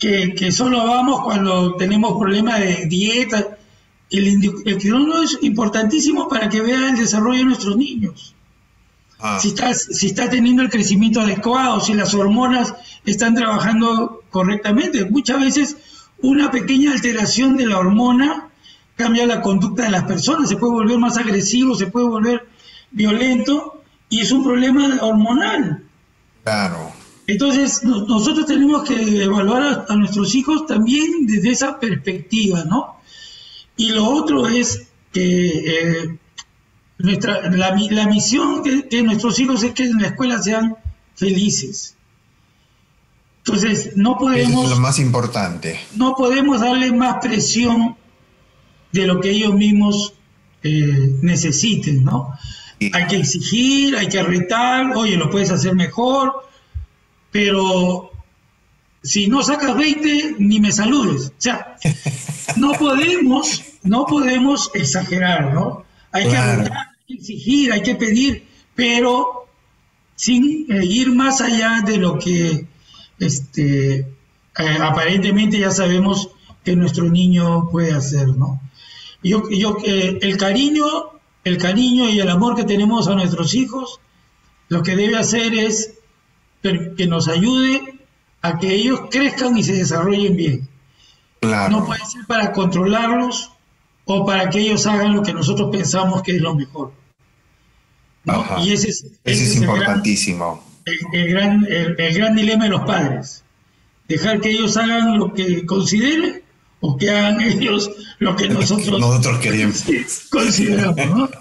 que, 0.00 0.50
solo 0.50 0.78
vamos 0.86 1.22
cuando 1.22 1.76
tenemos 1.76 2.18
problemas 2.18 2.60
de 2.60 2.86
dieta. 2.86 3.58
El, 4.10 4.26
el 4.26 5.22
es 5.22 5.38
importantísimo 5.42 6.26
para 6.26 6.48
que 6.48 6.62
vea 6.62 6.88
el 6.88 6.96
desarrollo 6.96 7.38
de 7.38 7.44
nuestros 7.44 7.76
niños. 7.76 8.34
Ah. 9.22 9.38
Si, 9.40 9.48
está, 9.48 9.74
si 9.74 10.06
está 10.06 10.30
teniendo 10.30 10.62
el 10.62 10.70
crecimiento 10.70 11.20
adecuado, 11.20 11.80
si 11.80 11.94
las 11.94 12.14
hormonas 12.14 12.74
están 13.04 13.34
trabajando 13.34 14.22
correctamente. 14.30 15.04
Muchas 15.04 15.40
veces 15.40 15.76
una 16.22 16.50
pequeña 16.50 16.92
alteración 16.92 17.56
de 17.56 17.66
la 17.66 17.78
hormona 17.78 18.48
cambia 18.96 19.26
la 19.26 19.40
conducta 19.40 19.84
de 19.84 19.90
las 19.90 20.04
personas, 20.04 20.48
se 20.48 20.56
puede 20.56 20.74
volver 20.74 20.98
más 20.98 21.16
agresivo, 21.16 21.74
se 21.74 21.86
puede 21.86 22.06
volver 22.06 22.48
violento 22.90 23.82
y 24.08 24.20
es 24.20 24.30
un 24.30 24.44
problema 24.44 24.98
hormonal. 25.00 25.84
Claro. 26.44 26.92
Entonces, 27.26 27.84
nosotros 27.84 28.46
tenemos 28.46 28.82
que 28.82 29.22
evaluar 29.22 29.86
a, 29.88 29.94
nuestros 29.94 30.34
hijos 30.34 30.66
también 30.66 31.26
desde 31.26 31.50
esa 31.50 31.78
perspectiva, 31.78 32.64
¿no? 32.64 32.96
Y 33.76 33.90
lo 33.90 34.04
otro 34.04 34.48
es 34.48 34.88
que 35.12 35.48
eh, 35.48 36.18
nuestra, 37.02 37.50
la, 37.50 37.74
misión 38.06 38.62
de, 38.62 39.02
nuestros 39.02 39.38
hijos 39.38 39.62
es 39.62 39.72
que 39.72 39.84
en 39.84 39.98
la 39.98 40.08
escuela 40.08 40.42
sean 40.42 40.76
felices. 41.14 41.96
Entonces, 43.38 43.96
no 43.96 44.18
podemos... 44.18 44.64
es 44.64 44.70
lo 44.70 44.80
más 44.80 44.98
importante. 44.98 45.80
No 45.96 46.14
podemos 46.14 46.60
darle 46.60 46.92
más 46.92 47.16
presión 47.22 47.96
de 48.92 49.06
lo 49.06 49.20
que 49.20 49.30
ellos 49.30 49.54
mismos 49.54 50.14
eh, 50.62 51.16
necesiten, 51.22 52.04
¿no? 52.04 52.34
Hay 52.92 53.06
que 53.06 53.16
exigir, 53.16 53.96
hay 53.96 54.08
que 54.08 54.22
retar, 54.22 54.96
oye, 54.96 55.16
lo 55.16 55.30
puedes 55.30 55.50
hacer 55.50 55.74
mejor, 55.74 56.48
pero 57.30 58.10
si 59.02 59.26
no 59.26 59.42
sacas 59.42 59.76
20, 59.76 60.36
ni 60.38 60.60
me 60.60 60.72
saludes. 60.72 61.28
O 61.28 61.34
sea, 61.38 61.76
no 62.56 62.72
podemos, 62.72 63.62
no 63.82 64.06
podemos 64.06 64.70
exagerar, 64.74 65.52
¿no? 65.52 65.84
Hay 66.12 66.28
que 66.28 66.36
exigir, 67.14 67.72
hay 67.72 67.82
que 67.82 67.94
pedir, 67.94 68.46
pero 68.74 69.46
sin 70.14 70.66
eh, 70.70 70.84
ir 70.84 71.12
más 71.14 71.40
allá 71.40 71.82
de 71.84 71.96
lo 71.96 72.18
que 72.18 72.66
este, 73.18 73.98
eh, 73.98 74.78
aparentemente 74.80 75.58
ya 75.58 75.70
sabemos 75.70 76.30
que 76.64 76.76
nuestro 76.76 77.08
niño 77.08 77.70
puede 77.70 77.92
hacer, 77.92 78.28
¿no? 78.28 78.60
Yo, 79.22 79.48
yo, 79.50 79.76
eh, 79.84 80.18
el 80.20 80.36
cariño, 80.36 80.84
el 81.44 81.58
cariño 81.58 82.08
y 82.08 82.20
el 82.20 82.28
amor 82.28 82.54
que 82.54 82.64
tenemos 82.64 83.08
a 83.08 83.14
nuestros 83.14 83.54
hijos, 83.54 84.00
lo 84.68 84.82
que 84.82 84.96
debe 84.96 85.16
hacer 85.16 85.54
es 85.54 85.94
que 86.62 87.06
nos 87.06 87.28
ayude 87.28 88.00
a 88.42 88.58
que 88.58 88.74
ellos 88.74 89.00
crezcan 89.10 89.56
y 89.56 89.62
se 89.62 89.72
desarrollen 89.72 90.36
bien. 90.36 90.68
No 91.42 91.86
puede 91.86 92.04
ser 92.04 92.26
para 92.26 92.52
controlarlos 92.52 93.52
o 94.04 94.26
para 94.26 94.50
que 94.50 94.60
ellos 94.60 94.86
hagan 94.86 95.14
lo 95.14 95.22
que 95.22 95.32
nosotros 95.32 95.70
pensamos 95.70 96.22
que 96.22 96.36
es 96.36 96.42
lo 96.42 96.54
mejor. 96.54 96.92
Y 98.62 98.72
ese 98.72 98.90
es, 99.24 99.56
importantísimo. 99.56 100.62
El 101.12 101.28
gran, 101.30 101.66
el, 101.68 102.14
gran, 102.14 102.34
dilema 102.34 102.64
de 102.64 102.70
los 102.70 102.82
padres. 102.82 103.42
Dejar 104.08 104.40
que 104.40 104.50
ellos 104.50 104.76
hagan 104.76 105.18
lo 105.18 105.32
que 105.32 105.64
consideren 105.64 106.42
o 106.80 106.96
que 106.96 107.10
hagan 107.10 107.40
ellos 107.42 107.90
lo 108.18 108.36
que 108.36 108.48
nosotros, 108.48 109.00
nosotros 109.00 109.38
queremos. 109.38 109.84
consideramos. 110.30 111.30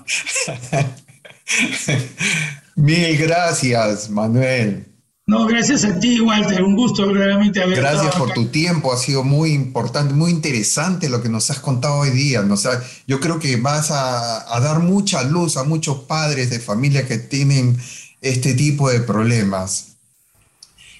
Mil 2.75 3.17
gracias, 3.17 4.09
Manuel. 4.09 4.88
No, 5.29 5.45
gracias 5.45 5.83
a 5.83 5.99
ti, 5.99 6.19
Walter. 6.19 6.63
Un 6.63 6.75
gusto 6.75 7.05
verdaderamente 7.05 7.61
haber 7.61 7.77
Gracias 7.77 8.15
por 8.15 8.33
tu 8.33 8.47
tiempo. 8.47 8.91
Ha 8.91 8.97
sido 8.97 9.23
muy 9.23 9.51
importante, 9.51 10.11
muy 10.15 10.31
interesante 10.31 11.07
lo 11.07 11.21
que 11.21 11.29
nos 11.29 11.51
has 11.51 11.59
contado 11.59 11.97
hoy 11.97 12.09
día. 12.09 12.41
¿no? 12.41 12.55
yo 13.05 13.19
creo 13.19 13.37
que 13.37 13.57
vas 13.57 13.91
a, 13.91 14.59
dar 14.59 14.79
mucha 14.79 15.21
luz 15.21 15.55
a 15.57 15.63
muchos 15.63 15.99
padres 15.99 16.49
de 16.49 16.59
familia 16.59 17.07
que 17.07 17.19
tienen 17.19 17.77
este 18.21 18.55
tipo 18.55 18.89
de 18.89 19.01
problemas. 19.01 19.89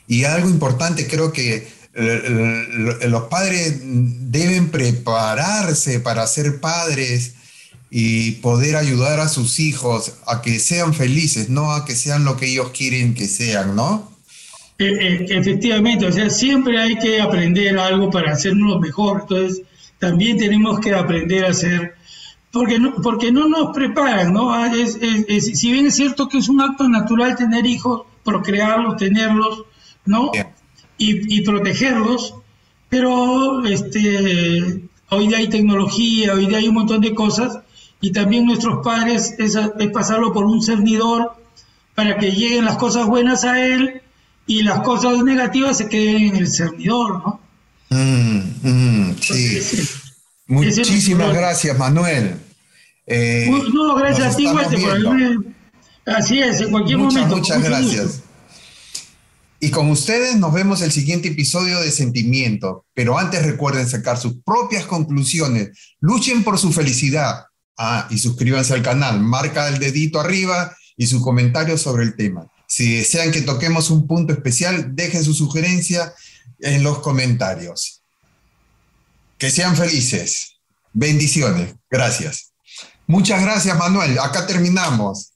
Y 0.08 0.26
algo 0.26 0.48
importante, 0.48 1.08
creo 1.08 1.34
que 1.34 1.68
los 3.08 3.24
padres 3.30 3.80
deben 3.82 4.70
prepararse 4.70 6.02
para 6.02 6.28
ser 6.28 6.60
padres 6.60 7.34
y 7.90 8.34
poder 8.34 8.76
ayudar 8.76 9.22
a 9.22 9.28
sus 9.28 9.60
hijos 9.60 10.14
a 10.28 10.44
que 10.44 10.60
sean 10.60 10.94
felices, 10.94 11.50
no 11.50 11.72
a 11.72 11.84
que 11.84 11.96
sean 11.96 12.26
lo 12.26 12.38
que 12.38 12.46
ellos 12.46 12.70
quieren 12.78 13.16
que 13.16 13.28
sean, 13.28 13.76
¿no? 13.76 14.09
E, 14.80 14.86
e, 14.86 15.38
efectivamente, 15.38 16.06
o 16.06 16.12
sea, 16.12 16.30
siempre 16.30 16.80
hay 16.80 16.98
que 16.98 17.20
aprender 17.20 17.78
algo 17.78 18.10
para 18.10 18.32
hacernos 18.32 18.80
mejor. 18.80 19.22
Entonces, 19.22 19.62
también 20.00 20.38
tenemos 20.38 20.80
que 20.80 20.96
aprender 20.96 21.44
a 21.44 21.50
hacer, 21.50 21.96
porque 22.50 22.80
no, 22.80 22.96
porque 23.04 23.30
no 23.30 23.50
nos 23.50 23.76
preparan, 23.76 24.34
¿no? 24.34 24.54
Ah, 24.54 24.72
si 24.72 25.72
bien 25.72 25.88
es 25.88 25.96
cierto 25.96 26.30
que 26.30 26.38
es 26.38 26.48
un 26.48 26.62
acto 26.62 26.88
natural 26.88 27.36
tener 27.36 27.66
hijos, 27.66 28.04
procrearlos, 28.24 28.96
tenerlos, 28.96 29.66
¿no? 30.06 30.32
Y, 30.98 31.42
protegerlos, 31.42 32.36
pero 32.88 33.66
este, 33.66 34.82
hoy 35.10 35.28
día 35.28 35.38
hay 35.38 35.48
tecnología, 35.50 36.34
hoy 36.34 36.46
día 36.46 36.58
hay 36.58 36.68
un 36.70 36.76
montón 36.76 37.02
de 37.02 37.14
cosas, 37.14 37.60
y 38.00 38.12
también 38.12 38.46
nuestros 38.46 38.84
padres 38.84 39.36
es, 39.38 39.56
es 39.56 39.92
pasarlo 39.92 40.32
por 40.32 40.46
un 40.46 40.62
cernidor 40.62 41.34
para 41.96 42.18
que 42.18 42.32
lleguen 42.32 42.64
las 42.64 42.78
cosas 42.78 43.08
buenas 43.08 43.44
a 43.44 43.62
él 43.66 44.02
y 44.50 44.64
las 44.64 44.80
cosas 44.80 45.24
negativas 45.24 45.78
se 45.78 45.88
queden 45.88 46.30
en 46.30 46.36
el 46.38 46.48
cernidor, 46.48 47.20
¿no? 47.20 47.40
Mm, 47.92 48.40
mm, 48.64 49.16
sí. 49.22 49.60
Muchísimas 50.48 51.36
gracias, 51.36 51.78
Manuel. 51.78 52.36
Eh, 53.06 53.48
no, 53.72 53.96
gracias 53.96 54.34
a 54.34 54.36
ti, 54.36 54.48
Walter, 54.48 55.38
Así 56.08 56.40
es, 56.40 56.62
en 56.62 56.72
cualquier 56.72 56.98
momento. 56.98 57.38
Muchas 57.38 57.62
gracias. 57.62 58.24
Y 59.60 59.70
con 59.70 59.92
ustedes 59.92 60.36
nos 60.38 60.52
vemos 60.52 60.82
el 60.82 60.92
siguiente 60.92 61.28
episodio 61.28 61.80
de 61.80 61.92
Sentimiento. 61.92 62.86
Pero 62.96 63.20
antes 63.20 63.46
recuerden 63.46 63.88
sacar 63.88 64.18
sus 64.18 64.42
propias 64.44 64.88
conclusiones. 64.88 65.78
Luchen 66.00 66.44
por 66.44 66.58
su 66.58 66.74
felicidad. 66.74 67.46
Ah, 67.78 68.08
y 68.10 68.18
suscríbanse 68.18 68.74
al 68.74 68.82
canal. 68.82 69.20
Marca 69.20 69.68
el 69.68 69.78
dedito 69.78 70.20
arriba 70.20 70.76
y 70.98 71.06
su 71.06 71.22
comentario 71.22 71.78
sobre 71.78 72.04
el 72.04 72.16
tema. 72.16 72.48
Si 72.70 72.98
desean 72.98 73.32
que 73.32 73.42
toquemos 73.42 73.90
un 73.90 74.06
punto 74.06 74.32
especial, 74.32 74.96
dejen 74.96 75.24
su 75.24 75.34
sugerencia 75.34 76.14
en 76.60 76.84
los 76.84 77.00
comentarios. 77.00 78.04
Que 79.40 79.50
sean 79.50 79.76
felices. 79.76 80.60
Bendiciones. 80.94 81.74
Gracias. 81.90 82.52
Muchas 83.08 83.42
gracias, 83.42 83.76
Manuel. 83.76 84.20
Acá 84.20 84.46
terminamos. 84.46 85.32